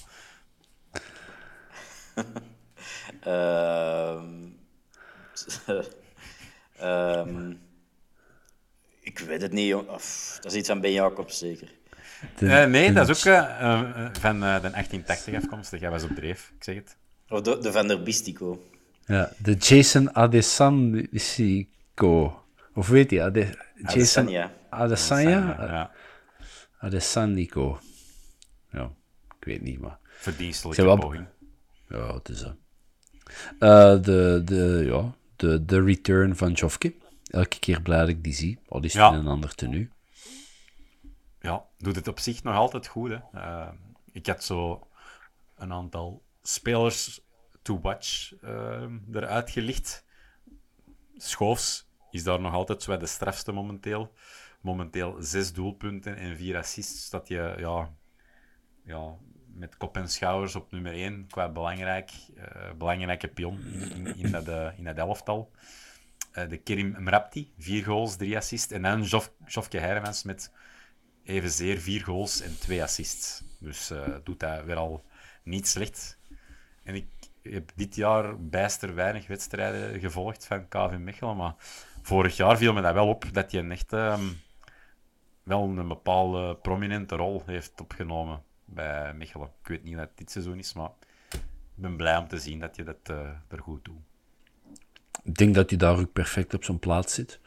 Ehm, 3.22 4.50
ehm, 6.76 7.54
ik 9.00 9.20
weet 9.20 9.42
het 9.42 9.52
niet, 9.52 9.68
jong. 9.68 9.88
Dat 10.42 10.46
is 10.46 10.54
iets 10.54 10.68
van 10.68 10.82
Ben 10.82 10.92
Jacobs, 10.92 11.38
zeker. 11.38 11.72
De- 12.38 12.48
Eh, 12.48 12.66
nee, 12.70 12.88
de- 12.88 12.94
dat 12.94 13.10
is 13.10 13.28
ook 13.28 13.34
eh, 13.34 13.62
eh, 13.62 13.80
van 14.20 14.44
eh, 14.44 14.62
de 14.62 14.70
1880 14.70 15.36
afkomstig. 15.36 15.80
Jij 15.80 15.90
was 15.90 16.04
op 16.04 16.16
dreef, 16.16 16.52
ik 16.58 16.64
zeg 16.64 16.76
het. 16.76 16.98
Of 17.30 17.42
de, 17.42 17.58
de 17.58 17.72
Van 17.72 17.88
der 17.88 18.04
Bistico. 18.04 18.64
Ja, 19.06 19.32
de 19.38 19.54
Jason 19.54 20.16
Adesanyco. 21.12 22.44
Of 22.74 22.88
weet 22.88 23.10
je, 23.10 23.24
Ade, 23.24 23.40
Jason 23.76 23.88
Adesanya. 23.90 24.52
Adesanya? 24.70 25.40
Ja. 25.60 25.92
Ja, 28.72 28.92
ik 29.40 29.46
weet 29.46 29.62
niet, 29.62 29.80
maar... 29.80 29.98
verdienstelijke 30.04 30.84
wel- 30.84 30.98
poging. 30.98 31.26
Ja, 31.90 32.14
het 32.14 32.30
is 32.30 32.40
dat. 32.40 32.56
Eh, 33.60 34.02
de, 34.04 34.42
de, 34.46 34.84
ja, 34.86 35.16
de, 35.36 35.66
de 35.66 35.82
return 35.84 36.36
van 36.36 36.52
Jofke. 36.52 36.94
Elke 37.30 37.60
keer 37.60 37.82
blij 37.82 38.00
dat 38.00 38.08
ik 38.08 38.24
die 38.24 38.34
zie. 38.34 38.60
Al 38.68 38.84
is 38.84 38.94
het 38.94 39.02
Ja. 39.02 39.10
in 39.12 39.16
een 39.20 39.28
ander 39.28 39.56
tenue. 39.56 39.90
Ja, 41.42 41.66
doet 41.78 41.96
het 41.96 42.08
op 42.08 42.20
zich 42.20 42.44
nog 42.44 42.56
altijd 42.56 42.88
goed. 42.88 43.10
Hè. 43.10 43.40
Eh, 43.40 43.72
ik 44.12 44.28
had 44.28 44.44
zo 44.44 44.88
een 45.56 45.74
aantal 45.74 46.24
spelers 46.42 47.22
to 47.62 47.80
watch 47.80 48.34
eh, 48.42 48.86
eruit 49.12 49.50
gelicht. 49.50 50.06
Schoofs 51.16 51.90
is 52.12 52.24
daar 52.24 52.42
nog 52.42 52.54
altijd 52.54 52.84
zo 52.84 52.98
de 52.98 53.06
strafste 53.06 53.52
momenteel. 53.52 54.14
Momenteel 54.62 55.16
zes 55.20 55.54
doelpunten 55.54 56.16
en 56.16 56.38
vier 56.38 56.58
assists. 56.58 57.10
Dat 57.10 57.28
je 57.28 57.56
ja, 57.58 57.90
ja, 58.84 59.16
met 59.54 59.78
kop 59.78 59.98
en 59.98 60.10
schouders 60.10 60.56
op 60.56 60.72
nummer 60.72 60.94
één 60.94 61.28
qua 61.28 61.50
belangrijk, 61.50 62.12
eh, 62.36 62.72
belangrijke 62.78 63.28
pion 63.28 63.62
in, 63.62 64.16
in, 64.18 64.32
dat, 64.32 64.74
in 64.78 64.84
dat 64.84 64.98
elftal. 64.98 65.52
De 66.32 66.58
Kerim 66.58 66.96
Mrapti, 67.00 67.54
vier 67.58 67.84
goals, 67.84 68.16
drie 68.16 68.38
assists. 68.38 68.72
En 68.72 68.82
dan 68.82 69.02
Jof, 69.02 69.34
Jofke 69.46 69.78
Hermans 69.78 70.24
met 70.24 70.52
evenzeer 71.32 71.78
vier 71.78 72.04
goals 72.04 72.42
en 72.42 72.60
twee 72.60 72.84
assists. 72.84 73.44
Dus 73.60 73.90
eh, 73.90 74.16
doet 74.24 74.40
dat 74.40 74.64
weer 74.64 74.76
al 74.76 75.06
niet 75.44 75.68
slecht. 75.68 76.18
En 76.84 76.96
ik 76.96 77.08
heb 77.42 77.72
dit 77.76 77.96
jaar 77.96 78.46
bijster 78.46 78.96
weinig 78.96 79.28
wedstrijden 79.28 80.00
gevolgd 80.00 80.46
van 80.46 80.68
KV 80.68 80.98
Mechelen, 80.98 81.36
maar 81.36 81.54
vorig 82.02 82.38
jaar 82.38 82.58
viel 82.58 82.74
me 82.74 82.82
dat 82.82 82.94
wel 82.94 83.08
op 83.08 83.26
dat 83.34 83.52
hij 83.52 83.60
een 83.60 83.72
echt 83.72 83.94
ehm, 83.94 84.24
wel 85.44 85.64
een 85.64 85.88
bepaalde 85.88 86.56
prominente 86.56 87.16
rol 87.16 87.44
heeft 87.46 87.82
opgenomen 87.82 88.44
bij 88.66 89.14
Mechelen. 89.14 89.52
Ik 89.62 89.68
weet 89.68 89.84
niet 89.84 89.98
dat 89.98 90.10
dit 90.16 90.32
seizoen 90.32 90.58
is, 90.58 90.74
maar 90.74 90.92
ik 91.32 91.40
ben 91.76 91.96
blij 91.96 92.18
om 92.18 92.28
te 92.28 92.40
zien 92.40 92.60
dat 92.60 92.76
je 92.76 92.84
dat 92.84 93.00
eh, 93.04 93.30
er 93.48 93.60
goed 93.60 93.86
doet. 93.86 94.00
Ik 95.24 95.36
denk 95.36 95.56
dat 95.56 95.70
hij 95.70 95.80
daar 95.80 96.00
ook 96.00 96.14
perfect 96.14 96.54
op 96.54 96.64
zijn 96.64 96.80
plaats 96.80 97.14
zit. 97.14 97.40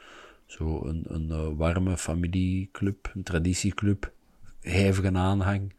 Zo 0.46 0.84
een, 0.84 1.04
een 1.08 1.30
eh, 1.30 1.48
warme 1.56 1.96
familieclub, 1.96 3.10
een 3.14 3.22
traditieclub, 3.22 4.12
hevige 4.60 5.12
aanhang. 5.12 5.72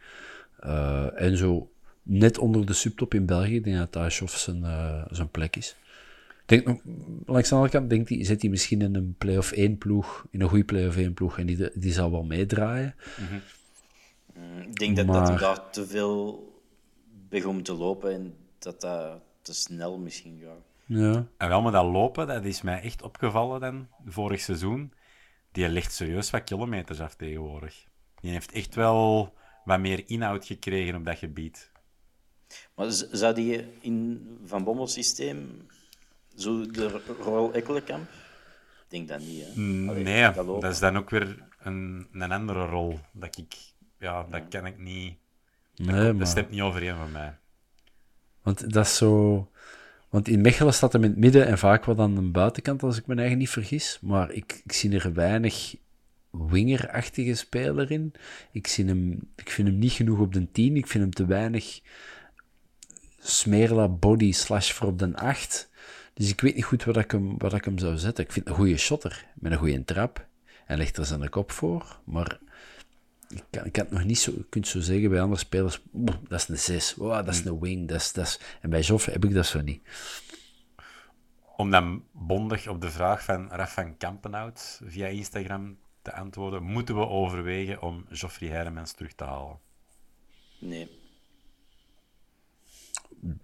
Eh, 0.59 1.21
en 1.21 1.37
zo 1.37 1.69
net 2.03 2.37
onder 2.37 2.65
de 2.65 2.73
subtop 2.73 3.13
in 3.13 3.25
België, 3.25 3.55
ik 3.55 3.63
denk 3.63 3.77
dat 3.77 3.93
daar 3.93 4.11
Schoff 4.11 4.37
zijn, 4.37 4.63
eh, 4.63 5.05
zijn 5.09 5.29
plek 5.29 5.55
is. 5.55 5.75
Denk 6.45 6.65
nog, 6.65 6.79
langs 7.25 7.49
de 7.49 7.55
andere 7.55 7.73
kant 7.73 7.89
denkt 7.89 8.09
hij, 8.09 8.23
zit 8.23 8.41
hij 8.41 8.49
misschien 8.49 8.81
in 8.81 8.95
een 8.95 9.15
play-off 9.17 9.51
1 9.51 9.77
ploeg, 9.77 10.25
in 10.29 10.41
een 10.41 10.49
goede 10.49 10.63
play-off 10.63 10.97
1 10.97 11.13
ploeg, 11.13 11.39
en 11.39 11.45
die, 11.45 11.69
die 11.73 11.93
zal 11.93 12.11
wel 12.11 12.23
meedraaien. 12.23 12.95
Ik 14.67 14.75
denk 14.75 14.95
dat, 14.95 15.07
dat 15.07 15.27
hem 15.27 15.37
daar 15.37 15.69
te 15.69 15.87
veel 15.87 16.53
begon 17.29 17.61
te 17.61 17.73
lopen 17.73 18.13
en 18.13 18.33
dat 18.59 18.81
dat 18.81 19.21
te 19.41 19.53
snel 19.53 19.97
misschien 19.97 20.41
gaat. 20.43 20.74
Ja. 20.85 21.27
En 21.37 21.49
wel 21.49 21.61
met 21.61 21.73
dat 21.73 21.85
lopen, 21.85 22.27
dat 22.27 22.45
is 22.45 22.61
mij 22.61 22.81
echt 22.81 23.01
opgevallen 23.01 23.59
dan, 23.59 23.87
vorig 24.05 24.41
seizoen. 24.41 24.93
Die 25.51 25.69
legt 25.69 25.93
serieus 25.93 26.29
wat 26.29 26.43
kilometers 26.43 26.99
af 26.99 27.15
tegenwoordig. 27.15 27.85
Die 28.21 28.31
heeft 28.31 28.51
echt 28.51 28.75
wel 28.75 29.33
wat 29.63 29.79
meer 29.79 30.03
inhoud 30.09 30.45
gekregen 30.45 30.95
op 30.95 31.05
dat 31.05 31.17
gebied. 31.17 31.71
Maar 32.75 32.87
zou 32.91 33.33
die 33.33 33.65
in 33.81 34.27
Van 34.45 34.63
Bommel 34.63 34.87
systeem 34.87 35.67
zo 36.35 36.71
de 36.71 37.01
Royal 37.19 37.53
Ekkelenkamp? 37.53 38.09
Ik 38.83 38.91
denk 38.91 39.07
dat 39.07 39.19
niet, 39.19 39.43
hè? 39.43 39.51
Allee, 39.89 40.03
nee, 40.03 40.31
dat 40.31 40.61
dat, 40.61 40.71
is 40.71 40.79
dan 40.79 40.97
ook 40.97 41.09
weer 41.09 41.47
een, 41.59 42.07
een 42.11 42.31
andere 42.31 42.65
rol. 42.65 42.99
Dat 43.11 43.37
ik, 43.37 43.55
ja, 43.99 44.23
dat 44.29 44.47
kan 44.49 44.65
ik 44.65 44.77
niet. 44.79 45.17
Nee, 45.75 46.05
Dat 46.05 46.15
maar... 46.15 46.27
stemt 46.27 46.49
niet 46.49 46.61
overeen 46.61 46.95
van 46.95 47.11
mij. 47.11 47.37
Want 48.41 48.73
dat 48.73 48.85
is 48.85 48.97
zo... 48.97 49.49
Want 50.15 50.27
in 50.27 50.41
Mechelen 50.41 50.73
staat 50.73 50.93
hem 50.93 51.03
in 51.03 51.09
het 51.09 51.19
midden 51.19 51.47
en 51.47 51.57
vaak 51.57 51.85
wat 51.85 51.99
aan 51.99 52.15
de 52.15 52.21
buitenkant, 52.21 52.83
als 52.83 52.97
ik 52.97 53.07
me 53.07 53.15
eigen 53.15 53.37
niet 53.37 53.49
vergis. 53.49 53.99
Maar 54.01 54.31
ik, 54.31 54.61
ik 54.63 54.71
zie 54.71 54.99
er 54.99 55.13
weinig 55.13 55.75
wingerachtige 56.31 57.33
speler 57.33 57.91
in. 57.91 58.13
Ik, 58.51 58.67
zie 58.67 58.85
hem, 58.85 59.19
ik 59.35 59.49
vind 59.49 59.67
hem 59.67 59.77
niet 59.77 59.91
genoeg 59.91 60.19
op 60.19 60.33
de 60.33 60.51
10. 60.51 60.75
Ik 60.75 60.87
vind 60.87 61.03
hem 61.03 61.13
te 61.13 61.25
weinig 61.25 61.79
smerla 63.19 63.87
body 63.87 64.31
slash 64.31 64.71
voor 64.71 64.87
op 64.87 64.99
de 64.99 65.15
8. 65.15 65.69
Dus 66.13 66.29
ik 66.29 66.41
weet 66.41 66.55
niet 66.55 66.65
goed 66.65 66.83
wat 66.83 66.97
ik 66.97 67.11
hem, 67.11 67.37
wat 67.37 67.53
ik 67.53 67.65
hem 67.65 67.77
zou 67.77 67.97
zetten. 67.97 68.23
Ik 68.23 68.31
vind 68.31 68.47
een 68.47 68.55
goede 68.55 68.77
shotter 68.77 69.25
met 69.33 69.51
een 69.51 69.57
goede 69.57 69.85
trap. 69.85 70.27
En 70.65 70.77
legt 70.77 70.97
er 70.97 71.05
zijn 71.05 71.29
kop 71.29 71.51
voor. 71.51 71.99
Maar 72.03 72.39
ik 73.27 73.43
kan, 73.49 73.65
ik 73.65 73.71
kan 73.71 73.83
het 73.83 73.93
nog 73.93 74.03
niet 74.03 74.19
zo, 74.19 74.31
je 74.31 74.45
kunt 74.49 74.67
zo 74.67 74.79
zeggen 74.79 75.09
bij 75.09 75.21
andere 75.21 75.39
spelers, 75.39 75.81
"Oeh, 75.93 76.15
dat 76.27 76.39
is 76.39 76.47
een 76.47 76.57
6, 76.57 76.95
wow, 76.95 77.25
dat 77.25 77.33
is 77.33 77.45
een 77.45 77.59
wing, 77.59 77.87
dat 77.87 77.99
is, 77.99 78.13
dat 78.13 78.25
is... 78.25 78.39
En 78.61 78.69
bij 78.69 78.81
Joff 78.81 79.05
heb 79.05 79.25
ik 79.25 79.33
dat 79.33 79.45
zo 79.45 79.61
niet. 79.61 79.81
Om 81.57 81.71
dan 81.71 82.03
bondig 82.11 82.67
op 82.67 82.81
de 82.81 82.91
vraag 82.91 83.23
van 83.23 83.49
Raf 83.49 83.73
van 83.73 83.97
Kampenhout 83.97 84.81
via 84.83 85.07
Instagram 85.07 85.77
te 86.01 86.13
antwoorden, 86.13 86.63
moeten 86.63 86.95
we 86.95 87.07
overwegen 87.07 87.81
om 87.81 88.05
Geoffrey 88.09 88.49
Hermans 88.49 88.91
terug 88.93 89.13
te 89.13 89.23
halen? 89.23 89.59
Nee. 90.59 90.89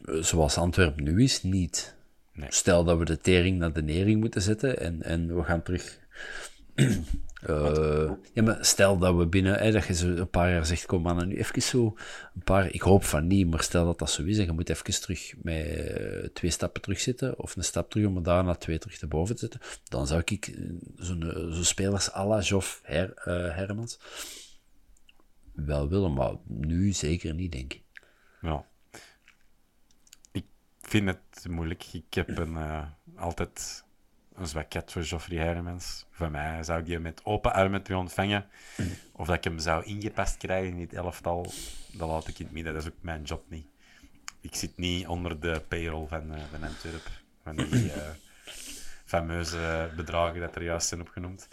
Zoals 0.06 0.58
Antwerpen 0.58 1.04
nu 1.04 1.24
is, 1.24 1.44
niet. 1.44 1.96
Nee. 2.34 2.52
Stel 2.52 2.84
dat 2.84 2.98
we 2.98 3.06
de 3.06 3.18
tering 3.18 3.58
naar 3.58 3.74
de 3.74 3.84
nering 3.84 4.20
moeten 4.20 4.42
zetten 4.42 4.80
en, 4.80 5.04
en 5.04 5.36
we 5.36 5.44
gaan 5.44 5.62
terug... 5.62 6.00
Eh, 7.42 8.12
ja, 8.34 8.44
maar 8.44 8.66
stel 8.66 8.98
dat 8.98 9.16
we 9.16 9.28
binnen, 9.28 9.60
hè, 9.60 9.72
dat 9.72 9.86
je 9.86 9.94
zo 9.94 10.08
een 10.08 10.30
paar 10.30 10.52
jaar 10.52 10.66
zegt, 10.66 10.86
kom 10.86 11.02
maar 11.02 11.28
nu 11.28 11.38
even 11.38 11.62
zo, 11.62 11.98
een 12.36 12.44
paar, 12.44 12.72
ik 12.72 12.82
hoop 12.82 13.04
van 13.04 13.28
niet, 13.28 13.50
maar 13.50 13.64
stel 13.64 13.86
dat 13.86 14.00
dat 14.00 14.12
zo 14.12 14.24
is 14.24 14.38
en 14.38 14.46
je 14.46 14.52
moet 14.52 14.70
even 14.70 15.02
terug 15.02 15.34
met 15.42 15.66
eh, 15.66 16.28
twee 16.34 16.52
stappen 16.52 16.82
terugzitten, 16.82 17.40
of 17.40 17.56
een 17.56 17.64
stap 17.64 17.90
terug 17.90 18.08
om 18.08 18.16
er 18.18 18.24
daarna 18.24 18.56
twee 18.56 18.78
terug 18.78 18.98
te 18.98 19.08
boven 19.08 19.36
te 19.36 19.42
zetten, 19.42 19.60
dan 19.84 20.08
zou 20.08 20.22
ik 20.26 20.48
eh, 20.48 20.56
zo'n 20.96 21.34
zo'n 21.50 21.64
spelers 21.64 22.14
à 22.14 22.28
la 22.28 22.40
Joff 22.40 22.80
Her, 22.84 23.12
Hermans 23.56 24.00
wel 25.54 25.90
willen, 25.90 26.14
maar 26.14 26.34
nu 26.48 26.92
zeker 26.92 27.34
niet, 27.34 27.52
denk 27.52 27.74
ik. 27.74 27.84
Ja. 28.42 28.66
Ik 30.32 30.46
vind 30.82 31.08
het 31.08 31.48
moeilijk. 31.50 31.84
Ik 31.94 32.14
heb 32.14 32.38
een, 32.38 32.58
eh, 32.58 32.88
een 34.42 34.48
zwakheid 34.48 34.92
voor 34.92 35.04
Geoffrey 35.04 35.38
Hermans. 35.38 36.06
Van 36.12 36.32
mij 36.32 36.64
zou 36.64 36.80
ik 36.80 36.86
die 36.86 37.00
met 37.00 37.26
open 37.26 37.54
armen 37.54 37.84
terug 37.84 38.00
ontvangen. 38.00 38.46
Of 39.12 39.28
dat 39.28 39.36
ik 39.36 39.44
hem 39.44 39.60
zou 39.60 39.86
ingepast 39.86 40.38
krijgen 40.38 40.70
in 40.70 40.78
dit 40.78 40.94
elftal, 40.94 41.52
dat 41.92 42.08
laat 42.10 42.28
ik 42.28 42.40
in 42.40 42.46
het 42.46 42.54
midden. 42.54 42.74
Dat 42.74 42.82
is 42.82 42.90
ook 42.90 43.02
mijn 43.02 43.24
job 43.24 43.44
niet. 43.50 43.68
Ik 44.42 44.56
zit 44.56 44.78
niet 44.78 45.08
onder 45.08 45.40
de 45.40 45.62
payroll 45.68 46.08
van, 46.08 46.34
eh 46.34 46.42
van 46.52 46.64
Antwerp. 46.64 47.10
Van 47.44 47.56
die 47.56 47.92
eh, 47.92 48.10
fameuze 49.06 49.92
bedragen 49.96 50.40
dat 50.40 50.56
er 50.56 50.64
juist 50.64 50.88
zijn 50.88 51.02
opgenoemd. 51.02 51.48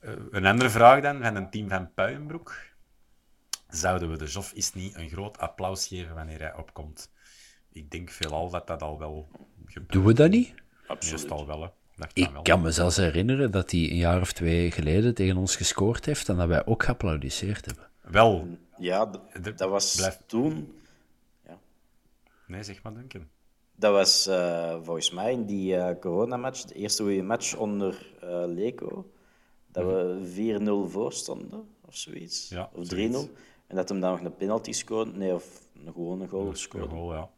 Eh, 0.00 0.12
een 0.30 0.46
andere 0.46 0.70
vraag 0.70 1.00
dan, 1.00 1.22
van 1.22 1.36
een 1.36 1.50
team 1.50 1.68
van 1.68 1.92
Puienbroek 1.94 2.56
zouden 3.68 4.10
we 4.10 4.18
de 4.18 4.24
Joff 4.26 4.52
is 4.52 4.72
niet 4.72 4.94
een 4.94 5.08
groot 5.08 5.38
applaus 5.38 5.86
geven 5.86 6.14
wanneer 6.14 6.40
hij 6.40 6.56
opkomt. 6.56 7.12
Ik 7.72 7.90
denk 7.90 8.10
veelal 8.10 8.50
dat 8.50 8.66
dat 8.66 8.82
al 8.82 8.98
wel 8.98 9.28
gebeurt. 9.66 9.92
Doen 9.92 10.04
we 10.04 10.12
dat 10.12 10.30
niet? 10.30 10.54
Meestal 10.88 11.46
wel, 11.46 11.62
hè. 11.62 11.68
Dacht 12.02 12.18
Ik 12.18 12.30
wel. 12.30 12.42
kan 12.42 12.60
me 12.62 12.70
zelfs 12.70 12.96
herinneren 12.96 13.50
dat 13.50 13.70
hij 13.70 13.80
een 13.80 13.96
jaar 13.96 14.20
of 14.20 14.32
twee 14.32 14.70
geleden 14.70 15.14
tegen 15.14 15.36
ons 15.36 15.56
gescoord 15.56 16.04
heeft 16.06 16.28
en 16.28 16.36
dat 16.36 16.48
wij 16.48 16.66
ook 16.66 16.82
geapplaudisseerd 16.82 17.66
hebben. 17.66 17.88
Wel, 18.00 18.48
Ja, 18.78 19.10
dat 19.42 19.68
was 19.70 19.96
blijf- 19.96 20.20
toen... 20.26 20.74
nee, 22.46 22.62
zeg 22.62 22.82
maar 22.82 22.94
Duncan. 22.94 23.28
Dat 23.74 23.92
was 23.92 24.26
eh, 24.26 24.76
volgens 24.82 25.10
mij 25.10 25.32
in 25.32 25.46
die 25.46 25.76
eh 25.76 26.00
coronamatch, 26.00 26.64
de 26.64 26.74
eerste 26.74 27.02
goede 27.02 27.22
match 27.22 27.56
onder 27.56 28.12
eh 28.20 28.42
Leco, 28.46 29.10
dat 29.72 29.84
we 29.84 30.86
4-0 30.88 30.90
voor 30.90 31.12
stonden, 31.12 31.68
of 31.86 31.96
zoiets. 31.96 32.48
Ja, 32.48 32.70
of 32.72 32.84
3-0. 32.84 32.86
zoiets. 32.88 33.26
En 33.66 33.76
dat 33.76 33.88
hem 33.88 34.00
dan 34.00 34.10
nog 34.10 34.20
een 34.20 34.36
penalty 34.36 34.72
scoorde, 34.72 35.10
nee, 35.12 35.34
of 35.34 35.44
een 35.86 35.92
gewone 35.92 36.28
goal 36.28 36.46
Een 36.48 36.56
scoorde. 36.56 36.88
goal, 36.88 37.12
ja. 37.14 37.30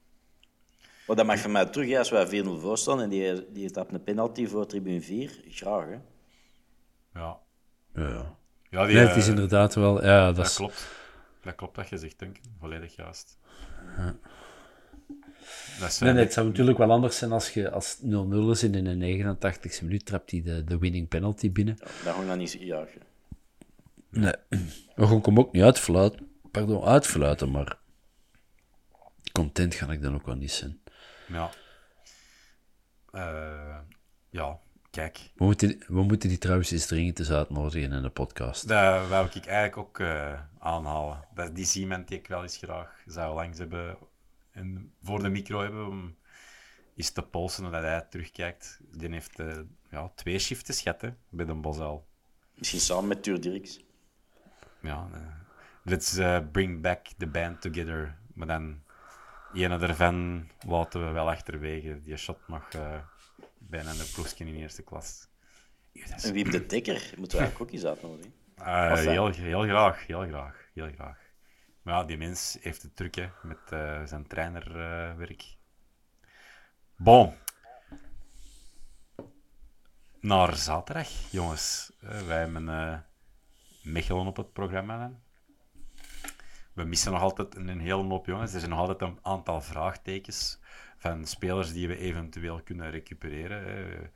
Maar 1.07 1.17
dat 1.17 1.27
mag 1.27 1.39
van 1.39 1.53
mij 1.53 1.67
terug, 1.67 1.89
ja, 1.89 1.99
als 1.99 2.11
wij 2.11 2.45
4-0 2.45 2.61
voor 2.61 2.79
staan 2.79 3.01
en 3.01 3.09
die, 3.09 3.53
die 3.53 3.71
tapt 3.71 3.93
een 3.93 4.03
penalty 4.03 4.47
voor 4.47 4.67
tribune 4.67 5.01
4. 5.01 5.41
Graag, 5.49 5.85
hè. 5.85 5.99
Ja. 7.21 7.39
Ja. 7.95 8.37
Ja, 8.71 8.87
die, 8.87 8.95
Nee, 8.97 9.07
het 9.07 9.17
is 9.17 9.25
eh, 9.25 9.31
inderdaad 9.31 9.75
wel... 9.75 10.05
Ja, 10.05 10.27
dat 10.27 10.37
Dat 10.37 10.47
is, 10.47 10.55
klopt. 10.55 10.87
Dat 11.43 11.55
klopt 11.55 11.77
dat 11.77 11.89
je 11.89 11.97
zegt, 11.97 12.19
Duncan. 12.19 12.43
Volledig 12.61 12.97
juist. 12.97 13.39
Dat 15.81 15.89
is, 15.89 15.99
Nee, 15.99 16.09
eh, 16.09 16.15
nee, 16.15 16.25
het 16.25 16.33
zou 16.33 16.47
natuurlijk 16.47 16.79
wel 16.79 16.91
anders 16.91 17.19
zijn 17.19 17.33
als 17.33 17.51
je 17.51 17.71
als 17.71 17.91
het 17.91 18.11
0-0 18.11 18.51
is 18.51 18.63
en 18.63 18.75
in 18.75 18.85
de 18.85 18.95
89 18.95 19.81
e 19.81 19.85
minuut 19.85 20.07
trapt 20.07 20.31
hij 20.31 20.43
de, 20.43 20.65
de 20.65 20.79
winning 20.79 21.09
penalty 21.09 21.53
binnen. 21.53 21.77
Dat 22.05 22.15
gaan 22.15 22.29
we 22.29 22.35
niet 22.35 22.53
jagen. 22.53 23.01
Nee, 24.11 24.35
we 24.95 25.07
gaan 25.07 25.21
hem 25.23 25.39
ook 25.39 25.53
niet 25.53 25.63
uitfluiten, 25.63 26.29
pardon, 26.51 26.85
uitfluiten, 26.85 27.51
maar 27.51 27.79
content 29.33 29.75
ga 29.75 29.93
ik 29.93 30.03
dan 30.03 30.15
ook 30.15 30.27
wel 30.27 30.35
niet 30.35 30.53
zijn. 30.53 30.81
Ja. 31.27 31.51
Eh, 33.11 33.79
ja, 34.31 34.59
kijk. 34.91 35.31
We 35.35 35.45
moeten, 35.45 35.85
we 35.87 36.03
moeten 36.03 36.29
die 36.29 36.39
trouwens 36.39 36.71
eens 36.71 36.87
dringend 36.87 37.19
eens 37.19 37.31
uitnodigen 37.31 37.93
in 37.93 38.03
de 38.03 38.11
podcast. 38.11 38.69
Dat 38.69 39.09
wou 39.09 39.29
ik 39.33 39.47
eigenlijk 39.47 39.77
ook 39.77 39.99
eh, 39.99 40.41
aanhalen. 40.59 41.25
Dat 41.35 41.49
is 41.49 41.55
die 41.55 41.65
is 41.65 41.77
iemand 41.77 42.09
die 42.09 42.19
ik 42.19 42.29
wel 42.29 42.43
eens 42.43 42.57
graag 42.57 43.03
zou 43.07 43.35
langs 43.35 43.59
hebben 43.59 43.97
en 44.55 44.93
voor 45.03 45.23
de 45.23 45.29
micro 45.29 45.61
hebben 45.61 45.87
om 45.87 46.17
eens 46.97 47.11
te 47.11 47.23
polsen 47.23 47.71
dat 47.71 47.83
hij 47.83 48.07
terugkijkt. 48.11 48.81
Die 48.91 49.11
heeft 49.11 49.39
eh, 49.39 49.59
ja, 49.91 50.13
twee 50.15 50.39
shiften 50.39 50.75
schat 50.75 51.01
hè, 51.01 51.09
bij 51.29 51.45
de 51.45 51.55
Bosel. 51.55 52.07
Misschien 52.55 52.81
samen 52.81 53.09
met 53.09 53.23
Tuur 53.23 53.41
Dirks. 53.41 53.81
Ja, 54.81 55.09
eh, 55.13 55.21
let's 55.83 56.17
eh, 56.17 56.39
bring 56.53 56.81
back 56.81 57.07
the 57.19 57.27
band 57.27 57.61
together. 57.61 58.19
Maar 58.35 58.47
dan, 58.47 58.83
ene 59.55 59.79
ervan 59.79 60.49
laten 60.67 61.07
we 61.07 61.13
wel 61.13 61.31
achterwege. 61.31 62.01
Die 62.01 62.17
shot 62.17 62.49
nog 62.49 62.69
eh, 62.69 62.99
bijna 63.59 63.91
een 63.91 64.11
ploegje 64.15 64.45
in 64.45 64.55
eerste 64.55 64.83
klas. 64.83 65.29
En 66.23 66.33
wie 66.33 66.45
op 66.45 66.51
de 66.51 66.67
Dekker 66.67 67.13
moeten 67.17 67.39
we 67.39 67.45
eigenlijk 67.45 67.61
ook 67.61 67.71
eens 67.71 67.85
uitnodigen. 67.85 68.33
Eh, 68.57 68.91
Enfin. 68.91 69.11
heel, 69.11 69.31
heel 69.31 69.63
graag, 69.63 70.07
heel 70.07 70.27
graag, 70.27 70.69
heel 70.75 70.91
graag. 70.95 71.19
Maar 71.83 71.95
ja, 71.95 72.05
die 72.05 72.19
mens 72.19 72.59
heeft 72.61 72.83
het 72.83 72.97
druk 72.97 73.15
hè, 73.15 73.29
met 73.43 73.59
eh, 73.73 74.05
zijn 74.05 74.27
trainerwerk. 74.27 75.57
bon. 76.97 77.35
Naar 80.21 80.57
zaterdag, 80.57 81.09
jongens. 81.31 81.93
Eh, 82.01 82.21
wij 82.27 82.39
hebben 82.39 82.69
eh 82.69 82.99
Mechelen 83.83 84.27
op 84.27 84.37
het 84.37 84.53
programma. 84.53 85.13
We 86.75 86.85
missen 86.85 87.13
nog 87.13 87.21
altijd 87.21 87.55
een, 87.55 87.69
een 87.69 87.81
hele 87.81 88.03
hoop 88.03 88.27
jongens. 88.27 88.53
Er 88.53 88.59
zijn 88.59 88.71
nog 88.71 88.81
altijd 88.81 89.01
een 89.01 89.19
aantal 89.23 89.61
vraagtekens 89.61 90.59
van 90.97 91.27
spelers 91.27 91.73
die 91.73 91.89
we 91.89 91.97
eventueel 91.97 92.63
kunnen 92.63 92.91
recupereren. 92.91 94.11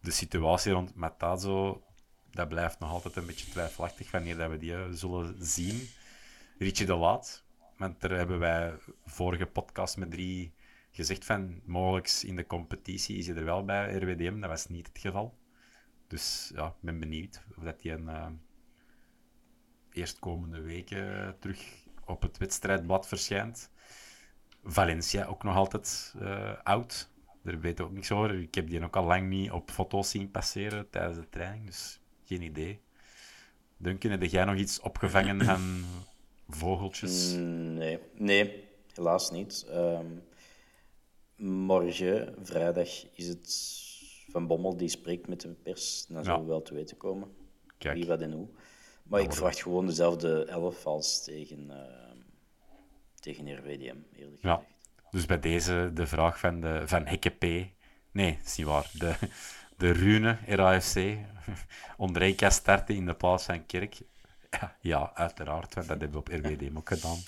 De 0.00 0.10
situatie 0.10 0.72
rond 0.72 0.94
Matazo, 0.94 1.82
dat 2.30 2.48
blijft 2.48 2.78
nog 2.78 2.90
altijd 2.90 3.16
een 3.16 3.26
beetje 3.26 3.50
twijfelachtig 3.50 4.10
wanneer 4.10 4.36
dat 4.36 4.50
we 4.50 4.56
die 4.56 4.74
eh, 4.74 4.84
zullen 4.90 5.36
zien. 5.38 5.88
Richie 6.58 6.86
de 6.86 6.94
Laat, 6.94 7.44
want 7.76 8.00
daar 8.00 8.10
hebben 8.10 8.38
wij 8.38 8.74
vorige 9.04 9.46
podcast 9.46 9.96
met 9.96 10.10
drie 10.10 10.54
gezegd 10.90 11.24
van 11.24 11.60
mogelijk 11.64 12.08
in 12.22 12.36
de 12.36 12.46
competitie 12.46 13.16
is 13.16 13.26
hij 13.26 13.36
er 13.36 13.44
wel 13.44 13.64
bij 13.64 13.94
RWDM. 13.94 14.40
Dat 14.40 14.50
was 14.50 14.66
niet 14.66 14.86
het 14.86 14.98
geval. 14.98 15.38
Dus 16.06 16.50
ja, 16.54 16.66
ik 16.66 16.80
ben 16.80 16.98
benieuwd 16.98 17.42
of 17.56 17.64
dat 17.64 17.82
hij 17.82 17.92
een 17.92 18.08
eh, 18.08 18.26
eerstkomende 19.92 20.60
weken 20.60 21.36
terug 21.38 21.81
op 22.06 22.22
het 22.22 22.38
wedstrijdblad 22.38 23.08
verschijnt. 23.08 23.70
Valencia 24.64 25.24
ook 25.26 25.42
nog 25.42 25.56
altijd 25.56 26.14
eh, 26.20 26.52
oud. 26.62 27.10
Daar 27.42 27.60
weet 27.60 27.78
ik 27.78 27.84
ook 27.86 27.92
niks 27.92 28.10
over. 28.12 28.34
Ik 28.40 28.54
heb 28.54 28.68
die 28.68 28.84
ook 28.84 28.96
al 28.96 29.04
lang 29.04 29.28
niet 29.28 29.50
op 29.50 29.70
foto's 29.70 30.10
zien 30.10 30.30
passeren 30.30 30.90
tijdens 30.90 31.16
de 31.18 31.28
training, 31.28 31.66
dus 31.66 32.00
geen 32.24 32.42
idee. 32.42 32.80
Duncan, 33.76 34.10
heb 34.10 34.22
jij 34.22 34.44
nog 34.44 34.56
iets 34.56 34.80
opgevangen 34.80 35.44
van 35.50 35.84
vogeltjes? 36.48 37.32
Mm, 37.34 37.74
Nee, 37.74 37.98
nee 38.14 38.64
helaas 38.94 39.30
niet. 39.30 39.66
Ehm, 39.70 40.06
morgen, 41.36 42.34
vrijdag, 42.42 42.88
is 43.14 43.28
het 43.28 43.80
Van 44.28 44.46
Bommel 44.46 44.76
die 44.76 44.88
spreekt 44.88 45.28
met 45.28 45.40
de 45.40 45.48
pers. 45.48 46.06
Dan 46.08 46.24
zullen 46.24 46.38
Ja. 46.38 46.44
we 46.44 46.50
wel 46.50 46.62
te 46.62 46.74
weten 46.74 46.96
komen 46.96 47.28
Kijk. 47.78 47.94
wie, 47.96 48.06
wat 48.06 48.20
en 48.20 48.32
hoe. 48.32 48.48
Maar 49.02 49.20
ik 49.20 49.32
verwacht 49.32 49.62
gewoon 49.62 49.86
dezelfde 49.86 50.44
elf 50.44 50.86
als 50.86 51.24
tegen, 51.24 51.70
ehm, 51.70 52.16
tegen 53.20 53.56
RWDM, 53.56 53.96
eerlijk 54.16 54.42
Ja. 54.42 54.54
gezegd. 54.54 54.70
Dus 55.10 55.26
bij 55.26 55.40
deze 55.40 55.90
de 55.94 56.06
vraag 56.06 56.38
van, 56.38 56.60
de, 56.60 56.82
van 56.84 57.06
Hekke 57.06 57.30
P. 57.30 57.42
Nee, 58.12 58.36
dat 58.36 58.46
is 58.46 58.56
niet 58.56 58.66
waar. 58.66 58.90
De, 58.92 59.14
de 59.76 59.90
Rune, 59.90 60.38
RAFC. 60.46 60.96
Ondrejka 61.96 62.50
starten 62.50 62.94
in 62.94 63.06
de 63.06 63.14
plaats 63.14 63.44
van 63.44 63.66
Kerk. 63.66 63.94
Ja, 64.50 64.76
ja, 64.92 65.10
uiteraard, 65.14 65.74
want 65.74 65.88
dat 65.88 66.00
hebben 66.00 66.10
we 66.10 66.18
op 66.18 66.44
RWDM 66.44 66.76
ook 66.76 66.88
gedaan. 66.94 67.18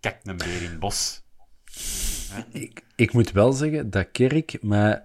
Kijk, 0.00 0.20
een 0.22 0.36
beer 0.36 0.62
in 0.62 0.70
het 0.70 0.78
bos. 0.78 1.22
Ik, 2.50 2.84
ik 2.96 3.12
moet 3.12 3.30
wel 3.32 3.52
zeggen 3.52 3.90
dat 3.90 4.10
Kerk 4.12 4.62
mij 4.62 5.04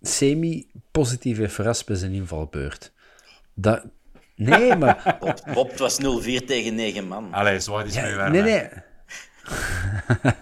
semi-positief 0.00 1.36
heeft 1.36 1.54
verrast 1.54 1.86
bij 1.86 1.96
zijn 1.96 2.12
invalbeurt. 2.12 2.92
Dat... 3.54 3.84
Nee, 4.36 4.76
maar... 4.76 5.16
Bob, 5.20 5.40
Bob, 5.54 5.70
het 5.70 5.78
was 5.78 5.98
0-4 6.00 6.44
tegen 6.46 6.74
9 6.74 7.08
man. 7.08 7.32
Allee, 7.32 7.60
zwaar 7.60 7.86
is 7.86 7.94
Ja, 7.94 8.28
mee 8.28 8.42
nee, 8.42 8.52
nee. 8.52 8.68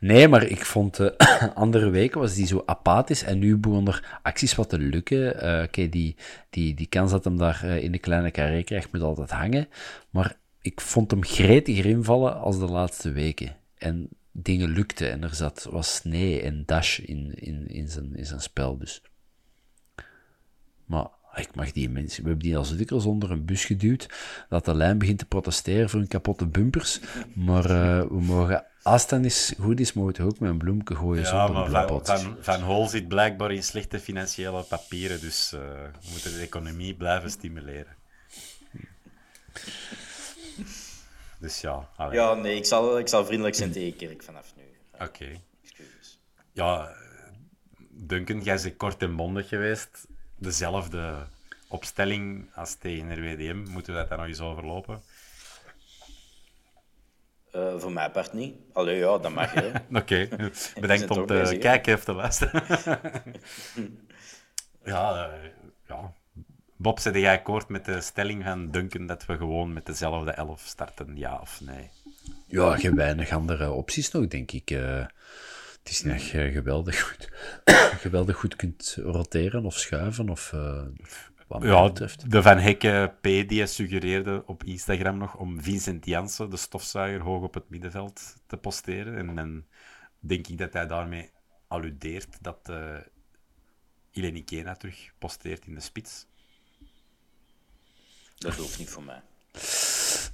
nee, 0.00 0.28
maar 0.28 0.42
ik 0.42 0.64
vond 0.64 1.00
eh, 1.00 1.48
andere 1.54 1.90
weken 1.90 2.20
was 2.20 2.34
die 2.34 2.46
zo 2.46 2.62
apathisch 2.66 3.22
en 3.22 3.38
nu 3.38 3.56
begon 3.56 3.86
er 3.86 4.18
acties 4.22 4.54
wat 4.54 4.68
te 4.68 4.78
lukken. 4.78 5.40
Eh, 5.40 5.62
Oké, 5.62 5.88
die, 5.88 6.16
die, 6.50 6.74
die 6.74 6.86
kans 6.86 7.10
dat 7.10 7.24
hem 7.24 7.38
daar 7.38 7.64
eh, 7.64 7.82
in 7.82 7.92
de 7.92 7.98
kleine 7.98 8.30
carré 8.30 8.62
krijgt 8.62 8.92
moet 8.92 9.02
altijd 9.02 9.30
hangen. 9.30 9.68
Maar 10.10 10.36
ik 10.60 10.80
vond 10.80 11.10
hem 11.10 11.24
gretiger 11.24 11.86
invallen 11.86 12.40
als 12.40 12.58
de 12.58 12.66
laatste 12.66 13.12
weken. 13.12 13.56
En 13.78 14.08
dingen 14.32 14.68
lukten 14.68 15.10
en 15.10 15.22
er 15.22 15.34
zat, 15.34 15.66
was 15.70 15.94
snee 15.94 16.42
en 16.42 16.62
dash 16.66 16.98
in, 16.98 17.32
in, 17.34 17.68
in, 17.68 17.88
zijn, 17.88 18.16
in 18.16 18.26
zijn 18.26 18.40
spel. 18.40 18.78
Dus. 18.78 19.02
Maar 20.84 21.06
ik 21.36 21.54
mag 21.54 21.72
die 21.72 21.90
mensen... 21.90 22.22
We 22.22 22.28
hebben 22.28 22.46
die 22.46 22.56
als 22.56 22.76
dikwijls 22.76 23.04
onder 23.04 23.30
een 23.30 23.44
bus 23.44 23.64
geduwd, 23.64 24.08
dat 24.48 24.64
de 24.64 24.74
lijn 24.74 24.98
begint 24.98 25.18
te 25.18 25.26
protesteren 25.26 25.90
voor 25.90 25.98
hun 25.98 26.08
kapotte 26.08 26.46
bumpers. 26.46 27.00
Maar 27.34 27.64
eh, 27.64 28.00
we 28.00 28.20
mogen... 28.20 28.64
Als 28.82 29.00
het 29.00 29.10
dan 29.10 29.24
is, 29.24 29.54
goed 29.60 29.80
is, 29.80 29.92
mogen 29.92 30.14
we 30.14 30.22
ook 30.22 30.38
met 30.38 30.50
een 30.50 30.58
bloemke 30.58 30.94
gooien 30.94 31.22
Ja, 31.22 31.28
zonder 31.28 31.70
maar 31.70 31.82
een 31.82 31.88
Van, 31.88 32.20
van, 32.20 32.36
van 32.40 32.62
Hol 32.62 32.88
zit 32.88 33.08
blijkbaar 33.08 33.52
in 33.52 33.62
slechte 33.62 34.00
financiële 34.00 34.62
papieren, 34.62 35.20
dus 35.20 35.52
eh, 35.52 35.60
we 35.60 36.08
moeten 36.10 36.32
de 36.32 36.40
economie 36.40 36.94
blijven 36.94 37.30
stimuleren. 37.30 37.96
Dus 41.38 41.60
ja, 41.60 41.88
allee. 41.96 42.18
Ja, 42.18 42.34
nee, 42.34 42.56
ik 42.56 42.64
zal, 42.64 42.98
ik 42.98 43.08
zal 43.08 43.24
vriendelijk 43.24 43.56
zijn 43.56 43.72
tegen 43.72 43.96
Kerk 43.96 44.22
vanaf 44.22 44.52
nu. 44.56 44.62
oké. 44.92 45.40
Excuses. 45.62 46.18
Ja, 46.52 46.94
Duncan, 47.90 48.40
jij 48.42 48.60
bent 48.62 48.76
kort 48.76 49.02
en 49.02 49.16
bondig 49.16 49.48
geweest. 49.48 50.06
Dezelfde 50.38 51.26
opstelling 51.68 52.50
als 52.54 52.74
tegen 52.74 53.14
RWDM. 53.14 53.70
Moeten 53.70 53.92
we 53.92 53.98
dat 53.98 54.08
dan 54.08 54.18
nog 54.18 54.26
eens 54.26 54.40
overlopen? 54.40 55.02
Eh, 57.52 57.74
voor 57.78 57.92
mijn 57.92 58.10
part 58.10 58.32
niet. 58.32 58.54
Allee, 58.72 58.96
ja, 58.96 59.18
dat 59.18 59.32
mag, 59.34 59.52
hè. 59.52 59.68
Oké, 60.00 60.28
zijn 60.52 60.80
bedankt 60.80 61.10
om 61.10 61.26
te 61.26 61.56
kijken 61.60 61.94
of 61.94 62.04
te 62.04 62.12
luisteren. 62.12 62.62
ja, 64.84 65.30
eh, 65.30 65.50
ja. 65.88 66.12
Bob, 66.78 66.98
zit 66.98 67.14
jij 67.14 67.38
akkoord 67.38 67.68
met 67.68 67.84
de 67.84 68.00
stelling 68.00 68.44
van 68.44 68.70
Duncan 68.70 69.06
dat 69.06 69.26
we 69.26 69.36
gewoon 69.36 69.72
met 69.72 69.86
dezelfde 69.86 70.30
elf 70.30 70.60
starten, 70.60 71.16
ja 71.16 71.38
of 71.40 71.60
nee? 71.60 71.90
Ja, 72.46 72.76
je 72.76 72.82
hebt 72.82 72.94
weinig 72.96 73.30
andere 73.30 73.70
opties 73.70 74.10
nog, 74.10 74.26
denk 74.26 74.52
ik. 74.52 74.70
eh. 74.70 75.06
Het 75.86 75.94
is 75.94 76.02
niet 76.02 76.12
dat 76.12 76.28
je 76.28 76.50
geweldig 76.50 77.00
goed, 77.02 77.28
geweldig 78.04 78.36
goed 78.36 78.56
kunt 78.56 78.96
roteren 79.00 79.64
of 79.64 79.78
schuiven 79.78 80.28
of... 80.28 80.52
eh, 80.52 80.82
wat 81.46 81.60
mij 81.60 81.68
Ja, 81.68 81.82
betreft. 81.84 82.30
de 82.30 82.42
Van 82.42 82.58
Hekke 82.58 83.14
P. 83.20 83.22
die 83.22 83.66
suggereerde 83.66 84.42
op 84.46 84.64
Instagram 84.64 85.18
nog 85.18 85.36
om 85.36 85.62
Vincent 85.62 86.06
Janssen, 86.06 86.50
de 86.50 86.56
stofzuiger, 86.56 87.20
hoog 87.20 87.42
op 87.42 87.54
het 87.54 87.68
middenveld 87.70 88.36
te 88.46 88.56
posteren. 88.56 89.16
En 89.16 89.34
dan 89.34 89.64
denk 90.18 90.46
ik 90.46 90.58
dat 90.58 90.72
hij 90.72 90.86
daarmee 90.86 91.30
alludeert 91.68 92.36
dat 92.40 92.68
uh, 92.70 92.96
Ileni 94.10 94.44
Kena 94.44 94.74
terug 94.76 95.12
posteert 95.18 95.66
in 95.66 95.74
de 95.74 95.80
spits. 95.80 96.26
Dat 98.38 98.54
hoeft 98.54 98.78
niet 98.78 98.90
voor 98.90 99.02
mij. 99.04 99.22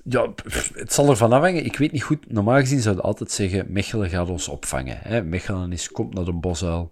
Ja, 0.02 0.26
pff, 0.26 0.74
het 0.74 0.92
zal 0.92 1.10
ervan 1.10 1.32
afhangen. 1.32 1.64
Ik 1.64 1.76
weet 1.76 1.92
niet 1.92 2.02
goed. 2.02 2.32
Normaal 2.32 2.58
gezien 2.58 2.80
zouden 2.80 3.04
altijd 3.04 3.30
zeggen: 3.30 3.72
Mechelen 3.72 4.10
gaat 4.10 4.28
ons 4.28 4.48
opvangen. 4.48 4.98
Hè? 5.00 5.22
Mechelen 5.22 5.72
is, 5.72 5.90
komt 5.90 6.14
naar 6.14 6.24
de 6.24 6.32
bosuil. 6.32 6.90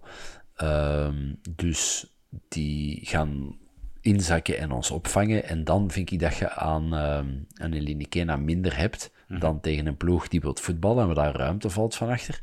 Um, 0.61 1.39
dus 1.49 2.11
die 2.47 2.99
gaan 3.03 3.57
inzakken 4.01 4.57
en 4.57 4.71
ons 4.71 4.91
opvangen. 4.91 5.43
En 5.43 5.63
dan 5.63 5.91
vind 5.91 6.11
ik 6.11 6.19
dat 6.19 6.35
je 6.35 6.51
aan, 6.51 6.83
um, 6.93 7.47
aan 7.53 7.73
Elinikena 7.73 8.35
minder 8.35 8.77
hebt 8.77 9.11
mm 9.11 9.25
-hmm. 9.27 9.39
dan 9.39 9.59
tegen 9.59 9.85
een 9.85 9.97
ploeg 9.97 10.27
die 10.27 10.41
wilt 10.41 10.59
voetballen 10.59 11.01
en 11.01 11.15
waar 11.15 11.25
daar 11.25 11.35
ruimte 11.35 11.69
valt 11.69 11.95
van 11.95 12.09
achter. 12.09 12.41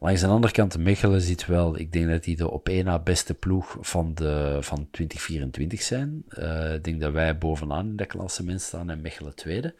Langs 0.00 0.20
de 0.20 0.26
andere 0.26 0.52
kant, 0.52 0.78
Mechelen 0.78 1.20
zit 1.20 1.46
wel, 1.46 1.78
ik 1.78 1.92
denk 1.92 2.08
dat 2.08 2.24
die 2.24 2.36
de 2.36 2.50
op 2.50 2.68
één 2.68 2.84
na 2.84 2.98
beste 2.98 3.34
ploeg 3.34 3.76
van, 3.80 4.14
de, 4.14 4.58
van 4.60 4.88
2024 4.90 5.82
zijn. 5.82 6.24
Uh, 6.38 6.74
ik 6.74 6.84
denk 6.84 7.00
dat 7.00 7.12
wij 7.12 7.38
bovenaan 7.38 7.86
in 7.86 7.96
dat 7.96 8.06
klassement 8.06 8.60
staan 8.60 8.90
en 8.90 9.00
Mechelen 9.00 9.34
tweede. 9.34 9.74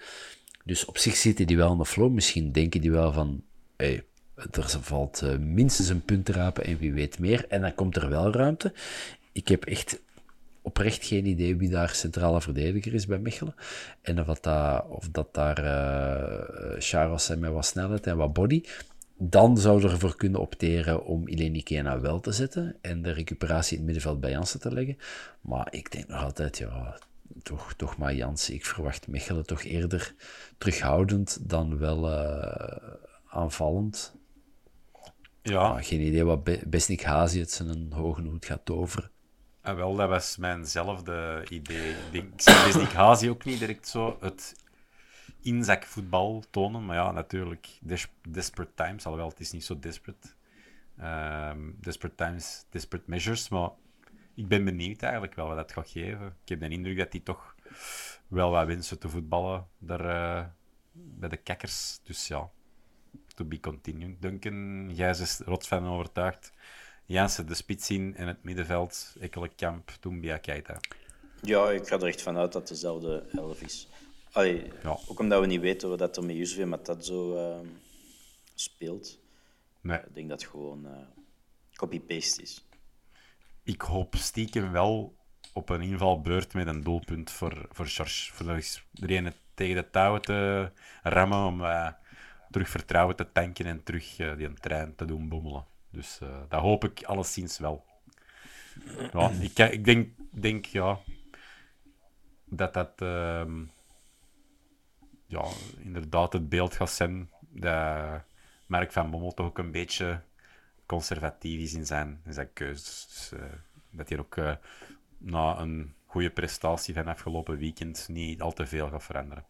Dus 0.65 0.85
op 0.85 0.99
zich 0.99 1.17
zitten 1.17 1.47
die 1.47 1.57
wel 1.57 1.73
in 1.73 1.79
de 1.79 1.87
flow. 1.87 2.13
Misschien 2.13 2.53
denken 2.53 2.81
die 2.81 2.91
wel 2.91 3.13
van, 3.13 3.43
hey, 3.77 4.05
er 4.35 4.79
valt 4.81 5.23
uh, 5.25 5.37
minstens 5.37 5.89
een 5.89 6.05
punt 6.05 6.25
te 6.25 6.33
rapen 6.33 6.65
en 6.65 6.79
wie 6.79 6.93
weet 6.93 7.19
meer. 7.19 7.47
En 7.49 7.61
dan 7.61 7.75
komt 7.75 7.97
er 7.97 8.09
wel 8.09 8.33
ruimte. 8.33 8.73
Ik 9.33 9.49
heb 9.49 9.65
echt 9.65 10.01
oprecht 10.63 11.05
geen 11.05 11.27
idee 11.27 11.57
wie 11.57 11.71
daar 11.71 11.95
centrale 11.95 12.41
verdediger 12.41 12.95
is 12.95 13.07
bij 13.07 13.19
Mechelen. 13.19 13.55
En 14.03 14.29
of 14.29 14.41
dat, 14.41 14.85
of 14.89 15.09
dat 15.13 15.35
daar 15.35 15.65
uh, 15.65 16.77
Charles 16.79 17.25
zijn 17.25 17.39
met 17.39 17.53
wat 17.53 17.67
snelheid 17.67 18.07
en 18.07 18.17
wat 18.17 18.33
body. 18.33 18.63
Dan 19.19 19.59
zou 19.59 19.83
er 19.83 19.91
ervoor 19.91 20.17
kunnen 20.17 20.41
opteren 20.41 21.05
om 21.05 21.29
Ileni 21.29 21.63
Kena 21.63 22.01
wel 22.01 22.21
te 22.21 22.33
zetten 22.33 22.77
en 22.81 23.03
de 23.03 23.11
recuperatie 23.11 23.73
in 23.73 23.77
het 23.77 23.85
middenveld 23.85 24.21
bij 24.21 24.31
Jansen 24.31 24.61
te 24.61 24.73
leggen. 24.73 24.99
Maar 25.41 25.69
ik 25.71 25.93
denk 25.93 26.09
nog 26.09 26.23
altijd, 26.23 26.59
ja, 26.59 26.99
toch, 27.43 27.73
toch 27.77 27.97
maar 27.97 28.15
Jansen. 28.15 28.55
Ik 28.55 28.67
verwacht 28.67 29.09
Mechelen 29.09 29.47
toch 29.47 29.63
eerder 29.63 30.15
terughoudend 30.59 31.49
dan 31.49 31.79
wel 31.79 32.11
uh, 32.13 32.77
aanvallend. 33.27 34.15
Ja. 35.43 35.73
Maar 35.73 35.85
geen 35.85 36.01
idee 36.01 36.25
wat 36.25 36.45
Be 36.45 36.61
Besnik 36.67 37.03
Hazi 37.03 37.41
het 37.41 37.51
zijn 37.51 37.93
hoge 37.93 38.23
hoed 38.23 38.47
gaat 38.47 38.65
toveren. 38.65 39.11
Ah, 39.61 39.77
wel, 39.77 39.97
dat 39.97 40.09
was 40.09 40.37
mijnzelfde 40.37 41.45
idee. 41.49 41.95
Ik 42.11 42.25
zie 42.37 42.65
Besnik 42.65 42.93
Hazi 42.93 43.31
ook 43.31 43.45
niet 43.45 43.59
direct 43.59 43.89
zo 43.89 44.17
het 44.21 44.55
inzakvoetbal 45.47 46.45
tonen. 46.51 46.85
Maar 46.85 46.97
ja, 46.97 47.11
natuurlijk, 47.11 47.79
des 47.81 48.09
desperate 48.29 48.73
times. 48.75 49.05
Alhoewel, 49.05 49.29
het 49.29 49.41
is 49.41 49.53
niet 49.53 49.65
zo 49.65 49.79
desperate. 49.79 50.29
Um, 51.01 51.77
desperate 51.81 52.25
times, 52.25 52.67
desperate 52.71 53.11
measures. 53.11 53.49
Maar 53.49 53.71
ik 54.35 54.49
ben 54.49 54.65
benieuwd 54.65 55.03
eigenlijk 55.03 55.35
wel 55.35 55.47
wat 55.47 55.57
dat 55.57 55.73
gaat 55.73 55.91
geven. 55.91 56.27
Ik 56.43 56.49
heb 56.49 56.61
de 56.61 56.69
indruk 56.69 56.99
dat 56.99 57.13
hij 57.13 57.21
toch 57.21 57.55
wel 58.29 58.51
wat 58.51 58.67
wensen 58.67 58.99
te 58.99 59.09
voetballen 59.09 59.67
daar, 59.79 60.05
uh, 60.05 60.45
bij 60.93 61.29
de 61.29 61.37
kakkers. 61.37 62.01
Dus 62.03 62.29
ja, 62.29 62.51
to 63.35 63.45
be 63.45 63.61
continued. 63.61 64.23
Duncan, 64.23 64.91
jij 64.95 65.11
is 65.11 65.41
rotsfan 65.45 65.87
overtuigd. 65.87 66.53
Jansen 67.05 67.47
de 67.47 67.55
spits 67.55 67.91
in 67.91 68.17
en 68.17 68.27
het 68.27 68.43
middenveld, 68.43 69.17
Ekkelenkamp, 69.21 69.91
Tumbia, 70.01 70.37
Keita. 70.37 70.81
Ja, 71.43 71.71
ik 71.71 71.89
ga 71.89 71.97
er 71.97 72.07
echt 72.07 72.23
vanuit 72.23 72.53
dat 72.53 72.61
het 72.61 72.71
dezelfde 72.71 73.27
elf 73.33 73.63
is. 73.63 73.89
Allee, 74.37 74.71
ja. 74.83 74.99
Ook 75.07 75.19
omdat 75.19 75.41
we 75.41 75.47
niet 75.47 75.61
weten 75.61 75.89
hoe 75.89 75.97
dat 75.97 76.17
er 76.17 76.25
met 76.25 76.37
Yusuf 76.37 76.59
en 76.59 76.81
dat 76.83 77.07
zo 77.07 77.35
uh, 77.35 77.69
speelt. 78.55 79.19
Nee. 79.81 79.99
Ik 79.99 80.15
denk 80.15 80.29
dat 80.29 80.41
het 80.41 80.51
gewoon 80.51 80.87
uh, 80.87 80.93
copy-paste 81.75 82.43
is. 82.43 82.67
Ik 83.63 83.81
hoop 83.81 84.15
stiekem 84.15 84.73
wel 84.73 85.17
op 85.53 85.69
een 85.69 85.81
invalbeurt 85.81 86.55
met 86.55 86.67
een 86.67 86.83
doelpunt 86.83 87.31
voor, 87.31 87.67
voor 87.71 87.87
George. 87.87 88.33
Voor 88.33 88.49
er 88.49 89.35
tegen 89.55 89.75
de 89.75 89.91
touwen 89.91 90.23
te 90.23 90.71
rammen 91.03 91.47
om 91.47 91.61
uh, 91.61 91.89
terug 92.51 92.69
vertrouwen 92.69 93.17
te 93.17 93.33
tanken 93.33 93.67
en 93.67 93.83
terug 93.83 94.19
uh, 94.19 94.37
die 94.37 94.55
trein 94.55 94.95
te 94.95 95.05
doen 95.05 95.29
bommelen. 95.29 95.65
Dus 95.91 96.19
dat 96.49 96.61
hoop 96.61 96.85
ik 96.85 97.03
alleszins 97.03 97.59
wel. 97.59 97.85
Ja, 99.13 99.31
ik, 99.31 99.59
ik 99.59 99.85
denk, 99.85 100.09
denk 100.31 100.65
ja, 100.65 100.99
dat 102.45 102.75
dat 102.75 102.93
ehm, 102.97 103.65
ja, 105.37 105.49
inderdaad 105.79 106.33
het 106.33 106.49
beeld 106.49 106.75
gaat 106.75 106.91
zijn 106.91 107.31
dat 107.41 108.23
Mark 108.67 108.93
van 108.93 109.11
Bommel 109.11 109.35
toch 109.35 109.47
ook 109.47 109.59
een 109.59 109.71
beetje 109.71 110.23
conservatief 110.87 111.61
is 111.61 111.75
in 111.75 111.87
zijn, 111.87 112.21
in 112.25 112.33
zijn 112.33 112.53
keuzes. 112.53 113.07
Dus, 113.09 113.41
uh, 113.41 113.45
dat 113.91 114.09
hij 114.09 114.19
ook 114.19 114.37
uh, 114.37 114.55
na 115.19 115.59
een 115.59 115.95
goede 116.07 116.31
prestatie 116.31 116.95
van 116.95 117.07
afgelopen 117.07 117.59
weekend 117.59 118.09
niet 118.09 118.43
al 118.43 118.53
te 118.53 118.67
veel 118.67 118.89
gaat 118.89 119.05
veranderen. 119.05 119.45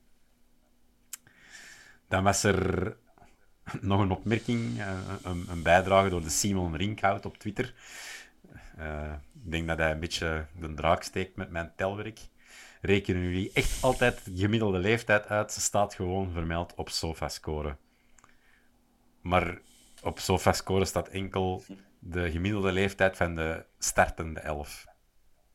Dan 2.09 2.25
was 2.25 2.43
er 2.43 2.97
nog 3.81 4.01
een 4.01 4.11
opmerking, 4.11 4.79
eh, 4.79 4.99
een, 5.23 5.45
een, 5.49 5.63
bijdrage 5.63 6.09
door 6.09 6.23
de 6.23 6.29
Simon 6.29 6.77
Rinkhout 6.77 7.27
op 7.27 7.39
Twitter. 7.39 7.75
Ik 9.45 9.51
denk 9.51 9.67
dat 9.67 9.79
hij 9.79 9.91
een 9.91 10.01
beetje 10.01 10.47
de 10.59 10.75
draak 10.75 11.03
steekt 11.03 11.37
met 11.37 11.51
mijn 11.51 11.73
telwerk 11.77 12.21
rekenen 12.87 13.23
jullie 13.23 13.51
echt 13.53 13.83
altijd 13.83 14.25
de 14.25 14.37
gemiddelde 14.37 14.79
leeftijd 14.79 15.27
uit. 15.27 15.53
Ze 15.53 15.61
staat 15.61 15.95
gewoon 15.95 16.33
vermeld 16.33 16.75
op 16.75 16.89
SofaScore. 16.89 17.77
Maar 19.21 19.59
op 20.03 20.19
SofaScore 20.19 20.85
staat 20.85 21.09
enkel 21.09 21.65
de 21.99 22.31
gemiddelde 22.31 22.73
leeftijd 22.73 23.17
van 23.17 23.35
de 23.35 23.65
startende 23.79 24.41
elf. 24.41 24.87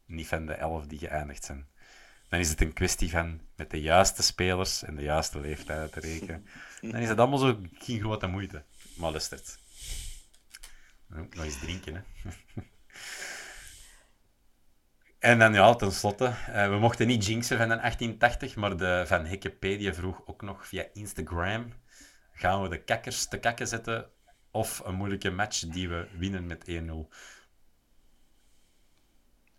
Niet 0.05 0.27
van 0.27 0.45
de 0.45 0.53
elf 0.53 0.87
die 0.87 0.99
geëindigd 0.99 1.45
zijn. 1.45 1.67
Dan 2.29 2.39
is 2.39 2.49
het 2.49 2.61
een 2.61 2.73
kwestie 2.73 3.09
van 3.09 3.41
met 3.55 3.71
de 3.71 3.81
juiste 3.81 4.23
spelers 4.23 4.83
en 4.83 4.95
de 4.95 5.01
juiste 5.01 5.39
leeftijd 5.39 5.91
te 5.91 5.99
rekenen. 5.99 6.45
Dan 6.81 6.95
is 7.01 7.09
het 7.09 7.19
allemaal 7.19 7.37
zo 7.37 7.59
geen 7.73 7.99
grote 7.99 8.27
moeite. 8.27 8.63
Maar 8.95 9.11
luistert. 9.11 9.59
Nog 11.07 11.45
eens 11.45 11.59
drinken, 11.59 11.95
hè. 11.95 12.01
En 15.21 15.39
dan 15.39 15.53
ja, 15.53 15.75
tenslotte, 15.75 16.33
uh, 16.49 16.69
we 16.69 16.77
mochten 16.79 17.07
niet 17.07 17.25
jinxen 17.25 17.57
van 17.57 17.69
een 17.69 17.77
1880, 17.77 18.55
maar 18.55 18.77
de 18.77 19.03
Van 19.05 19.27
Wikipedia 19.27 19.93
vroeg 19.93 20.21
ook 20.25 20.41
nog 20.41 20.67
via 20.67 20.83
Instagram, 20.93 21.73
gaan 22.33 22.61
we 22.61 22.69
de 22.69 22.83
kakkers 22.83 23.27
te 23.27 23.37
kakken 23.37 23.67
zetten 23.67 24.05
of 24.51 24.81
een 24.85 24.95
moeilijke 24.95 25.29
match 25.29 25.59
die 25.59 25.89
we 25.89 26.07
winnen 26.17 26.45
met 26.45 26.65
1-0? 26.69 26.73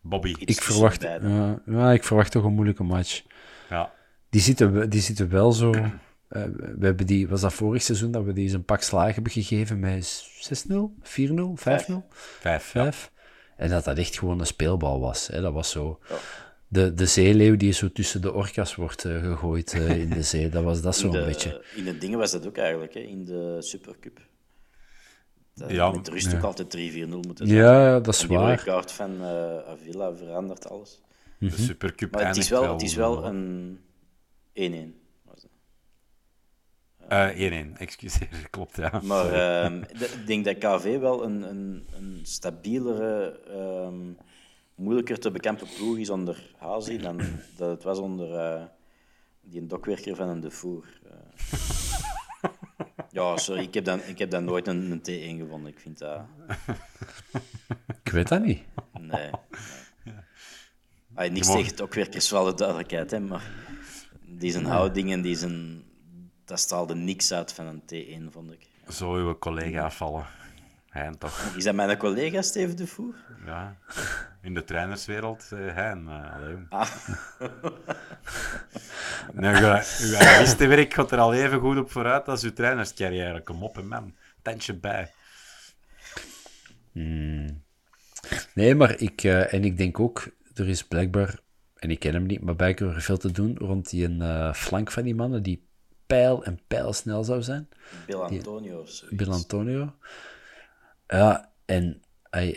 Bobby. 0.00 0.34
Ik 0.38 0.62
verwacht, 0.62 1.04
uh, 1.04 1.52
ja, 1.66 1.92
ik 1.92 2.04
verwacht 2.04 2.30
toch 2.30 2.44
een 2.44 2.54
moeilijke 2.54 2.82
match. 2.82 3.22
Ja. 3.68 3.92
Die 4.30 4.40
zitten, 4.40 4.90
die 4.90 5.00
zitten 5.00 5.28
wel 5.28 5.52
zo... 5.52 5.74
Uh, 5.74 5.92
we 6.78 6.86
hebben 6.86 7.06
die, 7.06 7.28
was 7.28 7.40
dat 7.40 7.52
vorig 7.52 7.82
seizoen 7.82 8.10
dat 8.10 8.24
we 8.24 8.32
die 8.32 8.44
eens 8.44 8.52
een 8.52 8.64
pak 8.64 8.82
slagen 8.82 9.14
hebben 9.14 9.32
gegeven 9.32 9.80
met 9.80 10.26
6-0, 10.68 10.72
4-0, 10.72 10.74
5-0? 11.04 11.94
5. 12.10 12.64
5. 12.64 13.11
En 13.62 13.68
dat 13.68 13.84
dat 13.84 13.98
echt 13.98 14.18
gewoon 14.18 14.40
een 14.40 14.46
speelbal 14.46 15.00
was. 15.00 15.26
Hè. 15.26 15.40
Dat 15.40 15.52
was 15.52 15.70
zo... 15.70 15.98
De, 16.68 16.94
de 16.94 17.06
zeeleeuw 17.06 17.56
die 17.56 17.72
zo 17.72 17.92
tussen 17.92 18.20
de 18.22 18.32
orka's 18.32 18.74
wordt 18.74 19.04
uh, 19.04 19.20
gegooid 19.20 19.74
uh, 19.74 19.98
in 19.98 20.08
de 20.08 20.22
zee. 20.22 20.48
Dat 20.48 20.64
was 20.64 20.82
dat 20.82 20.96
zo'n 20.96 21.10
beetje. 21.10 21.64
In 21.76 21.84
de 21.84 21.98
dingen 21.98 22.18
was 22.18 22.30
dat 22.30 22.46
ook 22.46 22.56
eigenlijk, 22.56 22.94
hè, 22.94 23.00
in 23.00 23.24
de 23.24 23.56
Supercup. 23.60 24.20
Dat 25.54 25.70
ja, 25.70 25.90
met 25.90 26.08
rust 26.08 26.30
ja. 26.30 26.36
ook 26.36 26.44
altijd 26.44 26.76
3-4-0 26.76 27.08
moeten 27.08 27.46
zijn. 27.46 27.58
Ja, 27.58 28.00
dat 28.00 28.14
is 28.14 28.22
en 28.22 28.28
waar. 28.28 28.56
De 28.56 28.62
kaart 28.62 28.92
van 28.92 29.14
uh, 29.20 29.58
Avila 29.58 30.16
verandert 30.16 30.68
alles. 30.68 31.00
De 31.38 31.50
Supercup 31.50 32.12
Maar 32.12 32.26
het 32.26 32.36
is 32.36 32.48
wel, 32.48 32.72
het 32.72 32.82
is 32.82 32.94
wel 32.94 33.24
een 33.24 33.78
1-1. 34.54 35.01
1-1, 37.12 37.14
uh, 37.14 37.80
excuseer, 37.80 38.46
klopt, 38.50 38.76
ja. 38.76 39.00
Maar 39.02 39.32
uh, 39.70 39.80
ik 40.18 40.26
denk 40.26 40.44
dat 40.44 40.58
KV 40.58 40.98
wel 40.98 41.24
een, 41.24 41.42
een, 41.42 41.86
een 41.96 42.20
stabielere, 42.22 43.40
um, 43.86 44.16
moeilijker 44.74 45.18
te 45.18 45.30
bekampen 45.30 45.66
ploeg 45.76 45.98
is 45.98 46.10
onder 46.10 46.54
Hazi 46.56 46.98
dan 46.98 47.20
dat 47.56 47.70
het 47.70 47.82
was 47.82 47.98
onder 47.98 48.28
uh, 48.28 48.62
die 49.40 49.66
dokwerker 49.66 50.16
van 50.16 50.28
een 50.28 50.40
De 50.40 50.50
Voer. 50.50 50.84
Uh. 51.06 51.50
ja, 53.10 53.36
sorry, 53.36 53.62
ik 53.62 53.74
heb, 53.74 53.84
dan, 53.84 54.00
ik 54.06 54.18
heb 54.18 54.30
dan 54.30 54.44
nooit 54.44 54.66
een, 54.66 54.90
een 54.90 55.00
T1 55.00 55.40
gevonden. 55.40 55.72
Ik 55.72 55.80
vind 55.80 55.98
dat... 55.98 56.20
Ik 58.04 58.12
weet 58.12 58.28
dat 58.28 58.44
niet. 58.44 58.62
Nee. 59.00 59.30
nee. 60.04 60.14
Ay, 61.14 61.28
niks 61.28 61.46
mag... 61.46 61.56
tegen 61.56 61.76
dokwerkers, 61.76 62.30
wel 62.30 62.44
de 62.44 62.54
duidelijkheid, 62.54 63.10
hè, 63.10 63.20
maar 63.20 63.50
die 64.26 64.50
zijn 64.50 64.64
houding 64.64 65.12
en 65.12 65.22
die 65.22 65.36
zijn 65.36 65.84
dat 66.52 66.60
straalde 66.60 66.94
niks 66.94 67.32
uit 67.32 67.52
van 67.52 67.66
een 67.66 67.82
T1, 67.82 68.32
vond 68.32 68.52
ik. 68.52 68.66
Zo 68.88 69.14
uw 69.14 69.38
collega 69.38 69.84
afvallen. 69.84 70.26
Hein, 70.88 71.18
toch? 71.18 71.54
Is 71.56 71.64
dat 71.64 71.74
mijn 71.74 71.96
collega, 71.96 72.42
Steven 72.42 72.76
de 72.76 72.86
Voer? 72.86 73.14
Ja, 73.46 73.76
in 74.42 74.54
de 74.54 74.64
trainerswereld, 74.64 75.50
uh, 75.52 75.74
Hein. 75.74 76.04
Uh, 76.08 76.34
alleen. 76.34 76.66
Ah. 76.68 76.90
nee, 79.32 79.54
uw 79.54 80.16
analistenwerk 80.16 80.94
gaat 80.94 81.12
er 81.12 81.18
al 81.18 81.34
even 81.34 81.60
goed 81.60 81.76
op 81.78 81.90
vooruit 81.90 82.28
als 82.28 82.42
uw 82.42 82.52
trainerscarrière. 82.52 83.42
Kom 83.42 83.62
op, 83.62 83.82
man. 83.82 84.14
Tandje 84.42 84.74
bij. 84.74 85.12
Hmm. 86.92 87.62
Nee, 88.54 88.74
maar 88.74 89.00
ik, 89.00 89.22
uh, 89.22 89.54
en 89.54 89.64
ik 89.64 89.76
denk 89.76 90.00
ook, 90.00 90.28
er 90.54 90.68
is 90.68 90.84
blijkbaar, 90.84 91.38
en 91.74 91.90
ik 91.90 91.98
ken 91.98 92.14
hem 92.14 92.26
niet, 92.26 92.42
maar 92.42 92.56
blijkbaar 92.56 93.00
veel 93.00 93.18
te 93.18 93.32
doen 93.32 93.56
rond 93.58 93.90
die 93.90 94.04
een 94.04 94.20
uh, 94.20 94.52
flank 94.52 94.90
van 94.90 95.02
die 95.02 95.14
mannen, 95.14 95.42
die 95.42 95.70
pijl 96.12 96.44
en 96.44 96.60
pijlsnel 96.66 97.24
zou 97.24 97.42
zijn. 97.42 97.68
Bill 98.06 98.16
Antonio 98.16 98.86
Bill 99.10 99.28
Antonio. 99.28 99.94
Ja, 101.06 101.52
en 101.64 102.00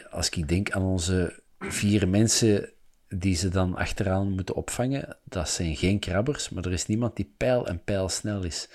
als 0.09 0.29
ik 0.29 0.47
denk 0.47 0.71
aan 0.71 0.81
onze 0.81 1.43
vier 1.59 2.07
mensen 2.07 2.69
die 3.07 3.35
ze 3.35 3.49
dan 3.49 3.75
achteraan 3.75 4.31
moeten 4.31 4.55
opvangen, 4.55 5.17
dat 5.23 5.49
zijn 5.49 5.75
geen 5.75 5.99
krabbers, 5.99 6.49
maar 6.49 6.65
er 6.65 6.71
is 6.71 6.85
niemand 6.85 7.15
die 7.15 7.33
pijl 7.37 7.67
en 7.67 7.83
pijlsnel 7.83 8.43
is. 8.43 8.69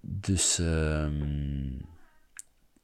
Dus... 0.00 0.58
Um, 0.58 1.90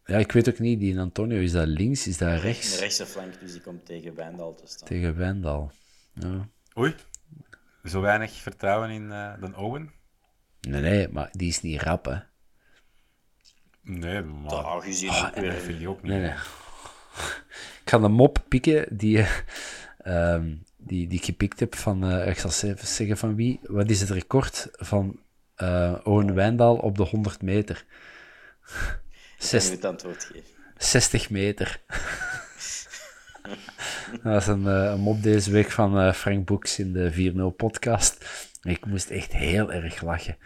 Ja, 0.05 0.16
ik 0.18 0.33
weet 0.33 0.49
ook 0.49 0.59
niet, 0.59 0.81
die 0.81 0.99
Antonio, 0.99 1.41
is 1.41 1.53
dat 1.53 1.66
links, 1.66 2.07
is 2.07 2.18
dat 2.18 2.29
De 2.31 2.37
rechts? 2.37 2.79
rechtse 2.79 3.07
flank, 3.07 3.41
dus 3.41 3.53
die 3.53 3.61
komt 3.61 3.87
tegen 3.87 4.14
Wijndal 4.14 4.55
te 4.55 4.66
staan. 4.66 4.89
Tegen 4.89 5.16
Wijndal. 5.16 5.72
Ja. 6.12 6.49
Oei, 6.79 6.95
zo 7.85 8.01
weinig 8.01 8.33
vertrouwen 8.33 8.91
in 8.91 9.12
eh 9.12 9.41
de 9.41 9.57
Owen? 9.57 9.97
Nee, 10.61 10.81
nee, 10.81 11.09
maar 11.09 11.29
die 11.33 11.49
is 11.49 11.63
niet 11.63 11.83
rap, 11.83 12.05
hè. 12.05 12.17
Nee, 13.83 14.23
maar 14.23 14.51
Daar 14.51 14.83
gezien 14.83 15.13
dat 15.13 15.35
weer. 15.35 15.53
vind 15.53 15.81
je 15.81 15.89
ook 15.89 16.03
niet. 16.03 16.11
Nee, 16.13 16.21
nee. 16.21 16.31
Ik 17.85 17.95
ga 17.95 17.99
de 17.99 18.09
mop 18.09 18.45
pikken 18.49 18.97
die, 18.97 19.19
eh, 19.19 19.29
ehm, 19.99 20.55
die, 20.77 21.07
die 21.09 21.19
ik 21.19 21.25
gepikt 21.25 21.61
heb 21.61 21.75
van, 21.75 22.11
eh, 22.11 22.29
ik 22.29 22.39
zal 22.39 22.71
even 22.71 22.87
zeggen 22.87 23.17
van 23.17 23.35
wie. 23.35 23.61
Wat 23.63 23.91
is 23.91 24.01
het 24.01 24.11
record 24.11 24.69
van 24.73 25.21
eh 25.55 25.95
Owen 26.05 26.35
Wijndal 26.35 26.77
op 26.77 26.97
de 26.97 27.03
100 27.03 27.43
meter? 27.43 27.85
Ik 28.67 28.99
Zes- 29.39 29.71
het 29.71 29.85
antwoord 29.85 30.25
geven. 30.25 30.45
60 30.77 31.31
meter. 31.31 31.81
Dat 34.23 34.41
is 34.43 34.47
een, 34.47 34.65
een 34.67 35.01
mop 35.01 35.23
deze 35.23 35.51
week 35.51 35.71
van 35.71 36.15
Frank 36.15 36.47
Boeks 36.47 36.79
in 36.79 36.93
de 36.93 37.33
4-0 37.53 37.57
podcast. 37.57 38.25
Ik 38.63 38.87
moest 38.87 39.11
echt 39.11 39.33
heel 39.33 39.73
erg 39.73 40.03
lachen. 40.03 40.37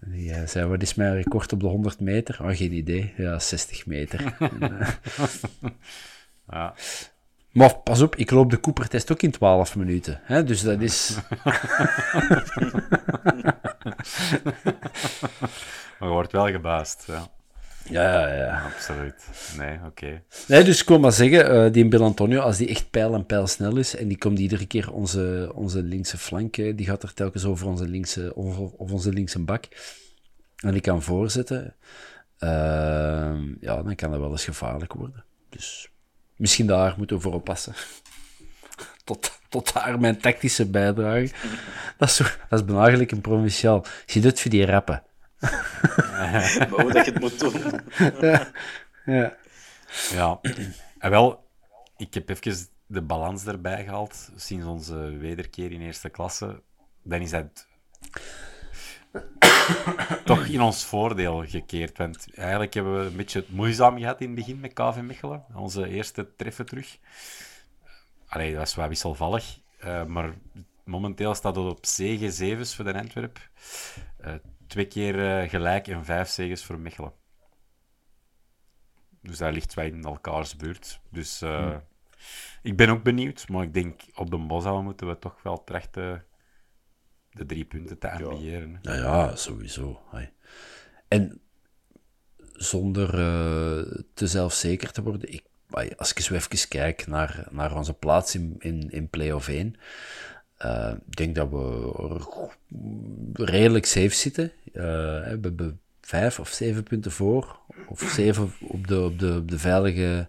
Die 0.00 0.32
eh, 0.32 0.46
zei, 0.46 0.66
wat 0.66 0.82
is 0.82 0.94
mijn 0.94 1.14
record 1.14 1.52
op 1.52 1.60
de 1.60 1.66
100 1.66 2.00
meter? 2.00 2.38
Oh, 2.42 2.56
geen 2.56 2.72
idee. 2.72 3.12
Ja, 3.16 3.38
60 3.38 3.86
meter. 3.86 4.36
Eh, 4.38 4.88
Ja. 6.50 6.74
Maar 7.52 7.76
pas 7.78 8.00
op, 8.00 8.16
ik 8.16 8.30
loop 8.30 8.50
de 8.50 8.60
Cooper-test 8.60 9.12
ook 9.12 9.22
in 9.22 9.30
12 9.30 9.76
minuten. 9.76 10.20
Hè? 10.22 10.44
Dus 10.44 10.62
dat 10.62 10.80
is... 10.80 11.16
Maar 15.98 16.08
je 16.08 16.14
wordt 16.14 16.32
wel 16.32 16.46
gebaasd. 16.50 17.04
Ja, 17.06 17.28
Ja, 17.90 18.28
ja, 18.28 18.34
ja. 18.34 18.62
absoluut. 18.74 19.14
Nee, 19.56 19.78
oké. 19.86 20.22
Nee, 20.48 20.64
dus 20.64 20.80
ik 20.80 20.88
wil 20.88 20.98
maar 20.98 21.12
zeggen, 21.12 21.50
eh, 21.64 21.72
die 21.72 21.88
Bill 21.88 22.00
Antonio, 22.02 22.40
als 22.40 22.56
die 22.56 22.68
echt 22.68 22.90
pijl 22.90 23.14
en 23.14 23.26
pijl 23.26 23.46
snel 23.46 23.76
is, 23.76 23.96
en 23.96 24.08
die 24.08 24.18
komt 24.18 24.38
iedere 24.38 24.66
keer 24.66 24.92
onze, 24.92 25.50
onze 25.54 25.82
linkse 25.82 26.18
flank, 26.18 26.54
die 26.54 26.84
gaat 26.84 27.02
er 27.02 27.14
telkens 27.14 27.44
over 27.44 27.66
onze 27.66 27.88
linkse, 27.88 28.34
of, 28.34 28.58
of 28.58 28.92
onze 28.92 29.12
linkse 29.12 29.38
bak, 29.38 29.64
en 30.56 30.72
die 30.72 30.80
kan 30.80 31.02
voorzetten, 31.02 31.74
eh, 32.38 32.48
ja, 33.60 33.82
dan 33.82 33.94
kan 33.94 34.10
dat 34.10 34.20
wel 34.20 34.30
eens 34.30 34.44
gevaarlijk 34.44 34.92
worden. 34.92 35.24
Dus 35.48 35.90
misschien 36.36 36.66
daar 36.66 36.94
moeten 36.96 37.16
we 37.16 37.22
voor 37.22 37.34
oppassen. 37.34 37.72
Tot, 39.04 39.38
tot 39.48 39.72
daar 39.72 40.00
mijn 40.00 40.18
tactische 40.20 40.66
bijdrage. 40.66 41.30
Dat 41.98 42.08
is, 42.08 42.16
zo- 42.16 42.24
dat 42.48 42.64
is 42.68 43.00
een 43.10 43.20
provinciaal. 43.20 43.84
Zie 44.06 44.20
je 44.22 44.26
het 44.28 44.40
voor 44.40 44.50
die 44.50 44.64
rappen? 44.66 45.02
Maar 45.40 46.68
hoe 46.68 46.92
dat 46.92 47.04
je 47.04 47.12
het 47.12 47.20
moet 47.20 47.38
doen. 47.40 47.80
Ja. 49.04 49.36
Ja, 50.10 50.40
en 50.98 51.10
wel, 51.10 51.44
ik 51.96 52.14
heb 52.14 52.28
even 52.28 52.66
de 52.86 53.02
balans 53.02 53.46
erbij 53.46 53.84
gehaald 53.84 54.30
sinds 54.36 54.66
onze 54.66 54.96
wederkeer 54.96 55.72
in 55.72 55.80
eerste 55.80 56.08
klasse. 56.08 56.62
Dan 57.02 57.20
is 57.20 57.30
dat 57.30 57.66
toch 60.24 60.46
in 60.46 60.60
ons 60.60 60.84
voordeel 60.84 61.44
gekeerd. 61.46 61.98
Want 61.98 62.26
eigenlijk 62.34 62.74
hebben 62.74 62.98
we 63.00 63.06
een 63.06 63.16
beetje 63.16 63.38
het 63.38 63.50
moeizaam 63.50 63.98
gehad 63.98 64.20
in 64.20 64.26
het 64.26 64.36
begin 64.36 64.60
met 64.60 64.72
KV 64.72 65.00
Mechelen. 65.00 65.44
Onze 65.54 65.88
eerste 65.88 66.36
treffen 66.36 66.66
terug. 66.66 66.98
Allee, 68.26 68.50
dat 68.50 68.58
was 68.58 68.74
wel 68.74 68.88
wisselvallig. 68.88 69.58
eh, 69.78 70.04
maar 70.04 70.34
momenteel 70.84 71.34
staat 71.34 71.56
het 71.56 71.64
op 71.64 71.86
7 71.86 72.32
zevens 72.32 72.74
voor 72.74 72.84
de 72.84 72.94
Antwerp. 72.94 73.48
Eh, 74.18 74.34
twee 74.66 74.86
keer 74.86 75.40
eh, 75.42 75.48
gelijk 75.50 75.88
en 75.88 76.04
vijf 76.04 76.28
zegens 76.28 76.64
voor 76.64 76.78
Mechelen. 76.78 77.12
Dus 79.20 79.38
daar 79.38 79.52
ligt 79.52 79.74
wij 79.74 79.86
in 79.86 80.04
elkaars 80.04 80.56
buurt. 80.56 81.00
Dus 81.10 81.42
eh, 81.42 81.76
ik 82.62 82.76
ben 82.76 82.88
ook 82.88 83.02
benieuwd. 83.02 83.48
Maar 83.48 83.62
ik 83.62 83.74
denk 83.74 84.00
op 84.14 84.30
de 84.30 84.38
Bosal 84.38 84.82
moeten 84.82 85.08
we 85.08 85.18
toch 85.18 85.42
wel 85.42 85.64
trachten 85.64 86.24
de 87.30 87.46
drie 87.46 87.64
punten 87.64 87.98
te 87.98 88.10
ambiëren. 88.10 88.78
Nou 88.82 88.98
ja, 88.98 89.36
sowieso. 89.36 90.00
En 91.08 91.40
zonder 92.52 93.08
eh, 93.08 94.02
te 94.14 94.26
zelfzeker 94.26 94.92
te 94.92 95.02
worden, 95.02 95.32
ik, 95.32 95.44
als 95.96 96.10
ik 96.10 96.20
zo 96.20 96.34
even 96.34 96.68
kijk 96.68 97.06
naar, 97.06 97.46
naar 97.50 97.76
onze 97.76 97.94
plaats 97.94 98.34
in, 98.34 98.56
in, 98.58 98.90
in 98.90 99.10
play-off 99.10 99.48
1, 99.48 99.76
eh, 100.56 100.92
ik 101.08 101.16
denk 101.16 101.34
dat 101.34 101.50
we 101.50 102.52
redelijk 103.32 103.86
safe 103.86 104.14
zitten. 104.14 104.52
Eh, 104.64 104.72
we 104.82 105.22
hebben 105.24 105.80
vijf 106.00 106.40
of 106.40 106.48
zeven 106.48 106.82
punten 106.82 107.12
voor, 107.12 107.58
of 107.88 108.00
zeven 108.00 108.52
op 108.60 108.86
de, 108.86 109.00
op 109.04 109.18
de, 109.18 109.36
op 109.36 109.50
de 109.50 109.58
veilige, 109.58 110.28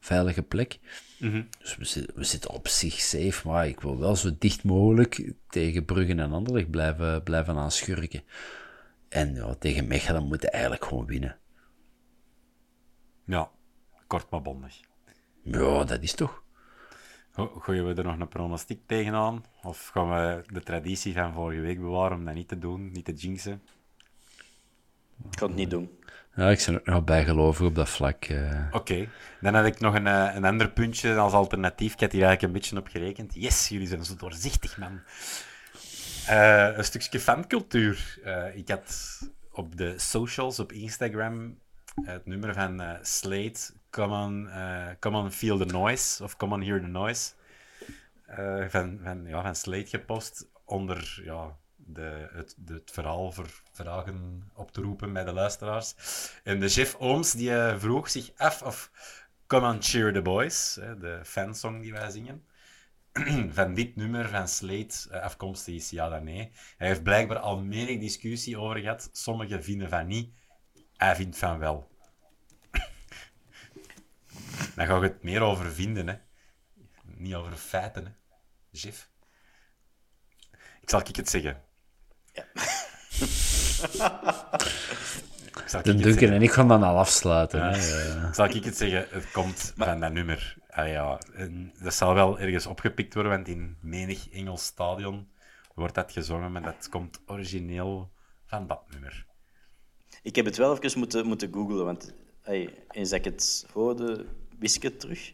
veilige 0.00 0.42
plek. 0.42 0.78
Dus 1.58 1.76
we, 1.76 1.84
zitten- 1.84 2.14
we 2.16 2.24
zitten 2.24 2.50
op 2.50 2.68
zich 2.68 3.00
safe, 3.00 3.48
maar 3.48 3.68
ik 3.68 3.80
wil 3.80 3.98
wel 3.98 4.16
zo 4.16 4.30
dicht 4.38 4.64
mogelijk 4.64 5.32
tegen 5.48 5.84
Bruggen 5.84 6.18
en 6.20 6.32
Anderlecht 6.32 6.70
blijven, 6.70 7.22
blijven 7.22 7.56
aanschurken. 7.56 8.22
En 9.08 9.34
ja, 9.34 9.54
tegen 9.54 9.86
Mechelen 9.86 10.22
moeten 10.26 10.46
we 10.46 10.52
eigenlijk 10.52 10.84
gewoon 10.84 11.06
winnen. 11.06 11.38
Ja, 13.26 13.50
kort 14.06 14.30
maar 14.30 14.42
bondig. 14.42 14.80
Ja, 15.42 15.84
dat 15.84 16.02
is 16.02 16.12
toch... 16.12 16.42
Go- 17.48 17.60
Gooien 17.60 17.86
we 17.86 17.94
er 17.94 18.04
nog 18.04 18.18
een 18.18 18.28
pronostiek 18.28 18.80
tegenaan? 18.86 19.44
Of 19.62 19.88
gaan 19.88 20.10
we 20.10 20.42
de 20.52 20.62
traditie 20.62 21.12
van 21.14 21.32
vorige 21.32 21.60
week 21.60 21.80
bewaren 21.80 22.16
om 22.16 22.24
dat 22.24 22.34
niet 22.34 22.48
te 22.48 22.58
doen, 22.58 22.92
niet 22.92 23.04
te 23.04 23.12
jinxen? 23.12 23.62
Ik 25.30 25.38
kan 25.38 25.48
het 25.48 25.56
niet 25.58 25.70
doen. 25.70 25.90
Ja, 26.34 26.50
ik 26.50 26.62
ben 26.66 26.78
ook 26.78 26.86
nog 26.86 27.04
bijgelovig 27.04 27.66
op 27.66 27.74
dat 27.74 27.88
vlak. 27.88 28.24
eh. 28.24 28.66
Oké, 28.70 29.08
dan 29.40 29.54
had 29.54 29.64
ik 29.66 29.80
nog 29.80 29.94
een, 29.94 30.06
eh, 30.06 30.30
een 30.34 30.44
ander 30.44 30.70
puntje 30.70 31.16
als 31.16 31.32
alternatief. 31.32 31.92
Ik 31.92 32.00
had 32.00 32.12
hier 32.12 32.22
eigenlijk 32.24 32.54
een 32.54 32.60
beetje 32.60 32.78
op 32.78 32.88
gerekend. 32.88 33.34
Yes, 33.34 33.68
jullie 33.68 33.86
zijn 33.86 34.04
zo 34.04 34.16
doorzichtig, 34.16 34.78
man. 34.78 35.00
Eh, 36.26 36.76
een 36.76 36.84
stukje 36.84 37.20
fancultuur. 37.20 38.18
Eh, 38.24 38.56
ik 38.56 38.68
had 38.68 39.18
op 39.52 39.76
de 39.76 39.94
socials, 39.98 40.58
op 40.58 40.72
Instagram, 40.72 41.58
het 42.02 42.26
nummer 42.26 42.54
van 42.54 42.80
eh, 42.80 42.90
Slate, 43.02 43.72
Come 43.90 44.14
on, 44.14 44.48
eh, 44.48 44.88
Come 44.98 45.30
Feel 45.30 45.58
the 45.58 45.64
Noise, 45.64 46.24
of 46.24 46.36
Come 46.36 46.54
on 46.54 46.62
Hear 46.62 46.80
the 46.80 46.86
Noise, 46.86 47.32
eh, 48.26 48.64
van, 48.68 49.00
van, 49.02 49.26
ja, 49.26 49.42
van 49.42 49.54
Slate 49.54 49.86
gepost 49.86 50.48
onder 50.64 51.20
ja, 51.24 51.56
de, 51.76 52.28
het, 52.32 52.56
het 52.66 52.90
verhaal 52.90 53.32
voor 53.32 53.62
vragen 53.72 54.50
op 54.54 54.72
te 54.72 54.80
roepen 54.80 55.12
bij 55.12 55.24
de 55.24 55.32
luisteraars. 55.32 55.94
En 56.44 56.60
de 56.60 56.66
Jeff 56.66 56.96
Ooms 56.98 57.32
die 57.32 57.54
eh, 57.54 57.78
vroeg 57.78 58.10
zich 58.10 58.30
af 58.36 58.62
of 58.62 58.90
Come 59.46 59.68
on 59.68 59.82
Cheer 59.82 60.12
the 60.12 60.22
Boys, 60.22 60.74
de 60.74 61.20
fansong 61.22 61.82
die 61.82 61.92
wij 61.92 62.10
zingen, 62.10 62.44
van 63.58 63.74
dit 63.74 63.96
nummer 63.96 64.28
van 64.28 64.48
Slate 64.48 65.20
afkomstig 65.20 65.74
is 65.74 65.90
ja 65.90 66.08
dan 66.08 66.24
nee. 66.24 66.52
Hij 66.76 66.88
heeft 66.88 67.02
blijkbaar 67.02 67.38
al 67.38 67.62
menig 67.62 67.98
discussie 67.98 68.58
over 68.58 68.78
gehad. 68.78 69.08
Sommigen 69.12 69.64
vinden 69.64 69.88
van 69.88 70.06
niet, 70.06 70.32
hij 70.96 71.16
vindt 71.16 71.38
van 71.38 71.58
wel. 71.58 71.89
Dan 74.74 74.86
ga 74.86 74.96
je 74.96 75.02
het 75.02 75.22
meer 75.22 75.40
over 75.40 75.72
vinden, 75.72 76.08
hè. 76.08 76.14
Niet 77.04 77.34
over 77.34 77.52
feiten, 77.52 78.04
hè. 78.04 78.10
Jeff. 78.70 79.10
Ik 80.80 80.90
zal 80.90 81.00
ik 81.00 81.16
het 81.16 81.28
zeggen. 81.28 81.62
Ik 82.32 82.42
zal 85.66 85.80
ik 85.80 85.84
De 85.84 85.94
Duncan 85.94 86.30
en 86.30 86.42
ik 86.42 86.50
gaan 86.50 86.68
dan 86.68 86.82
al 86.82 86.98
afsluiten. 86.98 87.62
Hè. 87.62 87.70
eh. 87.70 88.32
Zal 88.32 88.44
ik 88.46 88.64
het 88.64 88.76
zeggen? 88.76 89.06
Het 89.10 89.30
komt 89.30 89.72
van 89.76 90.00
dat 90.00 90.12
nummer. 90.12 90.56
Ah, 90.70 90.88
ja. 90.88 91.18
en 91.34 91.72
dat 91.82 91.94
zal 91.94 92.14
wel 92.14 92.38
ergens 92.38 92.66
opgepikt 92.66 93.14
worden, 93.14 93.32
want 93.32 93.48
in 93.48 93.76
menig 93.80 94.30
Engels 94.30 94.64
stadion 94.64 95.28
wordt 95.74 95.94
dat 95.94 96.12
gezongen, 96.12 96.52
maar 96.52 96.62
dat 96.62 96.88
komt 96.88 97.20
origineel 97.26 98.12
van 98.46 98.66
dat 98.66 98.82
nummer. 98.90 99.26
Ik 100.22 100.36
heb 100.36 100.44
het 100.44 100.56
wel 100.56 100.78
even 100.78 100.98
moeten, 100.98 101.26
moeten 101.26 101.52
googlen, 101.52 101.84
want 101.84 102.14
hey, 102.40 102.84
eens 102.90 103.10
dat 103.10 103.18
ik 103.18 103.24
het 103.24 103.66
hoorde, 103.72 104.26
wist 104.60 104.76
ik 104.76 104.82
het 104.82 105.00
terug. 105.00 105.32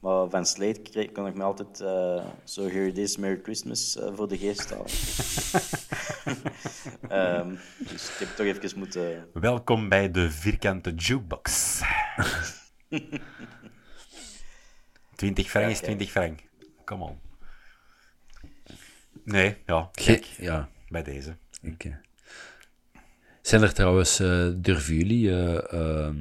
Maar 0.00 0.28
van 0.30 0.46
Slate 0.46 0.80
kreeg, 0.82 1.12
kon 1.12 1.26
ik 1.26 1.34
me 1.34 1.42
altijd 1.42 1.80
eh 1.80 2.26
So 2.44 2.62
Here 2.62 2.86
It 2.86 2.98
Is, 2.98 3.16
Merry 3.16 3.40
Christmas 3.42 3.96
eh, 3.98 4.14
voor 4.14 4.28
de 4.28 4.38
geest 4.38 4.70
halen. 4.70 4.86
Ehm, 7.08 7.54
dus 7.78 8.08
ik 8.08 8.14
heb 8.18 8.28
toch 8.28 8.46
even 8.46 8.78
moeten... 8.78 9.28
Welkom 9.32 9.88
bij 9.88 10.10
de 10.10 10.30
vierkante 10.30 10.94
jukebox. 10.94 11.80
20 15.16 15.50
frank 15.50 15.70
is 15.70 15.80
20 15.80 16.10
frank. 16.10 16.40
Come 16.84 17.04
on. 17.04 17.18
Nee, 19.24 19.56
ja, 19.66 19.88
Ge- 19.92 20.04
kijk, 20.04 20.24
ja, 20.24 20.68
bij 20.88 21.02
deze. 21.02 21.36
eh. 21.62 21.96
Zijn 23.42 23.62
er 23.62 23.72
trouwens, 23.74 24.20
eh, 24.20 24.48
durven 24.56 24.94
jullie... 24.94 25.30
eh, 25.30 25.72
ehm, 25.72 26.18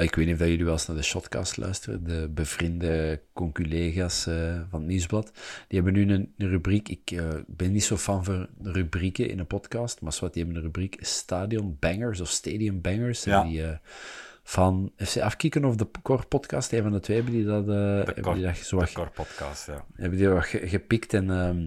Ik 0.00 0.14
weet 0.14 0.24
niet 0.24 0.34
of 0.34 0.40
dat 0.40 0.48
jullie 0.48 0.64
wel 0.64 0.72
eens 0.72 0.86
naar 0.86 0.96
de 0.96 1.02
Shotcast 1.02 1.56
luisteren, 1.56 2.04
de 2.04 2.28
bevriende 2.34 3.20
conculega's 3.32 4.26
eh, 4.26 4.60
van 4.70 4.80
het 4.80 4.88
Nieuwsblad. 4.88 5.30
Die 5.68 5.80
hebben 5.82 5.92
nu 5.92 6.12
een, 6.14 6.32
een 6.38 6.48
rubriek, 6.48 6.88
ik 6.88 7.10
eh, 7.10 7.28
ben 7.46 7.72
niet 7.72 7.84
zo 7.84 7.96
fan 7.96 8.24
van 8.24 8.46
rubrieken 8.62 9.28
in 9.28 9.38
een 9.38 9.46
podcast, 9.46 10.00
maar 10.00 10.16
wat 10.20 10.32
die 10.32 10.42
hebben 10.42 10.60
een 10.60 10.66
rubriek 10.66 10.96
Stadion 11.00 11.76
Bangers 11.80 12.20
of 12.20 12.28
Stadium 12.28 12.80
Bangers. 12.80 13.26
En 13.26 13.32
Ja. 13.32 13.42
Die, 13.42 13.64
eh, 13.64 13.76
van 14.42 14.92
FC 14.96 15.16
Afkikken 15.18 15.64
of 15.64 15.76
de 15.76 15.86
Core 16.02 16.26
Podcast, 16.28 16.72
een 16.72 16.82
van 16.82 16.92
de 16.92 17.00
twee 17.00 17.16
hebben 17.16 17.34
die 17.34 17.44
dat, 17.44 17.66
hebben 17.66 18.34
die 18.34 18.42
dat 18.44 18.56
zo 18.56 18.76
wat 18.76 19.12
Podcast, 19.14 19.66
ja. 19.66 19.84
hebben 19.94 20.18
die 20.18 20.28
wat 20.28 20.44
ge- 20.44 20.68
gepikt 20.68 21.14
en... 21.14 21.30
ehm, 21.30 21.66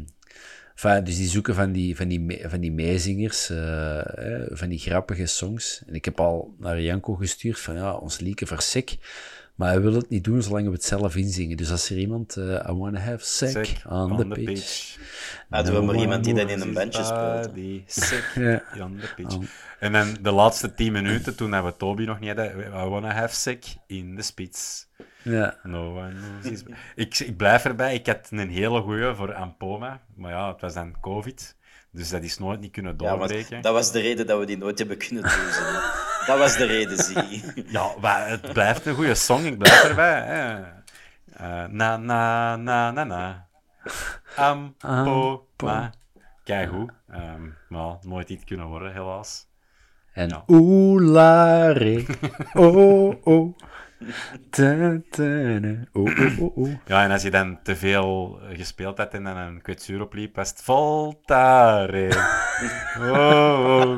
enfin, 0.73 1.03
dus 1.03 1.17
die 1.17 1.27
zoeken 1.27 1.55
van 1.55 1.71
die, 1.71 1.95
van 1.95 2.07
die, 2.07 2.41
van 2.45 2.59
die 2.59 2.71
meezingers, 2.71 3.49
eh, 3.49 3.99
eh, 3.99 4.47
van 4.49 4.69
die 4.69 4.79
grappige 4.79 5.25
songs. 5.25 5.83
En 5.87 5.93
ik 5.93 6.05
heb 6.05 6.19
al 6.19 6.55
naar 6.59 6.81
Janko 6.81 7.15
gestuurd 7.15 7.59
van, 7.59 7.75
ja, 7.75 7.93
ons 7.93 8.19
lieken 8.19 8.47
versek. 8.47 8.97
Maar 9.55 9.69
hij 9.71 9.81
wil 9.81 9.93
het 9.93 10.09
niet 10.09 10.23
doen 10.23 10.41
zolang 10.41 10.65
we 10.65 10.71
het 10.71 10.83
zelf 10.83 11.15
inzingen. 11.15 11.57
Dus 11.57 11.71
als 11.71 11.89
er 11.89 11.97
iemand, 11.97 12.37
eh, 12.37 12.67
I 12.69 12.71
wanna 12.73 12.99
have 12.99 13.25
sick, 13.25 13.49
Sick 13.49 13.81
on, 13.89 14.17
the 14.17 14.27
pitch. 14.27 14.97
Hadden 15.49 15.73
we 15.73 15.81
maar 15.81 15.95
iemand 15.95 16.23
die 16.23 16.33
dat 16.33 16.49
in 16.49 16.61
een 16.61 16.73
bandje 16.73 17.03
speelt. 17.03 17.47
body, 17.47 17.83
Sick 17.85 18.31
Ja. 18.35 18.63
on 18.79 18.99
the 18.99 19.13
pitch. 19.15 19.35
Oh. 19.35 19.43
En 19.79 19.91
dan 19.91 20.17
de 20.21 20.31
laatste 20.31 20.73
tien 20.73 20.91
minuten, 20.91 21.35
toen 21.35 21.63
we 21.63 21.73
Toby 21.77 22.03
nog 22.03 22.19
niet 22.19 22.29
hadden, 22.29 22.59
I 22.59 22.87
wanna 22.87 23.11
have 23.11 23.35
sick 23.35 23.65
in 23.87 24.15
the 24.15 24.21
spits. 24.21 24.87
Ja. 25.23 25.55
No 25.63 25.97
one 25.97 26.13
ik, 26.95 27.19
ik 27.19 27.37
blijf 27.37 27.65
erbij, 27.65 27.93
ik 27.93 28.07
had 28.07 28.27
een 28.31 28.49
hele 28.49 28.81
goeie 28.81 29.13
voor 29.15 29.33
Ampoma, 29.33 30.01
maar 30.15 30.31
ja, 30.31 30.51
het 30.51 30.61
was 30.61 30.73
dan 30.73 30.99
COVID, 31.01 31.55
dus 31.91 32.09
dat 32.09 32.23
is 32.23 32.37
nooit 32.37 32.59
niet 32.59 32.71
kunnen 32.71 32.95
Ja, 32.97 33.15
doorbreken. 33.17 33.61
dat 33.61 33.73
was 33.73 33.91
de 33.91 33.99
reden 33.99 34.27
dat 34.27 34.39
we 34.39 34.45
die 34.45 34.57
nooit 34.57 34.77
hebben 34.79 34.97
kunnen 34.97 35.23
doen. 35.23 35.31
Dat 36.27 36.37
was 36.37 36.57
de 36.57 36.65
reden, 36.65 36.97
zie. 36.97 37.43
Ja, 37.67 37.91
maar 38.01 38.29
het 38.29 38.53
blijft 38.53 38.85
een 38.85 38.95
goede 38.95 39.15
song, 39.15 39.43
ik 39.45 39.57
blijf 39.57 39.83
erbij. 39.83 40.21
Hè. 40.21 40.61
Eh, 41.33 41.65
na, 41.69 41.97
na, 41.97 42.55
na, 42.55 42.91
na, 42.91 43.03
na. 43.03 43.47
Ampoma. 44.35 45.91
Kijk 46.43 46.69
hoe. 46.69 46.89
Ehm 47.09 47.41
maar 47.69 47.95
nooit 48.01 48.29
iets 48.29 48.43
kunnen 48.43 48.65
worden, 48.65 48.93
helaas. 48.93 49.47
En 50.13 50.27
Ja. 50.29 50.43
oelare, 50.47 52.05
oh, 52.53 53.15
oh. 53.23 53.57
Oh, 55.93 56.09
oh, 56.39 56.57
oh. 56.57 56.69
Ja, 56.85 57.03
en 57.03 57.11
als 57.11 57.21
je 57.21 57.31
dan 57.31 57.59
te 57.63 57.75
veel 57.75 58.39
gespeeld 58.53 58.97
hebt 58.97 59.13
en 59.13 59.23
dan 59.23 59.37
een 59.37 59.61
kwetsuur 59.61 60.01
opliep, 60.01 60.35
was 60.35 60.49
het 60.49 60.61
Voltare. 60.63 62.09
Oh. 62.99 63.97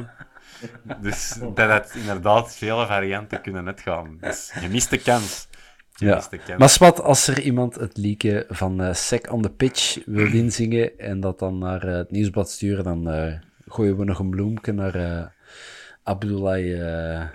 Dus 1.02 1.40
dat 1.56 1.70
had 1.70 1.94
inderdaad 1.96 2.56
vele 2.56 2.86
varianten 2.86 3.42
kunnen 3.42 3.66
uitgaan. 3.68 4.18
Dus 4.22 4.54
je 4.62 4.70
mist 4.70 4.90
de 4.90 4.98
kans. 4.98 5.48
Je 5.96 6.06
Ja. 6.06 6.16
mist 6.16 6.30
de 6.30 6.38
kans. 6.38 6.60
Maar 6.60 6.70
Swat, 6.70 7.02
als 7.02 7.28
er 7.28 7.40
iemand 7.42 7.76
het 7.76 7.98
liedje 7.98 8.46
van 8.50 8.82
eh 8.82 8.94
Sec 8.94 9.32
on 9.32 9.42
the 9.42 9.50
Pitch 9.50 9.98
wil 10.06 10.34
inzingen 10.44 11.00
en 11.00 11.20
dat 11.20 11.40
dan 11.40 11.58
naar 11.58 11.84
eh, 11.84 11.96
het 11.96 12.12
nieuwsblad 12.12 12.50
sturen, 12.50 12.84
dan 12.84 13.10
eh, 13.10 13.34
gooien 13.68 13.98
we 13.98 14.04
nog 14.04 14.20
een 14.20 14.30
bloemke 14.30 14.72
naar 14.72 15.34
Abdullah 16.04 17.28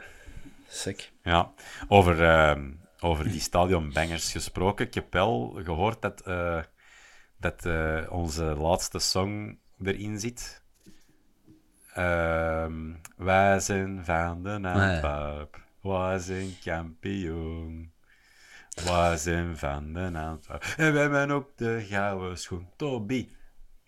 Sec. 0.73 1.13
Ja, 1.23 1.53
over, 1.89 2.25
ehm, 2.25 2.71
over 3.01 3.25
die 3.25 3.41
stadionbangers 3.41 4.33
gesproken. 4.33 4.87
Ik 4.87 4.95
heb 4.95 5.13
wel 5.13 5.61
gehoord 5.65 6.03
dat, 6.03 6.21
eh, 6.21 6.63
dat 7.37 7.67
eh, 7.67 8.07
onze 8.09 8.45
laatste 8.45 8.99
song 8.99 9.59
erin 9.83 10.21
zit. 10.21 10.63
Ehm, 11.95 12.93
wij 13.17 13.61
zijn 13.61 14.05
van 14.05 14.43
de 14.43 14.51
Antwerp, 14.51 15.61
wij 15.81 16.19
zijn 16.19 16.57
kampioen. 16.65 17.93
Wij 18.85 19.17
zijn 19.17 19.57
van 19.57 19.93
de 19.93 20.11
Antwerp. 20.15 20.75
En 20.77 20.93
we 20.93 20.99
hebben 20.99 21.31
ook 21.31 21.57
de 21.57 21.87
gouden 21.89 22.39
schoen, 22.39 22.69
Toby. 22.77 23.29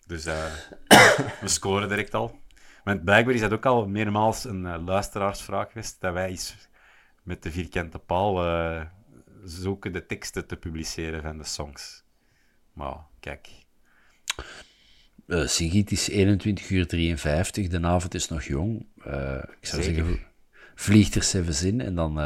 Dus 0.05 0.25
eh, 0.25 0.45
we 1.41 1.47
scoren 1.47 1.89
direct 1.89 2.13
al. 2.13 2.41
Want 2.83 3.03
blijkbaar 3.03 3.35
is 3.35 3.41
dat 3.41 3.53
ook 3.53 3.65
al 3.65 3.87
meermaals 3.87 4.43
een 4.43 4.83
luisteraarsvraag 4.83 5.71
geweest, 5.71 6.01
dat 6.01 6.13
wij 6.13 6.29
eens 6.29 6.71
met 7.23 7.43
de 7.43 7.51
vierkante 7.51 7.99
paal 7.99 8.45
eh, 8.45 8.81
zoeken 9.43 9.93
de 9.93 10.05
teksten 10.05 10.47
te 10.47 10.55
publiceren 10.55 11.21
van 11.21 11.37
de 11.37 11.43
songs. 11.43 12.03
Maar 12.73 12.97
kijk, 13.19 13.49
Eh 15.27 15.47
Sigit 15.47 15.91
is 15.91 16.09
21 16.09 16.69
uur 16.69 16.87
53, 16.87 17.67
de 17.67 17.81
avond 17.81 18.13
is 18.13 18.27
nog 18.27 18.43
jong. 18.43 18.85
Eh, 19.03 19.43
ik 19.59 19.67
zou 19.67 19.83
Zeker. 19.83 20.05
zeggen, 20.05 20.25
vliegt 20.75 21.15
er 21.15 21.39
even 21.41 21.53
zin 21.53 21.81
en 21.81 21.95
dan... 21.95 22.19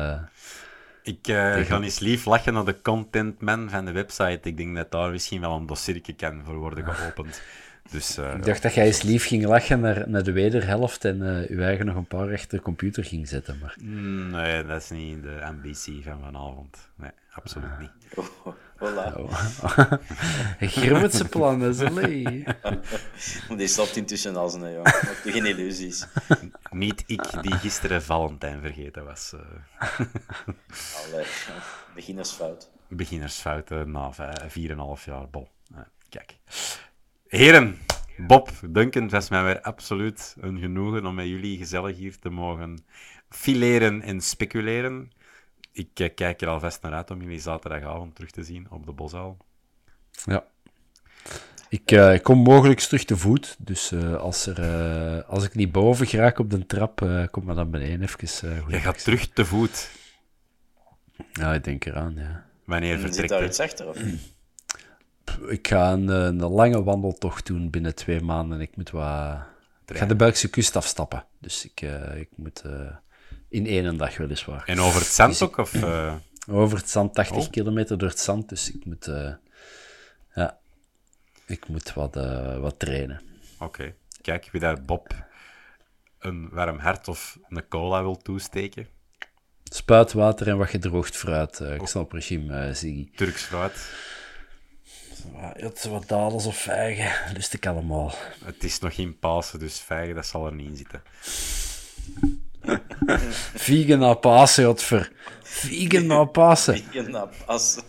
ik 1.04 1.20
ga 1.68 1.82
eens 1.82 2.00
lief 2.00 2.26
lachen 2.26 2.54
naar 2.54 2.66
de 2.66 2.82
contentman 2.82 3.70
van 3.70 3.86
de 3.86 3.92
website. 3.92 4.40
Ik 4.50 4.58
denk 4.58 4.76
dat 4.76 4.92
daar 4.92 5.12
misschien 5.12 5.42
wel 5.42 5.56
een 5.56 5.66
dossiertje 5.66 6.16
kan 6.16 6.44
voor 6.44 6.56
worden 6.56 6.96
geopend. 6.96 7.42
Dus 7.92 8.18
eh, 8.18 8.34
ik 8.34 8.46
dacht 8.46 8.62
dat 8.62 8.74
jij 8.74 8.86
eens 8.86 9.02
lief 9.02 9.26
ging 9.28 9.46
lachen 9.46 9.80
naar, 9.80 10.10
naar 10.10 10.24
de 10.24 10.32
wederhelft 10.32 11.06
en 11.06 11.22
eh 11.44 11.50
uw 11.50 11.62
eigen 11.62 11.86
nog 11.86 11.96
een 11.96 12.08
paar 12.08 12.32
achter 12.34 12.58
de 12.58 12.64
computer 12.64 13.04
ging 13.04 13.28
zetten. 13.28 13.60
Maar 13.62 13.76
nee, 13.82 14.66
dat 14.66 14.82
is 14.82 14.90
niet 14.90 15.24
de 15.24 15.42
ambitie 15.44 16.04
van 16.04 16.20
vanavond. 16.24 16.78
Nee, 16.96 17.12
absoluut 17.32 17.80
niet. 17.80 17.92
Oh, 18.80 18.86
voilà. 18.94 19.14
grootse 20.60 21.28
plannen, 21.28 21.74
zalé. 21.74 22.24
Die 23.58 23.68
slaapt 23.68 23.96
intussen 23.96 24.36
als 24.36 24.54
een 24.54 24.60
jongen. 24.74 24.94
Je 25.24 25.32
geen 25.32 25.46
illusies. 25.46 26.08
Niet 26.72 27.04
ik 27.08 27.42
die 27.44 27.54
gisteren 27.54 28.04
Valentijn 28.04 28.62
vergeten 28.62 29.06
was. 29.06 29.34
eh. 29.34 30.00
Allee, 31.06 31.26
beginnersfout. 31.96 32.70
beginnersfouten 32.88 33.92
na 33.92 34.12
vij- 34.14 34.50
4,5 34.50 35.04
jaar 35.06 35.30
bol. 35.30 35.48
Kijk. 36.10 36.36
Heren, 37.28 37.78
Bob, 38.18 38.50
Duncan, 38.70 39.02
het 39.04 39.12
was 39.12 39.30
mij 39.30 39.44
weer 39.44 39.62
absoluut 39.62 40.36
een 40.40 40.60
genoegen 40.60 41.06
om 41.06 41.16
met 41.16 41.28
jullie 41.28 41.58
gezellig 41.58 41.98
hier 41.98 42.20
te 42.20 42.30
mogen 42.30 42.86
fileren 43.30 44.02
en 44.02 44.22
speculeren. 44.22 45.12
Ik 45.72 45.90
eh, 46.00 46.10
kijk 46.16 46.42
er 46.42 46.48
alvast 46.48 46.82
naar 46.82 46.94
uit 46.94 47.12
om 47.12 47.22
jullie 47.22 47.40
zaterdagavond 47.40 48.16
terug 48.16 48.32
te 48.32 48.44
zien 48.44 48.68
op 48.70 48.86
de 48.86 48.92
Bosuil. 48.92 49.38
Ja. 50.26 50.46
Ik, 51.70 51.92
eh, 51.92 52.14
ik 52.14 52.24
kom 52.24 52.38
mogelijk 52.40 52.80
terug 52.80 53.04
te 53.04 53.18
voet, 53.18 53.56
dus 53.60 53.92
eh, 53.92 54.16
als, 54.16 54.46
er, 54.46 54.60
eh, 54.62 55.30
als 55.30 55.44
ik 55.44 55.56
niet 55.56 55.72
boven 55.72 56.08
geraak 56.08 56.40
op 56.40 56.50
de 56.50 56.66
trap, 56.66 57.02
eh, 57.02 57.24
kom 57.32 57.46
maar 57.46 57.56
dan 57.56 57.72
beneden 57.72 58.02
even. 58.02 58.50
eh, 58.52 58.64
goed 58.64 58.72
Je 58.72 58.80
gaat 58.80 59.04
terug 59.04 59.28
te 59.28 59.46
voet. 59.46 59.90
Ja, 61.34 61.54
ik 61.54 61.64
denk 61.64 61.86
eraan, 61.86 62.14
ja. 62.16 62.46
Wanneer 62.66 62.92
zit 62.92 63.02
vertrekt 63.02 63.30
daar 63.30 63.42
je? 63.42 63.48
iets 63.48 63.60
achter? 63.60 63.88
Of? 63.88 63.98
Ik 65.48 65.68
ga 65.68 65.92
een, 65.92 66.08
een 66.08 66.44
lange 66.44 66.84
wandeltocht 66.84 67.46
doen 67.46 67.70
binnen 67.70 67.96
twee 67.96 68.22
maanden. 68.22 68.62
Ik 68.62 68.76
moet 68.76 68.90
wat... 68.90 69.38
Ik 69.86 69.98
ga 69.98 70.06
de 70.06 70.16
Belgische 70.16 70.50
kust 70.50 70.76
afstappen, 70.76 71.26
dus 71.40 71.66
ik, 71.66 71.82
eh, 71.82 72.18
ik 72.20 72.30
moet 72.36 72.62
eh, 72.62 72.96
in 73.50 73.66
één 73.66 73.98
dag 73.98 74.18
weliswaar. 74.18 74.64
En 74.66 74.80
over 74.80 75.00
het 75.00 75.10
zand 75.10 75.42
ook? 75.42 75.58
Of, 75.58 75.74
eh, 75.74 76.16
Over 76.50 76.78
het 76.78 76.90
zand, 76.90 77.14
80 77.14 77.38
Oh. 77.46 77.50
kilometer 77.52 77.98
door 77.98 78.10
het 78.10 78.20
zand, 78.20 78.50
dus 78.50 78.72
ik 78.72 78.86
moet... 78.86 79.12
ja, 80.36 80.58
ik 81.46 81.68
moet 81.68 81.94
wat, 81.94 82.16
wat 82.60 82.80
trainen. 82.80 83.22
Oké. 83.60 83.94
Kijk, 84.22 84.50
wie 84.52 84.62
daar 84.62 84.82
Bob 84.82 85.26
een 86.20 86.50
warm 86.50 86.78
hart 86.80 87.08
of 87.08 87.38
een 87.50 87.68
cola 87.68 88.02
wil 88.02 88.18
toesteken. 88.18 88.88
Spuitwater 89.64 90.48
en 90.48 90.58
wat 90.58 90.70
gedroogd 90.70 91.18
fruit. 91.18 91.60
ik 91.60 91.88
snap 91.88 92.12
regime, 92.12 92.74
Ziggy. 92.74 93.10
Turks 93.16 93.44
fruit. 93.44 93.90
Het 95.38 95.86
wat 95.86 96.08
dadels 96.08 96.46
of 96.46 96.58
vijgen, 96.58 97.12
lust 97.36 97.54
ik 97.54 97.66
allemaal. 97.66 98.14
Het 98.46 98.64
is 98.64 98.80
nog 98.80 98.96
geen 98.96 99.20
Pasen, 99.20 99.60
dus 99.60 99.80
vijgen, 99.80 100.16
dat 100.16 100.26
zal 100.26 100.46
er 100.46 100.54
niet 100.54 100.70
in 100.70 100.78
zitten. 100.78 101.02
Vegan 103.66 104.00
na 104.00 104.14
Pasen, 104.14 104.66
godver. 104.66 105.12
Vegan 105.44 106.06
na 106.06 106.24
Pasen. 106.24 106.82
Je 106.92 107.02
na 107.02 107.30
pas. 107.46 107.80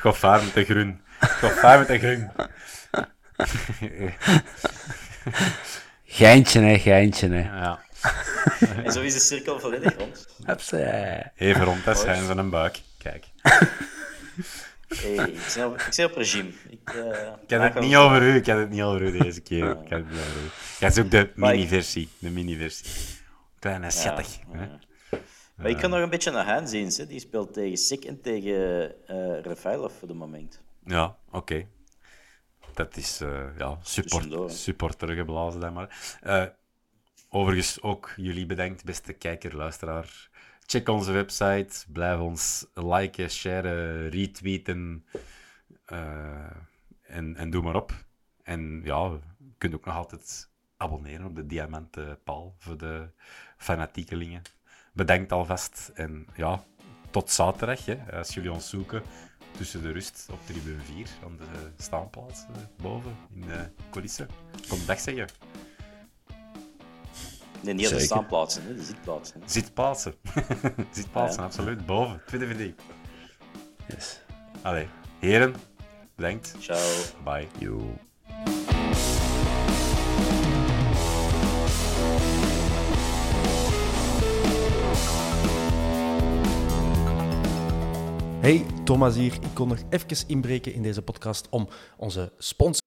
Goffaar 0.00 0.44
met 0.44 0.54
de 0.54 0.64
groen. 0.64 1.00
Goffaar 1.20 1.78
met 1.78 1.88
de 1.88 1.98
groen. 1.98 2.30
Geintje, 6.04 6.60
hè, 6.60 6.78
geintje, 6.78 7.28
hè. 7.28 7.40
Ja. 7.40 7.80
En 8.84 8.92
zo 8.92 9.00
is 9.00 9.12
de 9.12 9.20
cirkel 9.20 9.60
volledig 9.60 9.96
rond. 9.98 10.26
Even 11.36 11.64
rond, 11.64 11.84
dat 11.84 11.98
zijn 11.98 12.24
van 12.24 12.38
een 12.38 12.50
buik. 12.50 12.80
Kijk. 12.98 13.24
Hey, 14.88 15.14
ik, 15.30 15.40
zie 15.40 15.66
op, 15.66 15.74
ik 15.74 15.92
zie 15.92 16.04
op 16.04 16.16
regime. 16.16 16.50
Ik, 16.68 16.90
eh, 16.94 16.96
Ik 17.42 17.50
had 17.50 17.58
maak 17.58 17.74
het 17.74 17.82
niet 17.82 17.96
over 17.96 18.22
u, 18.22 18.34
ik 18.34 18.46
had 18.46 18.58
het 18.58 18.70
niet 18.70 18.82
over 18.82 19.02
u 19.02 19.18
deze 19.18 19.40
keer. 19.40 19.70
Ik 19.70 19.76
had 19.90 19.98
het 19.98 20.10
niet 20.10 20.18
over 20.20 20.42
u. 20.42 20.48
Jij 20.78 20.90
zoekt 20.90 21.10
de 21.10 21.30
mini-versie. 21.34 22.08
De 22.18 22.30
mini-versie. 22.30 22.86
Kleine 23.58 23.90
schattig. 23.90 24.38
hè? 24.50 24.66
Maar 25.56 25.70
ik 25.70 25.76
kan 25.76 25.90
nog 25.90 26.00
een 26.00 26.10
beetje 26.10 26.30
naar 26.30 26.46
hen 26.46 26.68
zien. 26.68 27.06
Die 27.08 27.20
speelt 27.20 27.52
tegen 27.52 27.76
Sik 27.76 28.04
en 28.04 28.20
tegen 28.20 28.92
eh 29.06 29.40
Rafailov 29.42 29.92
voor 29.98 30.08
de 30.08 30.14
moment. 30.14 30.60
Ja, 30.84 31.16
oké. 31.30 31.66
Dat 32.74 32.96
is 32.96 33.20
eh 33.20 33.44
ja, 33.58 33.78
support, 33.82 34.52
supporter 34.52 35.14
geblazen 35.14 35.60
dan 35.60 35.72
maar. 35.72 36.18
Eh, 36.20 36.44
overigens 37.28 37.82
ook 37.82 38.12
jullie 38.16 38.46
bedankt, 38.46 38.84
beste 38.84 39.12
kijker, 39.12 39.56
luisteraar, 39.56 40.28
Check 40.66 40.88
onze 40.88 41.12
website. 41.12 41.84
Blijf 41.92 42.20
ons 42.20 42.66
liken, 42.74 43.30
sharen, 43.30 44.08
retweeten. 44.08 45.04
eh, 45.84 46.50
en, 47.02 47.36
en 47.36 47.50
doe 47.50 47.62
maar 47.62 47.74
op. 47.76 47.92
En 48.42 48.80
ja, 48.84 49.04
je 49.38 49.54
kunt 49.58 49.74
ook 49.74 49.84
nog 49.84 49.94
altijd 49.94 50.50
abonneren 50.76 51.26
op 51.26 51.34
de 51.36 51.46
Diamanten 51.46 52.18
Paal 52.24 52.54
voor 52.58 52.78
de 52.78 53.08
fanatiekelingen. 53.56 54.42
Bedankt 54.92 55.32
alvast. 55.32 55.90
En 55.94 56.26
ja, 56.36 56.64
tot 57.10 57.30
zaterdag. 57.30 57.84
Hè, 57.84 58.18
als 58.18 58.34
jullie 58.34 58.52
ons 58.52 58.68
zoeken 58.68 59.02
tussen 59.56 59.82
de 59.82 59.90
rust 59.92 60.28
op 60.30 60.46
tribune 60.46 60.80
4 60.82 61.06
aan 61.24 61.36
de 61.36 61.82
staanplaats 61.82 62.42
eh, 62.42 62.82
boven 62.82 63.16
in 63.34 63.40
de 63.40 63.70
coulissen. 63.90 64.28
Kom 64.68 64.78
dag 64.86 65.00
zeggen. 65.00 65.26
Nee, 67.62 67.74
niet 67.74 67.84
aan 67.86 67.92
de 67.92 67.98
Zeker. 68.00 68.00
staanplaatsen, 68.16 68.62
hè, 68.62 68.74
de 68.74 68.82
zitplaatsen. 68.82 69.40
hè. 69.40 69.48
Zitplaatsen. 69.48 70.14
Zitplaatsen, 70.92 71.40
Ja. 71.40 71.46
absoluut. 71.46 71.86
Boven. 71.86 72.22
Tweede 72.26 72.46
verdieping. 72.46 72.86
Yes. 73.88 74.20
Allee, 74.62 74.86
heren, 75.18 75.54
bedankt. 76.16 76.54
Ciao. 76.58 76.78
Bye. 77.24 77.46
Yo. 77.58 77.94
Hey, 88.40 88.66
Thomas 88.84 89.14
hier. 89.14 89.32
Ik 89.32 89.54
kon 89.54 89.68
nog 89.68 89.78
even 89.90 90.28
inbreken 90.28 90.72
in 90.74 90.82
deze 90.82 91.02
podcast 91.02 91.46
om 91.50 91.68
onze 91.96 92.32
sponsor 92.38 92.86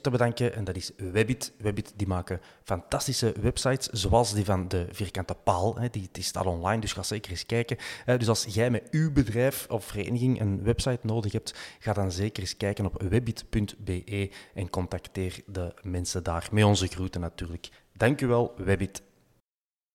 Te 0.00 0.10
bedanken 0.10 0.54
en 0.54 0.64
dat 0.64 0.76
is 0.76 0.90
Webbit. 0.96 1.52
Webbit 1.58 1.92
die 1.96 2.06
maken 2.06 2.40
fantastische 2.64 3.34
websites, 3.40 3.86
zoals 3.86 4.32
die 4.34 4.44
van 4.44 4.68
de 4.68 4.86
Vierkante 4.90 5.34
Paal. 5.34 5.78
Die, 5.90 6.08
die 6.12 6.22
staat 6.22 6.46
online, 6.46 6.80
dus 6.80 6.92
ga 6.92 7.02
zeker 7.02 7.30
eens 7.30 7.46
kijken. 7.46 7.76
Eh, 8.06 8.18
Dus 8.18 8.28
als 8.28 8.44
jij 8.44 8.70
met 8.70 8.88
uw 8.90 9.12
bedrijf 9.12 9.66
of 9.70 9.84
vereniging 9.84 10.40
een 10.40 10.62
website 10.62 10.98
nodig 11.02 11.32
hebt, 11.32 11.54
ga 11.78 11.92
dan 11.92 12.12
zeker 12.12 12.42
eens 12.42 12.56
kijken 12.56 12.86
op 12.86 13.02
webbit.be 13.02 14.30
en 14.54 14.70
contacteer 14.70 15.42
de 15.46 15.74
mensen 15.82 16.22
daar. 16.22 16.48
Met 16.52 16.64
onze 16.64 16.86
groeten 16.86 17.20
natuurlijk. 17.20 17.68
Dank 17.92 18.20
u 18.20 18.26
wel, 18.26 18.54
Webbit. 18.56 19.02